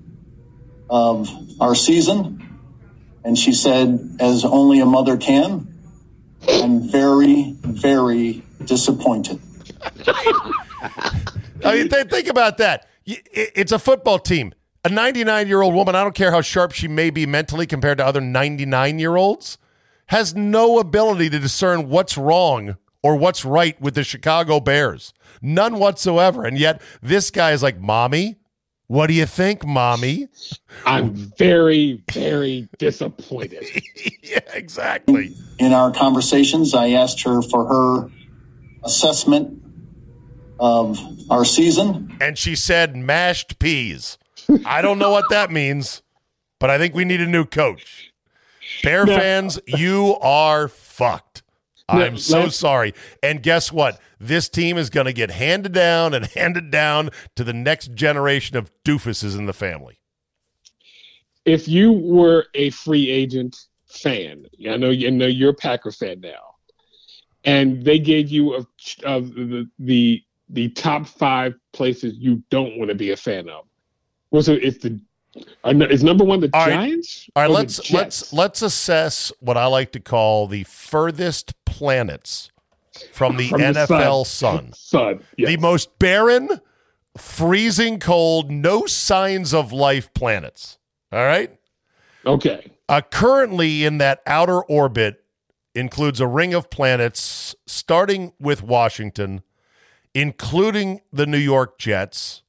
of 0.89 1.30
our 1.59 1.76
season, 1.76 2.59
and 3.24 3.38
she 3.38 3.53
said, 3.53 4.17
as 4.19 4.43
only 4.43 4.80
a 4.80 4.86
mother 4.86 5.17
can, 5.17 5.67
I'm 6.47 6.89
very, 6.89 7.55
very 7.61 8.43
disappointed. 8.65 9.39
I 11.64 11.76
mean, 11.76 11.90
th- 11.90 12.08
think 12.08 12.28
about 12.28 12.58
that. 12.58 12.88
It's 13.06 13.72
a 13.72 13.80
football 13.80 14.20
team. 14.20 14.54
A 14.84 14.90
99 14.90 15.48
year 15.48 15.62
old 15.62 15.76
woman, 15.76 15.96
I 15.96 16.04
don't 16.04 16.16
care 16.16 16.32
how 16.32 16.42
sharp 16.42 16.72
she 16.72 16.88
may 16.88 17.10
be 17.10 17.26
mentally 17.26 17.68
compared 17.68 18.00
to 18.00 18.06
other 18.06 18.22
99 18.22 19.00
year 19.00 19.16
olds, 19.16 19.58
has 20.08 20.36
no 20.36 20.80
ability 20.80 21.30
to 21.30 21.40
discern 21.40 21.88
what's 21.88 22.18
wrong 22.18 22.78
or 23.04 23.16
what's 23.16 23.46
right 23.46 23.80
with 23.80 23.96
the 23.96 24.04
Chicago 24.04 24.60
Bears. 24.60 25.14
None 25.42 25.78
whatsoever. 25.78 26.46
And 26.46 26.58
yet, 26.58 26.82
this 27.02 27.32
guy 27.32 27.52
is 27.52 27.64
like, 27.64 27.80
Mommy, 27.80 28.38
what 28.88 29.08
do 29.08 29.14
you 29.14 29.26
think, 29.26 29.66
Mommy? 29.66 30.28
I'm 30.86 31.14
very, 31.14 32.04
very 32.12 32.68
disappointed. 32.78 33.64
yeah, 34.22 34.40
exactly. 34.54 35.34
In 35.60 35.74
our 35.74 35.92
conversations, 35.92 36.74
I 36.74 36.90
asked 36.90 37.24
her 37.24 37.42
for 37.42 37.66
her 37.68 38.12
assessment 38.84 39.61
of 40.62 40.97
our 41.30 41.43
season. 41.43 42.16
And 42.22 42.38
she 42.38 42.55
said, 42.55 42.95
mashed 42.95 43.59
peas. 43.59 44.18
I 44.66 44.82
don't 44.82 44.99
know 44.99 45.09
what 45.12 45.26
that 45.30 45.51
means, 45.51 46.01
but 46.59 46.70
I 46.70 46.78
think 46.78 46.93
we 46.93 47.03
need 47.03 47.20
a 47.20 47.28
new 47.28 47.45
coach. 47.45 48.12
Bear 48.84 49.05
No. 49.05 49.18
fans, 49.18 49.59
you 49.66 50.16
are 50.22 50.68
fucked. 50.68 51.41
I'm 51.89 52.18
so 52.18 52.47
sorry. 52.47 52.93
And 53.22 53.43
guess 53.43 53.72
what? 53.72 53.99
This 54.20 54.47
team 54.47 54.78
is 54.78 54.89
going 54.89 55.07
to 55.07 55.14
get 55.14 55.32
handed 55.32 55.74
down 55.74 56.14
and 56.14 56.26
handed 56.36 56.72
down 56.72 57.09
to 57.36 57.43
the 57.43 57.53
next 57.53 57.93
generation 57.95 58.55
of 58.55 58.72
doofuses 58.86 59.38
in 59.38 59.45
the 59.45 59.53
family. 59.53 59.97
if 61.43 61.68
you 61.68 61.91
were 61.91 62.45
a 62.53 62.70
free 62.70 63.09
agent 63.09 63.57
fan, 63.88 64.45
I 64.70 64.78
know 64.78 64.89
you 64.91 65.09
know 65.12 65.26
you're 65.28 65.49
a 65.49 65.53
Packer 65.55 65.91
fan 65.91 66.22
now, 66.22 66.55
and 67.43 67.84
they 67.84 67.99
gave 67.99 68.30
you 68.30 68.53
of 68.53 68.68
of 69.03 69.34
the 69.34 69.68
the 69.80 70.24
the 70.52 70.70
top 70.70 71.08
five 71.08 71.54
places 71.74 72.16
you 72.18 72.43
don't 72.49 72.78
want 72.78 72.89
to 72.89 72.95
be 72.95 73.12
a 73.12 73.18
fan 73.18 73.49
of. 73.49 73.66
Was 74.32 74.49
it? 74.49 74.64
It's 74.64 74.78
the 74.84 74.99
is 75.66 76.04
number 76.04 76.24
one 76.24 76.41
the 76.41 76.49
All 76.54 76.66
right. 76.66 76.74
Giants? 76.74 77.30
All 77.36 77.43
right, 77.43 77.52
let's 77.52 77.91
let's 77.91 78.34
let's 78.34 78.62
assess 78.62 79.32
what 79.39 79.58
I 79.58 79.66
like 79.66 79.91
to 79.93 79.99
call 79.99 80.47
the 80.47 80.64
furthest 80.66 81.54
planets 81.66 82.52
from 83.14 83.38
the 83.38 83.49
From 83.49 83.62
the 83.62 83.68
NFL 83.68 84.26
sun. 84.26 84.74
sun. 84.74 84.74
Sun, 84.74 85.24
yes. 85.38 85.47
The 85.47 85.58
most 85.58 85.97
barren, 85.99 86.60
freezing 87.18 87.99
cold, 87.99 88.52
no 88.52 88.86
signs 88.86 89.54
of 89.54 89.72
life 89.72 90.14
planets. 90.14 90.78
All 91.12 91.24
right? 91.24 91.58
Okay. 92.26 92.72
Uh, 92.89 93.02
currently 93.10 93.86
in 93.86 93.97
that 93.99 94.22
outer 94.28 94.62
orbit 94.64 95.24
includes 95.74 96.20
a 96.20 96.28
ring 96.28 96.54
of 96.54 96.70
planets 96.70 97.56
starting 97.66 98.34
with 98.39 98.62
Washington, 98.62 99.41
including 100.14 101.01
the 101.12 101.26
New 101.26 101.38
York 101.38 101.78
Jets. 101.78 102.43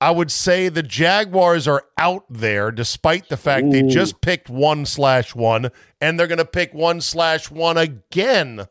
I 0.00 0.10
would 0.10 0.30
say 0.30 0.68
the 0.68 0.82
Jaguars 0.82 1.66
are 1.66 1.84
out 1.96 2.24
there 2.28 2.70
despite 2.70 3.28
the 3.28 3.36
fact 3.36 3.70
they 3.70 3.82
just 3.82 4.20
picked 4.20 4.50
one 4.50 4.84
slash 4.84 5.34
one 5.34 5.70
and 6.00 6.18
they're 6.18 6.26
going 6.26 6.38
to 6.38 6.44
pick 6.44 6.74
one 6.74 7.00
slash 7.00 7.50
one 7.50 7.76
again 7.78 8.66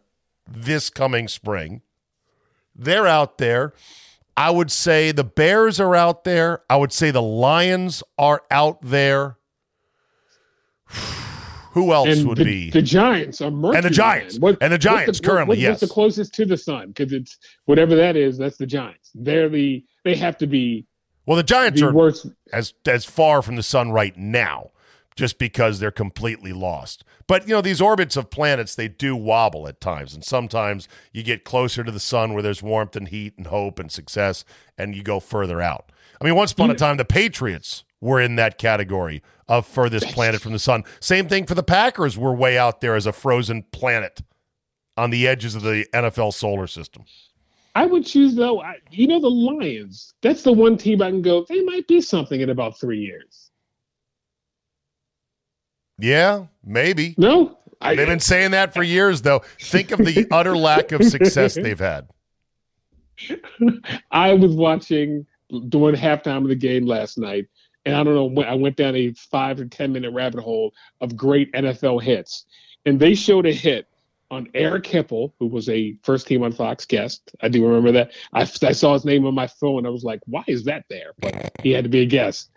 this 0.47 0.89
coming 0.89 1.27
spring. 1.27 1.81
They're 2.75 3.07
out 3.07 3.37
there. 3.37 3.73
I 4.35 4.51
would 4.51 4.71
say 4.71 5.11
the 5.11 5.23
Bears 5.23 5.79
are 5.79 5.95
out 5.95 6.23
there. 6.23 6.61
I 6.69 6.75
would 6.75 6.91
say 6.91 7.11
the 7.11 7.21
Lions 7.21 8.03
are 8.17 8.43
out 8.51 8.81
there. 8.81 9.37
Who 11.73 11.91
else 11.91 12.09
and 12.19 12.27
would 12.27 12.37
the, 12.37 12.43
be? 12.43 12.69
the 12.69 12.83
Giants 12.83 13.41
are 13.41 13.49
Mercury 13.49 13.77
And 13.77 13.85
the 13.85 13.89
Giants. 13.89 14.39
Man. 14.39 14.57
And 14.61 14.71
the 14.71 14.77
Giants 14.77 15.07
what's 15.07 15.19
currently, 15.19 15.55
what- 15.55 15.59
yes. 15.59 15.79
The 15.79 15.87
closest 15.87 16.33
to 16.35 16.45
the 16.45 16.55
sun? 16.55 16.89
Because 16.89 17.11
it's 17.11 17.37
whatever 17.65 17.95
that 17.95 18.15
is. 18.15 18.37
That's 18.37 18.57
the 18.57 18.67
Giants. 18.67 19.09
They're 19.15 19.49
the. 19.49 19.83
They 20.03 20.15
have 20.15 20.37
to 20.37 20.47
be. 20.47 20.85
Well, 21.25 21.35
the 21.35 21.43
Giants 21.43 21.81
the 21.81 21.87
are 21.87 21.93
worst. 21.93 22.27
as 22.51 22.73
as 22.85 23.05
far 23.05 23.41
from 23.41 23.55
the 23.55 23.63
sun 23.63 23.91
right 23.91 24.15
now, 24.15 24.69
just 25.15 25.39
because 25.39 25.79
they're 25.79 25.89
completely 25.89 26.53
lost. 26.53 27.03
But 27.25 27.47
you 27.47 27.55
know, 27.55 27.61
these 27.61 27.81
orbits 27.81 28.15
of 28.17 28.29
planets 28.29 28.75
they 28.75 28.87
do 28.87 29.15
wobble 29.15 29.67
at 29.67 29.81
times, 29.81 30.13
and 30.13 30.23
sometimes 30.23 30.87
you 31.11 31.23
get 31.23 31.43
closer 31.43 31.83
to 31.83 31.91
the 31.91 31.99
sun 31.99 32.33
where 32.33 32.43
there's 32.43 32.61
warmth 32.61 32.95
and 32.95 33.07
heat 33.07 33.33
and 33.37 33.47
hope 33.47 33.79
and 33.79 33.91
success, 33.91 34.45
and 34.77 34.95
you 34.95 35.01
go 35.01 35.19
further 35.19 35.59
out. 35.59 35.91
I 36.21 36.25
mean, 36.25 36.35
once 36.35 36.51
upon 36.51 36.69
a 36.69 36.75
time, 36.75 36.97
the 36.97 37.05
Patriots 37.05 37.83
were 38.03 38.21
in 38.21 38.35
that 38.35 38.57
category 38.57 39.23
of 39.47 39.65
furthest 39.65 40.07
planet 40.09 40.41
from 40.41 40.51
the 40.51 40.59
sun. 40.59 40.83
Same 40.99 41.27
thing 41.27 41.45
for 41.45 41.55
the 41.55 41.63
Packers. 41.63 42.17
We're 42.17 42.35
way 42.35 42.57
out 42.57 42.81
there 42.81 42.95
as 42.95 43.05
a 43.05 43.13
frozen 43.13 43.63
planet 43.71 44.21
on 44.97 45.09
the 45.09 45.27
edges 45.27 45.55
of 45.55 45.63
the 45.63 45.87
NFL 45.93 46.33
solar 46.33 46.67
system. 46.67 47.05
I 47.75 47.85
would 47.85 48.05
choose 48.05 48.35
though. 48.35 48.61
I, 48.61 48.75
you 48.91 49.07
know 49.07 49.19
the 49.19 49.29
Lions. 49.29 50.13
That's 50.21 50.43
the 50.43 50.53
one 50.53 50.77
team 50.77 51.01
I 51.01 51.09
can 51.09 51.21
go. 51.21 51.45
They 51.47 51.61
might 51.61 51.87
be 51.87 52.01
something 52.01 52.41
in 52.41 52.49
about 52.49 52.79
three 52.79 52.99
years. 52.99 53.49
Yeah, 55.97 56.47
maybe. 56.63 57.15
No, 57.17 57.57
I, 57.79 57.95
They've 57.95 58.07
been 58.07 58.19
saying 58.19 58.51
that 58.51 58.73
for 58.73 58.83
years, 58.83 59.21
though. 59.21 59.41
Think 59.59 59.91
of 59.91 59.99
the 59.99 60.27
utter 60.31 60.55
lack 60.55 60.91
of 60.91 61.03
success 61.03 61.55
they've 61.55 61.79
had. 61.79 62.07
I 64.11 64.33
was 64.33 64.55
watching 64.55 65.25
during 65.69 65.95
halftime 65.95 66.43
of 66.43 66.47
the 66.47 66.55
game 66.55 66.85
last 66.85 67.17
night, 67.17 67.47
and 67.85 67.95
I 67.95 68.03
don't 68.03 68.15
know 68.15 68.25
when 68.25 68.47
I 68.47 68.55
went 68.55 68.77
down 68.77 68.95
a 68.95 69.13
five 69.13 69.59
or 69.59 69.65
ten 69.65 69.91
minute 69.91 70.13
rabbit 70.13 70.41
hole 70.41 70.73
of 71.01 71.15
great 71.15 71.51
NFL 71.53 72.01
hits, 72.01 72.45
and 72.85 72.99
they 72.99 73.15
showed 73.15 73.45
a 73.45 73.51
hit 73.51 73.87
on 74.31 74.47
Eric 74.55 74.83
Hipple, 74.85 75.31
who 75.39 75.47
was 75.47 75.69
a 75.69 75.95
first 76.03 76.27
team 76.27 76.43
on 76.43 76.51
Fox 76.51 76.85
guest. 76.85 77.31
I 77.41 77.49
do 77.49 77.65
remember 77.65 77.91
that. 77.91 78.13
I, 78.33 78.41
I 78.41 78.71
saw 78.71 78.93
his 78.93 79.05
name 79.05 79.25
on 79.27 79.35
my 79.35 79.47
phone. 79.47 79.85
I 79.85 79.89
was 79.89 80.03
like, 80.03 80.21
why 80.25 80.43
is 80.47 80.63
that 80.65 80.85
there? 80.89 81.11
But 81.19 81.51
he 81.61 81.71
had 81.71 81.83
to 81.83 81.89
be 81.89 82.01
a 82.01 82.05
guest. 82.05 82.49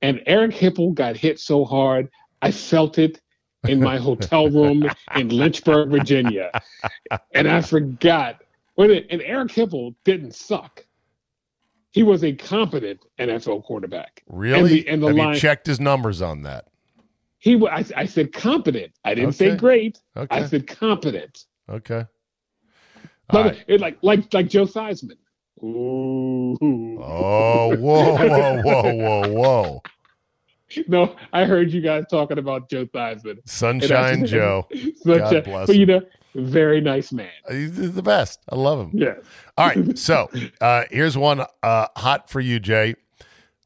And 0.00 0.22
Eric 0.26 0.52
Hipple 0.52 0.94
got 0.94 1.16
hit 1.16 1.38
so 1.38 1.64
hard, 1.64 2.08
I 2.40 2.50
felt 2.50 2.98
it 2.98 3.20
in 3.66 3.80
my 3.80 3.98
hotel 3.98 4.48
room 4.48 4.88
in 5.16 5.28
Lynchburg, 5.36 5.90
Virginia. 5.90 6.50
And 7.34 7.48
I 7.48 7.60
forgot. 7.60 8.42
When 8.76 8.90
and 8.90 9.20
Eric 9.22 9.50
Hipple 9.50 9.96
didn't 10.04 10.34
suck. 10.34 10.84
He 11.90 12.02
was 12.02 12.22
a 12.22 12.32
competent 12.32 13.00
NFL 13.18 13.64
quarterback. 13.64 14.22
Really? 14.28 14.58
And 14.58 14.68
the, 14.68 14.88
and 14.88 15.02
the 15.02 15.06
Have 15.08 15.16
line, 15.16 15.34
you 15.34 15.40
checked 15.40 15.66
his 15.66 15.80
numbers 15.80 16.20
on 16.22 16.42
that? 16.42 16.66
he 17.38 17.66
I, 17.66 17.84
I 17.96 18.04
said 18.06 18.32
competent. 18.32 18.92
I 19.04 19.14
didn't 19.14 19.32
say 19.32 19.56
great. 19.56 20.00
Okay. 20.16 20.36
I 20.36 20.44
said 20.46 20.66
competent. 20.66 21.44
Okay. 21.68 22.04
But 23.28 23.44
right. 23.44 23.64
it, 23.66 23.80
like 23.80 23.98
like 24.02 24.32
like 24.34 24.48
Joe 24.48 24.64
Theismann. 24.64 25.18
Ooh. 25.62 26.56
Oh, 27.00 27.76
whoa, 27.76 28.16
whoa, 28.16 28.62
whoa, 28.62 28.94
whoa, 28.94 29.28
whoa. 29.28 29.82
No, 30.88 31.16
I 31.32 31.44
heard 31.44 31.70
you 31.72 31.80
guys 31.80 32.04
talking 32.10 32.38
about 32.38 32.68
Joe 32.70 32.86
Theismann. 32.86 33.38
Sunshine 33.46 34.26
Joe. 34.26 34.66
Sunshine- 35.02 35.30
God 35.32 35.44
bless 35.44 35.66
But 35.66 35.76
you 35.76 35.86
know, 35.86 36.00
very 36.34 36.80
nice 36.80 37.12
man. 37.12 37.30
He's 37.50 37.94
the 37.94 38.02
best. 38.02 38.40
I 38.50 38.54
love 38.56 38.78
him. 38.80 38.90
Yeah. 38.92 39.14
All 39.56 39.66
right. 39.68 39.98
So 39.98 40.30
uh, 40.60 40.84
here's 40.90 41.16
one 41.16 41.44
uh, 41.62 41.86
hot 41.96 42.28
for 42.30 42.40
you, 42.40 42.60
Jay. 42.60 42.94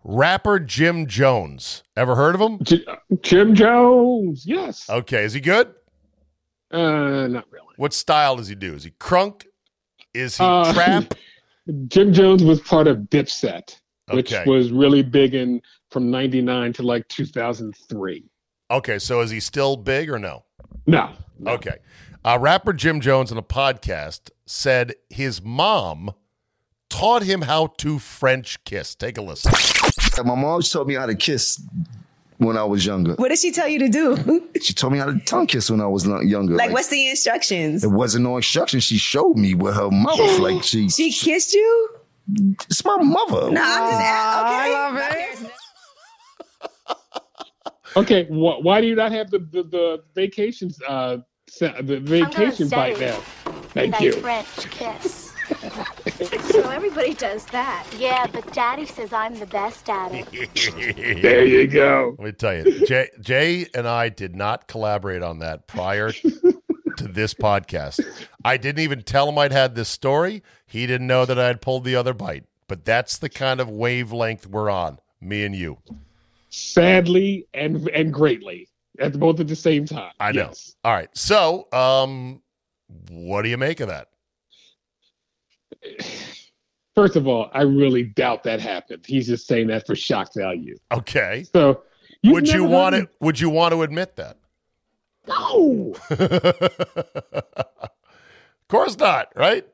Rapper 0.04 0.58
Jim 0.58 1.06
Jones. 1.06 1.82
Ever 1.96 2.14
heard 2.16 2.34
of 2.34 2.40
him? 2.40 2.58
J- 2.62 2.84
Jim 3.22 3.54
Jones. 3.54 4.44
Yes. 4.46 4.88
Okay. 4.90 5.24
Is 5.24 5.32
he 5.32 5.40
good? 5.40 5.72
Uh, 6.72 7.28
not 7.28 7.44
really. 7.50 7.66
What 7.76 7.92
style 7.92 8.36
does 8.36 8.48
he 8.48 8.54
do? 8.54 8.74
Is 8.74 8.84
he 8.84 8.90
crunk? 8.92 9.44
Is 10.14 10.38
he 10.38 10.44
Uh, 10.44 10.72
trap? 10.72 11.14
Jim 11.88 12.12
Jones 12.12 12.42
was 12.42 12.60
part 12.60 12.88
of 12.88 12.98
Dipset, 13.10 13.78
which 14.10 14.32
Okay. 14.32 14.48
was 14.50 14.72
really 14.72 15.02
big 15.02 15.34
in 15.34 15.60
from 15.92 16.10
'99 16.10 16.72
to 16.74 16.82
like 16.82 17.06
2003. 17.08 18.24
Okay. 18.70 18.98
So 18.98 19.20
is 19.20 19.30
he 19.30 19.40
still 19.40 19.76
big 19.76 20.10
or 20.10 20.18
no? 20.18 20.44
No. 20.86 21.10
Okay. 21.46 21.76
Uh, 22.24 22.38
rapper 22.40 22.72
Jim 22.72 23.00
Jones 23.00 23.30
on 23.32 23.38
a 23.38 23.42
podcast 23.42 24.30
said 24.46 24.94
his 25.10 25.42
mom 25.42 26.12
taught 26.88 27.22
him 27.22 27.42
how 27.42 27.66
to 27.78 27.98
French 27.98 28.62
kiss. 28.64 28.94
Take 28.94 29.18
a 29.18 29.22
listen. 29.22 29.52
My 30.24 30.34
mom 30.34 30.62
taught 30.62 30.86
me 30.86 30.94
how 30.94 31.06
to 31.06 31.14
kiss 31.14 31.60
when 32.38 32.56
I 32.56 32.64
was 32.64 32.84
younger. 32.86 33.14
What 33.14 33.28
did 33.28 33.38
she 33.38 33.50
tell 33.50 33.68
you 33.68 33.78
to 33.80 33.88
do? 33.88 34.48
She 34.62 34.72
told 34.72 34.92
me 34.92 35.00
how 35.00 35.06
to 35.06 35.18
tongue 35.20 35.48
kiss 35.48 35.68
when 35.70 35.80
I 35.80 35.86
was 35.86 36.06
younger. 36.06 36.54
like, 36.54 36.70
what's 36.72 36.86
the 36.88 37.08
instructions? 37.10 37.82
It 37.82 37.88
wasn't 37.90 38.22
no 38.24 38.36
instruction. 38.36 38.78
She 38.78 38.96
showed 38.96 39.36
me 39.36 39.54
with 39.54 39.74
her 39.74 39.90
mouth. 39.90 40.18
Like 40.38 40.62
she, 40.62 40.88
She 40.88 41.10
kissed 41.10 41.52
you? 41.54 41.88
it's 42.68 42.84
my 42.84 42.98
mother. 42.98 43.50
No, 43.50 43.60
I'm 43.60 43.90
just 43.90 45.40
a- 45.40 45.44
okay. 45.48 45.54
Okay. 47.96 48.24
Wh- 48.26 48.62
why 48.64 48.80
do 48.80 48.86
you 48.86 48.94
not 48.94 49.12
have 49.12 49.30
the 49.30 49.38
the, 49.38 49.62
the 49.64 50.04
vacations 50.14 50.80
uh 50.82 51.18
se- 51.48 51.82
the 51.82 52.00
vacation 52.00 52.68
bite 52.68 52.98
now? 53.00 53.18
Thank 53.74 54.00
you. 54.00 54.12
French 54.14 54.70
kiss. 54.70 55.32
so 56.50 56.70
everybody 56.70 57.14
does 57.14 57.44
that. 57.46 57.86
Yeah, 57.98 58.26
but 58.26 58.52
Daddy 58.52 58.86
says 58.86 59.12
I'm 59.12 59.38
the 59.38 59.46
best 59.46 59.88
at 59.88 60.12
it. 60.14 60.26
There 61.22 61.44
you 61.44 61.66
go. 61.66 62.14
Let 62.18 62.24
me 62.24 62.32
tell 62.32 62.54
you, 62.54 62.86
Jay, 62.86 63.08
Jay 63.20 63.66
and 63.74 63.86
I 63.86 64.08
did 64.08 64.34
not 64.34 64.66
collaborate 64.66 65.22
on 65.22 65.38
that 65.40 65.66
prior 65.66 66.12
to 66.12 67.08
this 67.08 67.34
podcast. 67.34 68.00
I 68.44 68.56
didn't 68.56 68.82
even 68.82 69.02
tell 69.02 69.28
him 69.28 69.38
I'd 69.38 69.52
had 69.52 69.74
this 69.74 69.88
story. 69.88 70.42
He 70.66 70.86
didn't 70.86 71.06
know 71.06 71.24
that 71.26 71.38
I 71.38 71.46
had 71.46 71.60
pulled 71.60 71.84
the 71.84 71.96
other 71.96 72.14
bite. 72.14 72.44
But 72.68 72.84
that's 72.86 73.18
the 73.18 73.28
kind 73.28 73.60
of 73.60 73.68
wavelength 73.68 74.46
we're 74.46 74.70
on, 74.70 74.98
me 75.20 75.44
and 75.44 75.54
you. 75.54 75.78
Sadly 76.54 77.46
and 77.54 77.88
and 77.88 78.12
greatly 78.12 78.68
at 78.98 79.18
both 79.18 79.40
at 79.40 79.48
the 79.48 79.56
same 79.56 79.86
time. 79.86 80.12
I 80.20 80.32
know. 80.32 80.48
Yes. 80.48 80.76
All 80.84 80.92
right. 80.92 81.08
So, 81.14 81.66
um, 81.72 82.42
what 83.10 83.40
do 83.42 83.48
you 83.48 83.56
make 83.56 83.80
of 83.80 83.88
that? 83.88 84.08
First 86.94 87.16
of 87.16 87.26
all, 87.26 87.50
I 87.54 87.62
really 87.62 88.02
doubt 88.02 88.42
that 88.42 88.60
happened. 88.60 89.06
He's 89.06 89.26
just 89.26 89.46
saying 89.46 89.68
that 89.68 89.86
for 89.86 89.96
shock 89.96 90.34
value. 90.34 90.76
Okay. 90.92 91.46
So 91.50 91.84
would 92.22 92.46
you 92.48 92.64
want 92.64 92.96
it? 92.96 93.08
Would 93.20 93.40
you 93.40 93.48
want 93.48 93.72
to 93.72 93.80
admit 93.80 94.16
that? 94.16 94.36
No. 95.26 95.94
of 96.10 97.88
course 98.68 98.98
not, 98.98 99.32
right? 99.36 99.66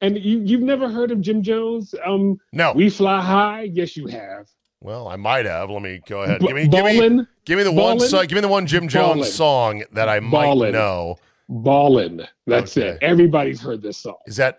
And 0.00 0.16
you 0.16 0.38
you've 0.40 0.62
never 0.62 0.88
heard 0.88 1.10
of 1.10 1.20
Jim 1.20 1.42
Jones? 1.42 1.92
Um, 2.06 2.38
no. 2.52 2.72
We 2.72 2.88
fly 2.88 3.20
high. 3.20 3.62
Yes, 3.62 3.96
you 3.96 4.06
have. 4.06 4.46
Well, 4.84 5.08
I 5.08 5.16
might 5.16 5.46
have. 5.46 5.70
Let 5.70 5.80
me 5.80 6.00
go 6.06 6.22
ahead. 6.24 6.42
Give 6.42 6.54
me, 6.54 6.68
give 6.68 6.84
me, 6.84 7.24
give 7.46 7.56
me 7.56 7.64
the 7.64 7.72
one. 7.72 7.98
So, 7.98 8.20
give 8.20 8.32
me 8.32 8.42
the 8.42 8.48
one 8.48 8.66
Jim 8.66 8.86
Jones 8.86 9.14
Ballin'. 9.16 9.30
song 9.32 9.84
that 9.92 10.10
I 10.10 10.20
might 10.20 10.42
Ballin'. 10.44 10.72
know. 10.72 11.16
Ballin'. 11.48 12.26
That's 12.46 12.76
Okay. 12.76 12.88
it. 12.88 12.98
Everybody's 13.00 13.62
heard 13.62 13.80
this 13.80 13.96
song. 13.96 14.16
Is 14.26 14.36
that 14.36 14.58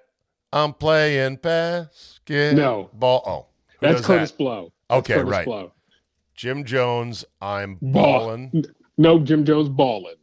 I'm 0.52 0.74
playing 0.74 1.36
basket? 1.38 2.56
No. 2.56 2.90
ball. 2.94 3.22
Oh, 3.28 3.46
That's 3.82 4.02
Kurtis 4.02 4.32
that? 4.32 4.38
Blow. 4.40 4.74
That's 4.90 5.00
Okay, 5.12 5.14
Kurtis 5.22 5.32
right. 5.32 5.46
Blow. 5.46 5.72
Jim 6.34 6.64
Jones. 6.66 7.24
I'm 7.40 7.78
Ball- 7.80 8.50
No, 8.98 9.20
Jim 9.20 9.46
Jones 9.46 9.70
ballin'. 9.70 10.16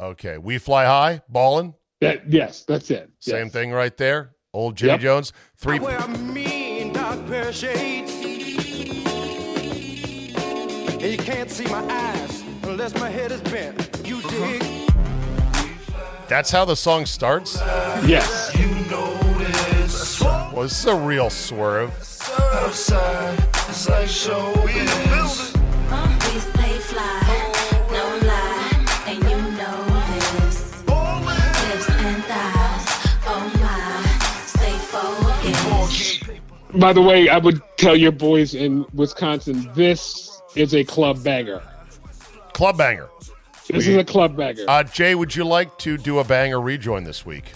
Okay, 0.00 0.36
we 0.36 0.58
fly 0.58 0.84
high, 0.84 1.22
balling. 1.30 1.72
That 2.02 2.30
yes, 2.30 2.64
that's 2.64 2.90
it. 2.90 3.08
Same 3.20 3.44
Yes. 3.46 3.52
thing 3.52 3.72
right 3.72 3.96
there. 3.96 4.34
Old 4.52 4.76
Jimmy 4.76 4.92
Yep. 4.92 5.00
Jones. 5.00 5.32
Three. 5.56 5.78
And 11.02 11.10
you 11.10 11.18
can't 11.18 11.50
see 11.50 11.64
my 11.64 11.82
eyes 11.92 12.44
unless 12.62 12.94
my 12.94 13.10
head 13.10 13.32
is 13.32 13.40
bent. 13.40 14.06
You 14.06 14.18
uh-huh. 14.18 14.58
dig? 14.58 14.62
That's 16.28 16.48
how 16.48 16.64
the 16.64 16.76
song 16.76 17.06
starts? 17.06 17.56
Yes. 18.06 18.56
Well, 20.22 20.62
this 20.62 20.78
is 20.78 20.86
a 20.86 20.94
real 20.94 21.28
swerve. 21.28 21.90
By 36.78 36.92
the 36.92 37.02
way, 37.02 37.28
I 37.28 37.38
would 37.38 37.60
tell 37.76 37.96
your 37.96 38.12
boys 38.12 38.54
in 38.54 38.86
Wisconsin 38.94 39.68
this 39.74 40.31
is 40.54 40.74
a 40.74 40.84
club 40.84 41.22
banger. 41.22 41.62
Club 42.52 42.76
banger. 42.78 43.08
This 43.68 43.86
is 43.86 43.96
a 43.96 44.04
club 44.04 44.36
banger. 44.36 44.64
Uh, 44.68 44.82
Jay, 44.82 45.14
would 45.14 45.34
you 45.34 45.44
like 45.44 45.78
to 45.78 45.96
do 45.96 46.18
a 46.18 46.24
banger 46.24 46.60
rejoin 46.60 47.04
this 47.04 47.24
week? 47.24 47.52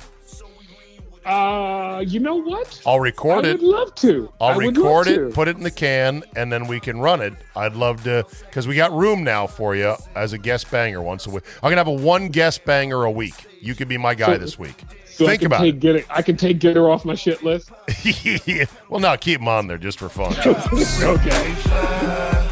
Uh, 1.25 2.05
you 2.07 2.21
know 2.21 2.37
what? 2.37 2.81
I'll 2.87 3.01
record 3.01 3.45
I 3.45 3.49
it. 3.49 3.53
would 3.55 3.63
love 3.63 3.95
to. 3.97 4.33
I'll 4.41 4.61
I 4.61 4.65
record 4.65 5.09
it, 5.09 5.17
to. 5.17 5.31
put 5.31 5.49
it 5.49 5.57
in 5.57 5.65
the 5.65 5.73
can, 5.73 6.23
and 6.37 6.53
then 6.53 6.69
we 6.69 6.79
can 6.79 7.01
run 7.01 7.21
it. 7.21 7.35
I'd 7.57 7.75
love 7.75 8.05
to 8.05 8.25
because 8.45 8.69
we 8.69 8.77
got 8.77 8.93
room 8.93 9.25
now 9.25 9.49
for 9.49 9.75
you 9.75 9.97
as 10.15 10.33
a 10.33 10.39
guest 10.39 10.71
banger 10.71 11.03
once 11.03 11.27
a 11.27 11.31
week. 11.31 11.43
I'm 11.57 11.71
gonna 11.71 11.79
have 11.79 11.89
a 11.89 11.93
one 11.93 12.29
guest 12.29 12.65
banger 12.65 13.03
a 13.03 13.11
week. 13.11 13.35
You 13.61 13.75
could 13.75 13.89
be 13.89 13.99
my 13.99 14.15
guy 14.15 14.35
So- 14.35 14.39
this 14.39 14.57
week. 14.59 14.81
So 15.07 15.25
I 15.25 15.29
Think 15.31 15.41
can 15.41 15.47
about 15.47 15.61
take 15.61 15.75
it. 15.77 15.81
Get 15.81 15.97
it. 15.97 16.07
I 16.11 16.21
can 16.21 16.37
take 16.37 16.59
get 16.59 16.77
her 16.77 16.91
off 16.91 17.07
my 17.07 17.15
shit 17.15 17.43
list. 17.43 17.71
well, 18.91 19.01
no, 19.01 19.17
keep 19.17 19.41
him 19.41 19.49
on 19.49 19.67
there 19.67 19.79
just 19.79 19.99
for 19.99 20.11
fun. 20.11 20.35
okay. 21.03 22.49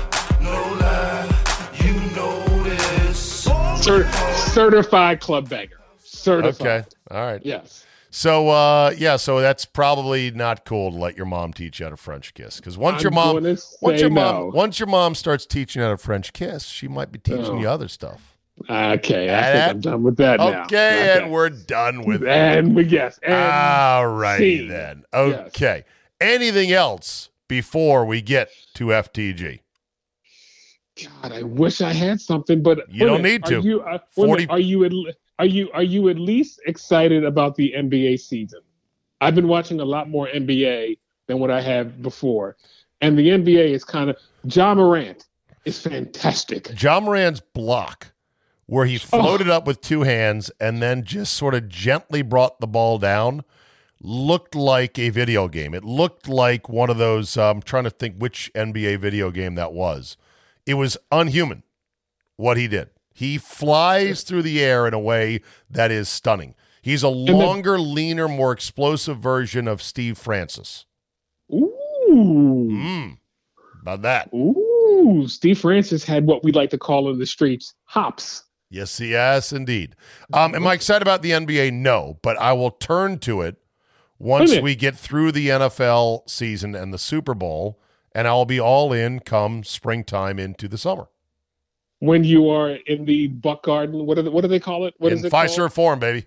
Cer- 3.85 4.11
certified 4.33 5.21
club 5.21 5.49
banger. 5.51 5.81
Certified. 5.99 6.67
Okay. 6.67 6.85
All 7.11 7.21
right. 7.21 7.41
Yes. 7.45 7.85
So 8.09 8.49
uh, 8.49 8.95
yeah, 8.97 9.17
so 9.17 9.41
that's 9.41 9.65
probably 9.65 10.31
not 10.31 10.65
cool 10.65 10.93
to 10.93 10.97
let 10.97 11.17
your 11.17 11.27
mom 11.27 11.53
teach 11.53 11.81
you 11.81 11.87
how 11.87 11.91
to 11.91 11.97
French 11.97 12.33
kiss 12.33 12.57
because 12.57 12.79
once 12.79 12.99
I'm 12.99 13.03
your 13.03 13.11
mom, 13.11 13.43
once 13.83 14.01
your 14.01 14.09
mom, 14.09 14.35
no. 14.37 14.47
once 14.55 14.79
your 14.79 14.87
mom 14.87 15.15
starts 15.15 15.45
teaching 15.45 15.81
you 15.81 15.87
how 15.87 15.91
to 15.93 15.99
French 15.99 16.33
kiss, 16.33 16.65
she 16.67 16.89
might 16.89 17.11
be 17.13 17.19
teaching 17.19 17.45
Oh. 17.45 17.61
you 17.61 17.69
other 17.69 17.89
stuff. 17.89 18.37
Okay. 18.71 19.37
I 19.37 19.43
think 19.53 19.71
I'm 19.71 19.81
done 19.81 20.03
with 20.05 20.17
that 20.19 20.39
now. 20.39 20.63
Okay, 20.63 21.19
and 21.19 21.33
we're 21.33 21.51
done 21.51 22.05
with 22.05 22.21
that. 22.21 22.59
And 22.59 22.75
we 22.77 22.85
guess. 22.85 23.19
All 23.27 24.07
righty 24.07 24.67
then. 24.67 25.05
Okay. 25.13 25.85
Anything 26.21 26.73
else 26.73 27.31
before 27.49 28.05
we 28.07 28.23
get 28.23 28.49
to 28.75 28.87
FTG? 28.87 29.59
God, 31.03 31.33
I 31.33 31.43
wish 31.43 31.81
I 31.81 31.93
had 31.93 32.21
something, 32.21 32.63
but 32.63 32.89
You 32.89 33.07
don't 33.07 33.23
need 33.23 33.45
to. 33.47 33.59
Are 33.59 33.61
you, 33.61 33.81
uh, 33.83 33.99
40 34.11 34.49
are 34.49 34.61
you 34.61 34.85
at, 34.85 34.93
are 35.39 35.47
you 35.47 35.71
are 35.73 35.83
you 35.83 36.09
at 36.09 36.19
least 36.19 36.61
excited 36.67 37.25
about 37.25 37.57
the 37.57 37.73
NBA 37.77 38.21
season? 38.21 38.61
I've 39.21 39.35
been 39.35 39.49
watching 39.49 39.81
a 39.81 39.85
lot 39.85 40.09
more 40.09 40.29
NBA 40.29 40.99
than 41.27 41.39
what 41.41 41.51
I 41.51 41.61
have 41.61 42.01
before, 42.03 42.57
and 43.01 43.19
the 43.19 43.29
NBA 43.31 43.71
is 43.71 43.83
kind 43.85 44.11
of 44.11 44.17
Ja 44.45 44.75
Morant 44.75 45.27
is 45.65 45.81
fantastic. 45.81 46.81
Ja 46.81 47.01
Morant's 47.01 47.41
block, 47.41 48.13
where 48.67 48.87
he 48.87 48.99
floated 48.99 49.49
up 49.49 49.67
with 49.67 49.81
two 49.81 50.03
hands 50.03 50.51
and 50.61 50.81
then 50.81 51.03
just 51.03 51.35
sort 51.35 51.55
of 51.55 51.69
gently 51.69 52.23
brought 52.23 52.61
the 52.61 52.67
ball 52.69 52.99
down, 52.99 53.43
looked 54.01 54.55
like 54.55 54.99
a 54.99 55.09
video 55.11 55.49
game. 55.49 55.75
It 55.75 55.83
looked 55.83 56.29
like 56.29 56.69
one 56.69 56.91
of 56.91 56.99
those. 56.99 57.37
I'm 57.37 57.63
trying 57.63 57.85
to 57.85 57.91
think 57.91 58.17
which 58.19 58.53
NBA 58.55 58.99
video 58.99 59.31
game 59.33 59.57
that 59.57 59.73
was. 59.73 60.17
It 60.67 60.75
was 60.75 60.97
unhuman 61.11 61.63
what 62.37 62.57
he 62.57 62.69
did. 62.69 62.91
He 63.13 63.39
flies 63.39 64.23
through 64.23 64.43
the 64.43 64.63
air 64.63 64.87
in 64.89 64.95
a 64.95 64.99
way 64.99 65.41
that 65.71 65.91
is 65.91 66.09
stunning. 66.09 66.55
He's 66.83 67.03
a 67.03 67.09
longer, 67.09 67.79
leaner, 67.79 68.29
more 68.29 68.53
explosive 68.53 69.19
version 69.19 69.69
of 69.69 69.81
Steve 69.83 70.19
Francis. 70.19 70.85
Ooh, 71.53 71.71
Mm. 72.71 73.19
About 73.83 74.03
that. 74.03 74.31
ooh! 74.35 75.27
Steve 75.29 75.59
Francis 75.59 76.05
had 76.05 76.27
what 76.27 76.43
we 76.43 76.53
like 76.53 76.71
to 76.71 76.79
call 76.79 77.11
in 77.11 77.19
the 77.19 77.27
streets 77.27 77.75
hops. 77.85 78.43
Yes, 78.71 78.99
yes, 78.99 79.53
indeed. 79.53 79.95
Um, 80.33 80.55
am 80.55 80.67
I 80.67 80.73
excited 80.73 81.03
about 81.03 81.23
the 81.23 81.31
NBA? 81.33 81.73
No, 81.73 82.19
but 82.23 82.37
I 82.39 82.53
will 82.55 82.71
turn 82.73 83.19
to 83.21 83.43
it 83.43 83.57
once 84.19 84.59
we 84.59 84.75
get 84.75 84.97
through 84.97 85.33
the 85.33 85.49
NFL 85.49 86.29
season 86.29 86.75
and 86.75 86.93
the 86.93 86.99
Super 86.99 87.35
Bowl, 87.35 87.79
and 88.15 88.29
I'll 88.29 88.45
be 88.45 88.61
all 88.61 88.93
in 88.93 89.21
come 89.21 89.65
springtime 89.65 90.39
into 90.39 90.69
the 90.69 90.79
summer. 90.79 91.09
When 92.01 92.23
you 92.25 92.51
are 92.51 92.71
in 92.71 93.05
the 93.07 93.29
Buck 93.29 93.63
Garden, 93.63 94.05
what 94.07 94.17
do 94.17 94.23
they, 94.23 94.29
what 94.29 94.43
do 94.43 94.49
they 94.49 94.61
call 94.61 94.85
it? 94.87 94.95
What 94.99 95.13
is 95.13 95.21
in 95.21 95.27
it 95.27 95.31
called? 95.31 95.47
Fiserv 95.49 95.73
Forum, 95.73 95.99
baby, 96.01 96.27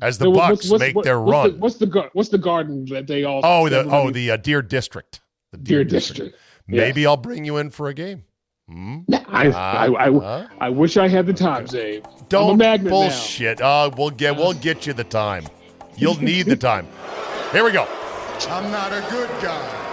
as 0.00 0.18
the 0.18 0.26
No, 0.26 0.32
Bucks 0.32 0.70
what's- 0.70 0.80
make 0.80 0.94
what- 0.94 1.04
their 1.04 1.20
what's 1.20 1.32
run. 1.32 1.50
The, 1.52 1.58
what's 1.58 1.76
the 1.76 2.10
what's 2.12 2.28
the 2.28 2.38
garden 2.38 2.84
that 2.86 3.06
they 3.06 3.24
all? 3.24 3.40
oh, 3.44 3.68
the 3.68 3.84
oh 3.90 4.10
the 4.10 4.30
uh, 4.30 4.36
Deer 4.36 4.62
District. 4.62 5.20
The 5.52 5.58
Deer 5.58 5.82
District. 5.84 6.36
Maybe 6.68 7.06
I'll 7.06 7.16
bring 7.16 7.44
you 7.44 7.56
in 7.56 7.70
for 7.70 7.88
a 7.88 7.94
game. 7.94 8.24
Hmm? 8.68 8.98
I, 9.28 9.50
Ah, 9.54 9.78
I, 9.84 10.04
I, 10.06 10.10
huh? 10.12 10.46
I 10.60 10.68
wish 10.68 10.98
I 10.98 11.08
had 11.08 11.24
the 11.26 11.32
time, 11.32 11.66
Zabe. 11.66 12.04
I'm 12.06 12.12
a 12.20 12.24
Don't 12.28 12.58
magnet 12.58 12.84
now. 12.84 12.90
bullshit. 12.90 13.60
Uh, 13.62 13.90
we'll 13.96 14.10
get 14.10 14.36
we'll 14.36 14.52
get 14.52 14.86
you 14.86 14.92
the 14.92 15.04
time. 15.04 15.44
You'll 15.96 16.20
need 16.22 16.44
the 16.46 16.56
time. 16.70 16.86
Here 17.50 17.64
we 17.64 17.72
go. 17.72 17.88
I'm 18.50 18.70
not 18.70 18.92
a 18.92 19.00
good 19.10 19.30
guy. 19.42 19.84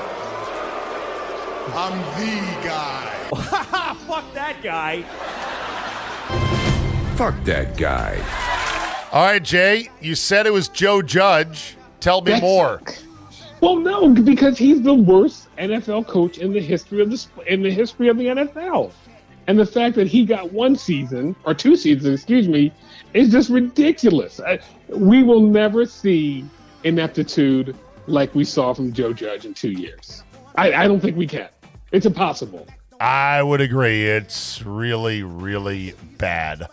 I'm 1.67 1.97
the 2.19 2.67
guy. 2.67 3.27
Fuck 4.07 4.33
that 4.33 4.61
guy. 4.61 5.01
Fuck 7.15 7.43
that 7.45 7.77
guy. 7.77 9.09
All 9.11 9.25
right, 9.25 9.43
Jay, 9.43 9.89
you 10.01 10.15
said 10.15 10.45
it 10.45 10.53
was 10.53 10.67
Joe 10.67 11.01
Judge. 11.01 11.75
Tell 11.99 12.21
me 12.21 12.33
That's- 12.33 12.41
more. 12.41 12.81
Well, 13.61 13.77
no, 13.77 14.09
because 14.09 14.57
he's 14.57 14.81
the 14.81 14.93
worst 14.93 15.47
NFL 15.57 16.07
coach 16.07 16.37
in 16.37 16.53
the 16.53 16.59
history 16.59 17.01
of 17.01 17.09
the 17.09 17.25
in 17.47 17.63
the 17.63 17.71
history 17.71 18.09
of 18.09 18.17
the 18.17 18.25
NFL, 18.25 18.91
and 19.47 19.57
the 19.57 19.65
fact 19.65 19.95
that 19.95 20.07
he 20.07 20.25
got 20.25 20.51
one 20.51 20.75
season 20.75 21.35
or 21.45 21.53
two 21.55 21.75
seasons, 21.75 22.13
excuse 22.13 22.47
me, 22.47 22.71
is 23.13 23.31
just 23.31 23.49
ridiculous. 23.49 24.39
I, 24.39 24.59
we 24.89 25.23
will 25.23 25.39
never 25.39 25.85
see 25.85 26.45
ineptitude 26.83 27.75
like 28.05 28.35
we 28.35 28.43
saw 28.43 28.73
from 28.73 28.93
Joe 28.93 29.13
Judge 29.13 29.45
in 29.45 29.53
two 29.55 29.71
years. 29.71 30.23
I, 30.55 30.73
I 30.73 30.87
don't 30.87 30.99
think 30.99 31.17
we 31.17 31.25
can. 31.25 31.49
It's 31.91 32.05
impossible. 32.05 32.67
I 32.99 33.43
would 33.43 33.61
agree. 33.61 34.05
It's 34.05 34.61
really, 34.63 35.23
really 35.23 35.93
bad. 36.17 36.67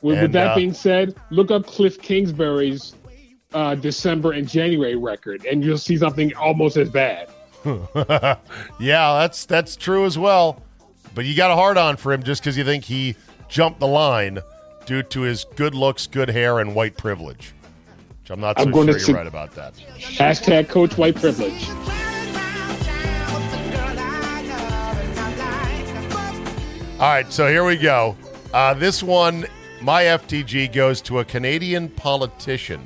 With, 0.00 0.20
with 0.20 0.32
that 0.32 0.48
uh, 0.48 0.54
being 0.54 0.72
said, 0.72 1.14
look 1.30 1.50
up 1.50 1.66
Cliff 1.66 2.00
Kingsbury's 2.00 2.94
uh, 3.52 3.74
December 3.74 4.32
and 4.32 4.48
January 4.48 4.96
record, 4.96 5.44
and 5.44 5.64
you'll 5.64 5.78
see 5.78 5.96
something 5.96 6.34
almost 6.36 6.76
as 6.76 6.90
bad. 6.90 7.28
yeah, 7.64 8.38
that's 9.18 9.44
that's 9.46 9.74
true 9.76 10.04
as 10.04 10.16
well. 10.16 10.62
But 11.14 11.24
you 11.24 11.34
got 11.34 11.50
a 11.50 11.54
hard 11.54 11.76
on 11.76 11.96
for 11.96 12.12
him 12.12 12.22
just 12.22 12.42
because 12.42 12.56
you 12.56 12.64
think 12.64 12.84
he 12.84 13.16
jumped 13.48 13.80
the 13.80 13.86
line 13.88 14.38
due 14.86 15.02
to 15.02 15.22
his 15.22 15.44
good 15.56 15.74
looks, 15.74 16.06
good 16.06 16.28
hair, 16.28 16.60
and 16.60 16.74
white 16.74 16.96
privilege. 16.96 17.54
Which 18.22 18.30
I'm 18.30 18.40
not 18.40 18.58
so 18.58 18.64
I'm 18.64 18.70
going 18.70 18.86
sure 18.86 18.94
to 18.94 18.98
you're 19.00 19.06
su- 19.06 19.14
right 19.14 19.26
about 19.26 19.54
that. 19.56 19.74
Hashtag 19.98 20.68
Coach 20.68 20.96
White 20.96 21.16
Privilege. 21.16 21.68
All 27.00 27.06
right, 27.06 27.32
so 27.32 27.46
here 27.46 27.64
we 27.64 27.76
go. 27.76 28.16
Uh, 28.52 28.74
this 28.74 29.04
one, 29.04 29.46
my 29.80 30.02
FTG 30.02 30.72
goes 30.72 31.00
to 31.02 31.20
a 31.20 31.24
Canadian 31.24 31.88
politician 31.90 32.84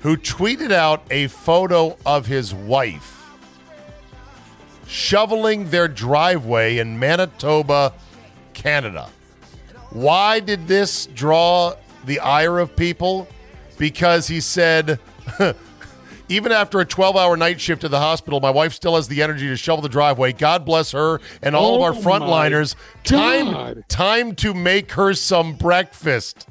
who 0.00 0.18
tweeted 0.18 0.70
out 0.70 1.02
a 1.10 1.28
photo 1.28 1.96
of 2.04 2.26
his 2.26 2.52
wife 2.52 3.30
shoveling 4.86 5.70
their 5.70 5.88
driveway 5.88 6.76
in 6.76 6.98
Manitoba, 6.98 7.94
Canada. 8.52 9.08
Why 9.88 10.38
did 10.38 10.68
this 10.68 11.06
draw 11.06 11.76
the 12.04 12.20
ire 12.20 12.58
of 12.58 12.76
people? 12.76 13.28
Because 13.78 14.26
he 14.26 14.42
said, 14.42 15.00
even 16.30 16.52
after 16.52 16.80
a 16.80 16.86
12 16.86 17.16
hour 17.16 17.36
night 17.36 17.60
shift 17.60 17.84
at 17.84 17.90
the 17.90 17.98
hospital, 17.98 18.40
my 18.40 18.50
wife 18.50 18.72
still 18.72 18.94
has 18.96 19.08
the 19.08 19.22
energy 19.22 19.48
to 19.48 19.56
shovel 19.56 19.82
the 19.82 19.88
driveway. 19.88 20.32
God 20.32 20.64
bless 20.64 20.92
her 20.92 21.20
and 21.42 21.54
all 21.54 21.74
of 21.74 21.80
Oh 21.82 21.84
our 21.84 21.92
frontliners. 21.92 22.76
Time, 23.04 23.82
time 23.88 24.34
to 24.36 24.54
make 24.54 24.92
her 24.92 25.12
some 25.12 25.54
breakfast. 25.54 26.46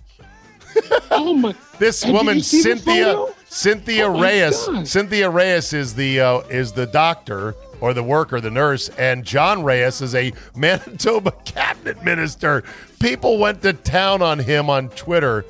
Oh 1.09 1.33
my! 1.33 1.55
This 1.79 2.03
And 2.03 2.11
woman, 2.13 2.35
you 2.35 2.43
see 2.43 2.61
the 2.61 2.77
Cynthia? 2.77 3.25
Cynthia 3.47 4.05
Oh 4.07 4.19
Reyes. 4.19 4.67
God. 4.67 4.85
Cynthia 4.85 5.29
Reyes 5.29 5.71
is 5.71 5.95
the 5.95 6.19
uh, 6.19 6.39
is 6.49 6.73
the 6.73 6.85
doctor 6.85 7.55
or 7.79 7.93
the 7.93 8.03
worker, 8.03 8.41
the 8.41 8.51
nurse, 8.51 8.89
and 8.89 9.23
Jon 9.23 9.63
Reyes 9.63 10.01
is 10.01 10.13
a 10.13 10.33
Manitoba 10.57 11.31
cabinet 11.45 12.03
minister. 12.03 12.65
People 12.99 13.37
went 13.37 13.61
to 13.61 13.71
town 13.71 14.21
on 14.21 14.39
him 14.39 14.69
on 14.69 14.89
Twitter, 14.89 15.45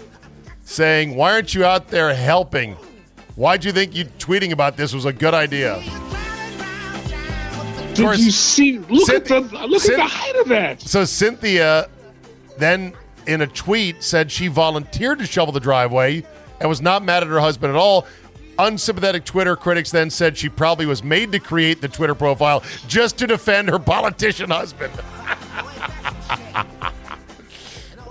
saying, 0.63 1.15
"Why 1.15 1.31
aren't 1.33 1.55
you 1.55 1.65
out 1.65 1.87
there 1.87 2.13
helping? 2.13 2.77
Why'd 3.35 3.63
you 3.63 3.71
think 3.71 3.95
you 3.95 4.05
tweeting 4.05 4.51
about 4.51 4.77
this 4.77 4.93
was 4.93 5.05
a 5.05 5.13
good 5.13 5.33
idea?" 5.33 5.81
Did 7.93 8.05
course, 8.05 8.19
you 8.19 8.31
see? 8.31 8.79
Look 8.79 9.09
at 9.09 9.25
the 9.25 9.41
Cynth- 9.41 9.69
look 9.69 9.85
at 9.85 9.95
the 9.95 10.03
height 10.03 10.35
of 10.37 10.47
that. 10.49 10.81
So 10.81 11.05
Cynthia 11.05 11.89
then 12.57 12.93
in 13.27 13.41
a 13.41 13.47
tweet 13.47 14.03
said 14.03 14.31
she 14.31 14.47
volunteered 14.47 15.19
to 15.19 15.25
shovel 15.25 15.51
the 15.51 15.59
driveway 15.59 16.23
and 16.59 16.69
was 16.69 16.81
not 16.81 17.03
mad 17.03 17.23
at 17.23 17.29
her 17.29 17.39
husband 17.39 17.71
at 17.71 17.77
all. 17.77 18.05
Unsympathetic 18.57 19.23
Twitter 19.23 19.55
critics 19.55 19.91
then 19.91 20.09
said 20.09 20.37
she 20.37 20.49
probably 20.49 20.85
was 20.85 21.03
made 21.03 21.31
to 21.31 21.39
create 21.39 21.79
the 21.79 21.87
Twitter 21.87 22.15
profile 22.15 22.61
just 22.87 23.17
to 23.17 23.27
defend 23.27 23.69
her 23.69 23.79
politician 23.79 24.49
husband. 24.49 24.91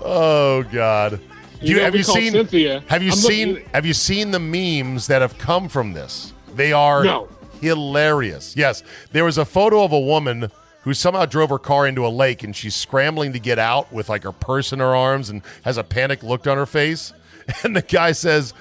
oh 0.01 0.63
God. 0.71 1.19
You 1.61 1.75
know, 1.77 1.83
have 1.83 1.95
you 1.95 2.03
seen 2.03 2.31
Cynthia. 2.31 2.83
have 2.87 3.03
you 3.03 3.11
I'm 3.11 3.17
seen 3.17 3.49
looking- 3.53 3.69
have 3.73 3.85
you 3.85 3.93
seen 3.93 4.31
the 4.31 4.39
memes 4.39 5.07
that 5.07 5.21
have 5.21 5.37
come 5.37 5.67
from 5.67 5.93
this? 5.93 6.33
They 6.55 6.71
are 6.71 7.03
No. 7.03 7.27
hilarious. 7.61 8.53
Yes, 8.55 8.83
there 9.11 9.25
was 9.25 9.37
a 9.37 9.45
photo 9.45 9.83
of 9.83 9.91
a 9.91 9.99
woman 9.99 10.49
who 10.83 10.93
somehow 10.93 11.25
drove 11.25 11.49
her 11.49 11.59
car 11.59 11.85
into 11.87 12.05
a 12.05 12.09
lake 12.09 12.43
and 12.43 12.55
she's 12.55 12.75
scrambling 12.75 13.33
to 13.33 13.39
get 13.39 13.59
out 13.59 13.91
with 13.91 14.07
like 14.09 14.23
her 14.23 14.31
purse 14.31 14.71
in 14.71 14.79
her 14.79 14.95
arms 14.95 15.29
and 15.29 15.41
has 15.63 15.77
a 15.77 15.83
panic 15.83 16.23
look 16.23 16.47
on 16.47 16.57
her 16.57 16.65
face. 16.65 17.13
And 17.63 17.75
the 17.75 17.81
guy 17.81 18.11
says, 18.11 18.53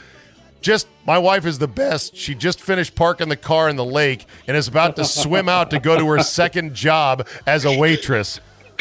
just 0.62 0.88
my 1.06 1.18
wife 1.18 1.44
is 1.46 1.58
the 1.58 1.68
best. 1.68 2.16
She 2.16 2.34
just 2.34 2.58
finished 2.60 2.94
parking 2.94 3.28
the 3.28 3.36
car 3.36 3.68
in 3.68 3.76
the 3.76 3.84
lake 3.84 4.24
and 4.48 4.56
is 4.56 4.66
about 4.66 4.96
to 4.96 5.04
swim 5.04 5.46
out 5.48 5.70
to 5.70 5.78
go 5.78 5.96
to 5.98 6.06
her 6.08 6.22
second 6.22 6.74
job 6.74 7.28
as 7.46 7.64
a 7.66 7.78
waitress. 7.78 8.40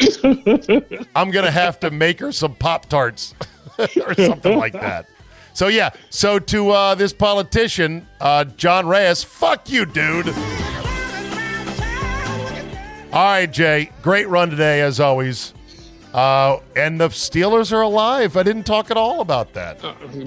I'm 1.14 1.30
gonna 1.30 1.50
have 1.50 1.78
to 1.80 1.90
make 1.90 2.20
her 2.20 2.32
some 2.32 2.54
Pop 2.54 2.86
Tarts 2.86 3.34
or 4.06 4.14
something 4.14 4.58
like 4.58 4.72
that. 4.72 5.08
So 5.54 5.68
yeah, 5.68 5.90
so 6.10 6.38
to 6.38 6.70
uh, 6.70 6.94
this 6.94 7.12
politician, 7.12 8.06
uh, 8.20 8.44
Jon 8.44 8.86
Reyes, 8.86 9.24
fuck 9.24 9.68
you, 9.68 9.86
dude. 9.86 10.28
All 13.12 13.24
right, 13.24 13.50
Jay, 13.50 13.90
great 14.02 14.28
run 14.28 14.50
today 14.50 14.82
as 14.82 15.00
always. 15.00 15.54
Uh, 16.12 16.58
and 16.74 17.00
the 17.00 17.08
Steelers 17.08 17.72
are 17.72 17.82
alive. 17.82 18.36
I 18.36 18.42
didn't 18.42 18.64
talk 18.64 18.90
at 18.90 18.96
all 18.96 19.20
about 19.20 19.52
that. 19.54 19.80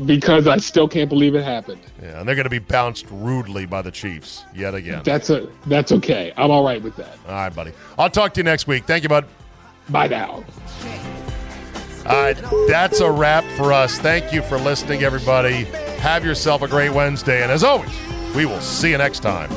because 0.05 0.47
I 0.47 0.57
still 0.57 0.87
can't 0.87 1.09
believe 1.09 1.35
it 1.35 1.43
happened. 1.43 1.81
Yeah, 2.01 2.19
and 2.19 2.27
they're 2.27 2.35
going 2.35 2.43
to 2.45 2.49
be 2.49 2.59
bounced 2.59 3.05
rudely 3.09 3.65
by 3.65 3.81
the 3.81 3.91
Chiefs 3.91 4.43
yet 4.53 4.75
again. 4.75 5.01
That's 5.03 5.29
a 5.29 5.49
that's 5.65 5.91
okay. 5.91 6.33
I'm 6.37 6.51
all 6.51 6.63
right 6.63 6.81
with 6.81 6.95
that. 6.97 7.17
All 7.27 7.33
right, 7.33 7.53
buddy. 7.53 7.73
I'll 7.97 8.09
talk 8.09 8.33
to 8.35 8.39
you 8.39 8.43
next 8.43 8.67
week. 8.67 8.85
Thank 8.85 9.03
you, 9.03 9.09
bud. 9.09 9.25
Bye 9.89 10.07
now. 10.07 10.43
Right, 12.05 12.33
that's 12.67 12.99
a 12.99 13.11
wrap 13.11 13.43
for 13.55 13.71
us. 13.71 13.99
Thank 13.99 14.33
you 14.33 14.41
for 14.41 14.57
listening, 14.57 15.03
everybody. 15.03 15.65
Have 15.99 16.25
yourself 16.25 16.61
a 16.61 16.67
great 16.67 16.89
Wednesday. 16.91 17.43
And 17.43 17.51
as 17.51 17.63
always, 17.63 17.91
we 18.35 18.45
will 18.45 18.59
see 18.61 18.91
you 18.91 18.97
next 18.97 19.19
time. 19.19 19.49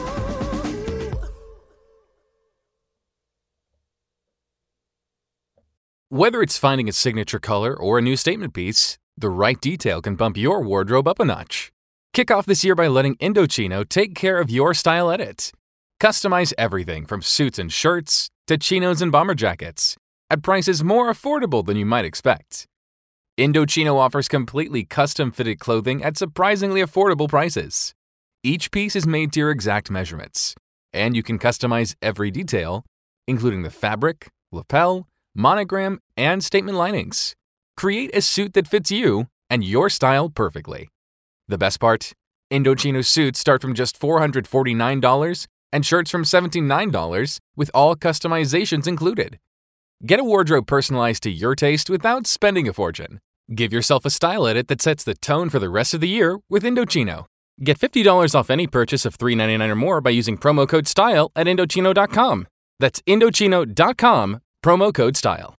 Whether 6.10 6.42
it's 6.42 6.58
finding 6.58 6.88
a 6.88 6.92
signature 6.92 7.40
color 7.40 7.74
or 7.74 7.98
a 7.98 8.02
new 8.02 8.16
statement 8.16 8.54
piece, 8.54 8.98
the 9.16 9.30
right 9.30 9.60
detail 9.60 10.00
can 10.00 10.14
bump 10.14 10.36
your 10.36 10.60
wardrobe 10.60 11.08
up 11.08 11.18
a 11.18 11.24
notch. 11.24 11.72
Kick 12.12 12.30
off 12.30 12.46
this 12.46 12.62
year 12.62 12.76
by 12.76 12.86
letting 12.86 13.16
Indochino 13.16 13.88
take 13.88 14.14
care 14.14 14.38
of 14.38 14.50
your 14.50 14.74
style 14.74 15.10
edit. 15.10 15.50
Customize 16.00 16.52
everything 16.56 17.06
from 17.06 17.22
suits 17.22 17.58
and 17.58 17.72
shirts 17.72 18.28
to 18.46 18.58
chinos 18.58 19.02
and 19.02 19.10
bomber 19.10 19.34
jackets 19.34 19.96
at 20.30 20.42
prices 20.42 20.82
more 20.82 21.10
affordable 21.10 21.64
than 21.64 21.76
you 21.76 21.86
might 21.86 22.04
expect. 22.04 22.66
Indochino 23.38 23.96
offers 23.96 24.28
completely 24.28 24.84
custom 24.84 25.30
fitted 25.32 25.58
clothing 25.58 26.02
at 26.04 26.16
surprisingly 26.16 26.80
affordable 26.80 27.28
prices. 27.28 27.94
Each 28.42 28.70
piece 28.70 28.94
is 28.94 29.06
made 29.06 29.32
to 29.32 29.40
your 29.40 29.50
exact 29.50 29.90
measurements, 29.90 30.54
and 30.92 31.16
you 31.16 31.22
can 31.22 31.38
customize 31.38 31.96
every 32.00 32.30
detail, 32.30 32.84
including 33.26 33.62
the 33.62 33.70
fabric, 33.70 34.28
lapel, 34.52 35.08
monogram, 35.34 35.98
and 36.16 36.44
statement 36.44 36.78
linings. 36.78 37.34
Create 37.76 38.14
a 38.14 38.20
suit 38.20 38.52
that 38.54 38.68
fits 38.68 38.90
you 38.90 39.26
and 39.50 39.64
your 39.64 39.88
style 39.88 40.28
perfectly. 40.28 40.88
The 41.48 41.58
best 41.58 41.80
part? 41.80 42.12
Indochino 42.52 43.04
suits 43.04 43.40
start 43.40 43.60
from 43.60 43.74
just 43.74 44.00
$449 44.00 45.46
and 45.72 45.84
shirts 45.84 46.10
from 46.10 46.22
$79 46.22 47.40
with 47.56 47.70
all 47.74 47.96
customizations 47.96 48.86
included. 48.86 49.38
Get 50.06 50.20
a 50.20 50.24
wardrobe 50.24 50.66
personalized 50.66 51.22
to 51.22 51.30
your 51.30 51.54
taste 51.54 51.88
without 51.88 52.26
spending 52.26 52.68
a 52.68 52.74
fortune. 52.74 53.20
Give 53.54 53.72
yourself 53.72 54.04
a 54.04 54.10
style 54.10 54.46
edit 54.46 54.68
that 54.68 54.82
sets 54.82 55.02
the 55.02 55.14
tone 55.14 55.48
for 55.48 55.58
the 55.58 55.70
rest 55.70 55.94
of 55.94 56.02
the 56.02 56.08
year 56.08 56.40
with 56.50 56.62
Indochino. 56.62 57.24
Get 57.62 57.78
$50 57.78 58.34
off 58.34 58.50
any 58.50 58.66
purchase 58.66 59.06
of 59.06 59.16
$3.99 59.16 59.70
or 59.70 59.74
more 59.74 60.00
by 60.02 60.10
using 60.10 60.36
promo 60.36 60.68
code 60.68 60.86
STYLE 60.86 61.30
at 61.34 61.46
Indochino.com. 61.46 62.46
That's 62.78 63.00
Indochino.com, 63.02 64.40
promo 64.62 64.94
code 64.94 65.16
STYLE. 65.16 65.53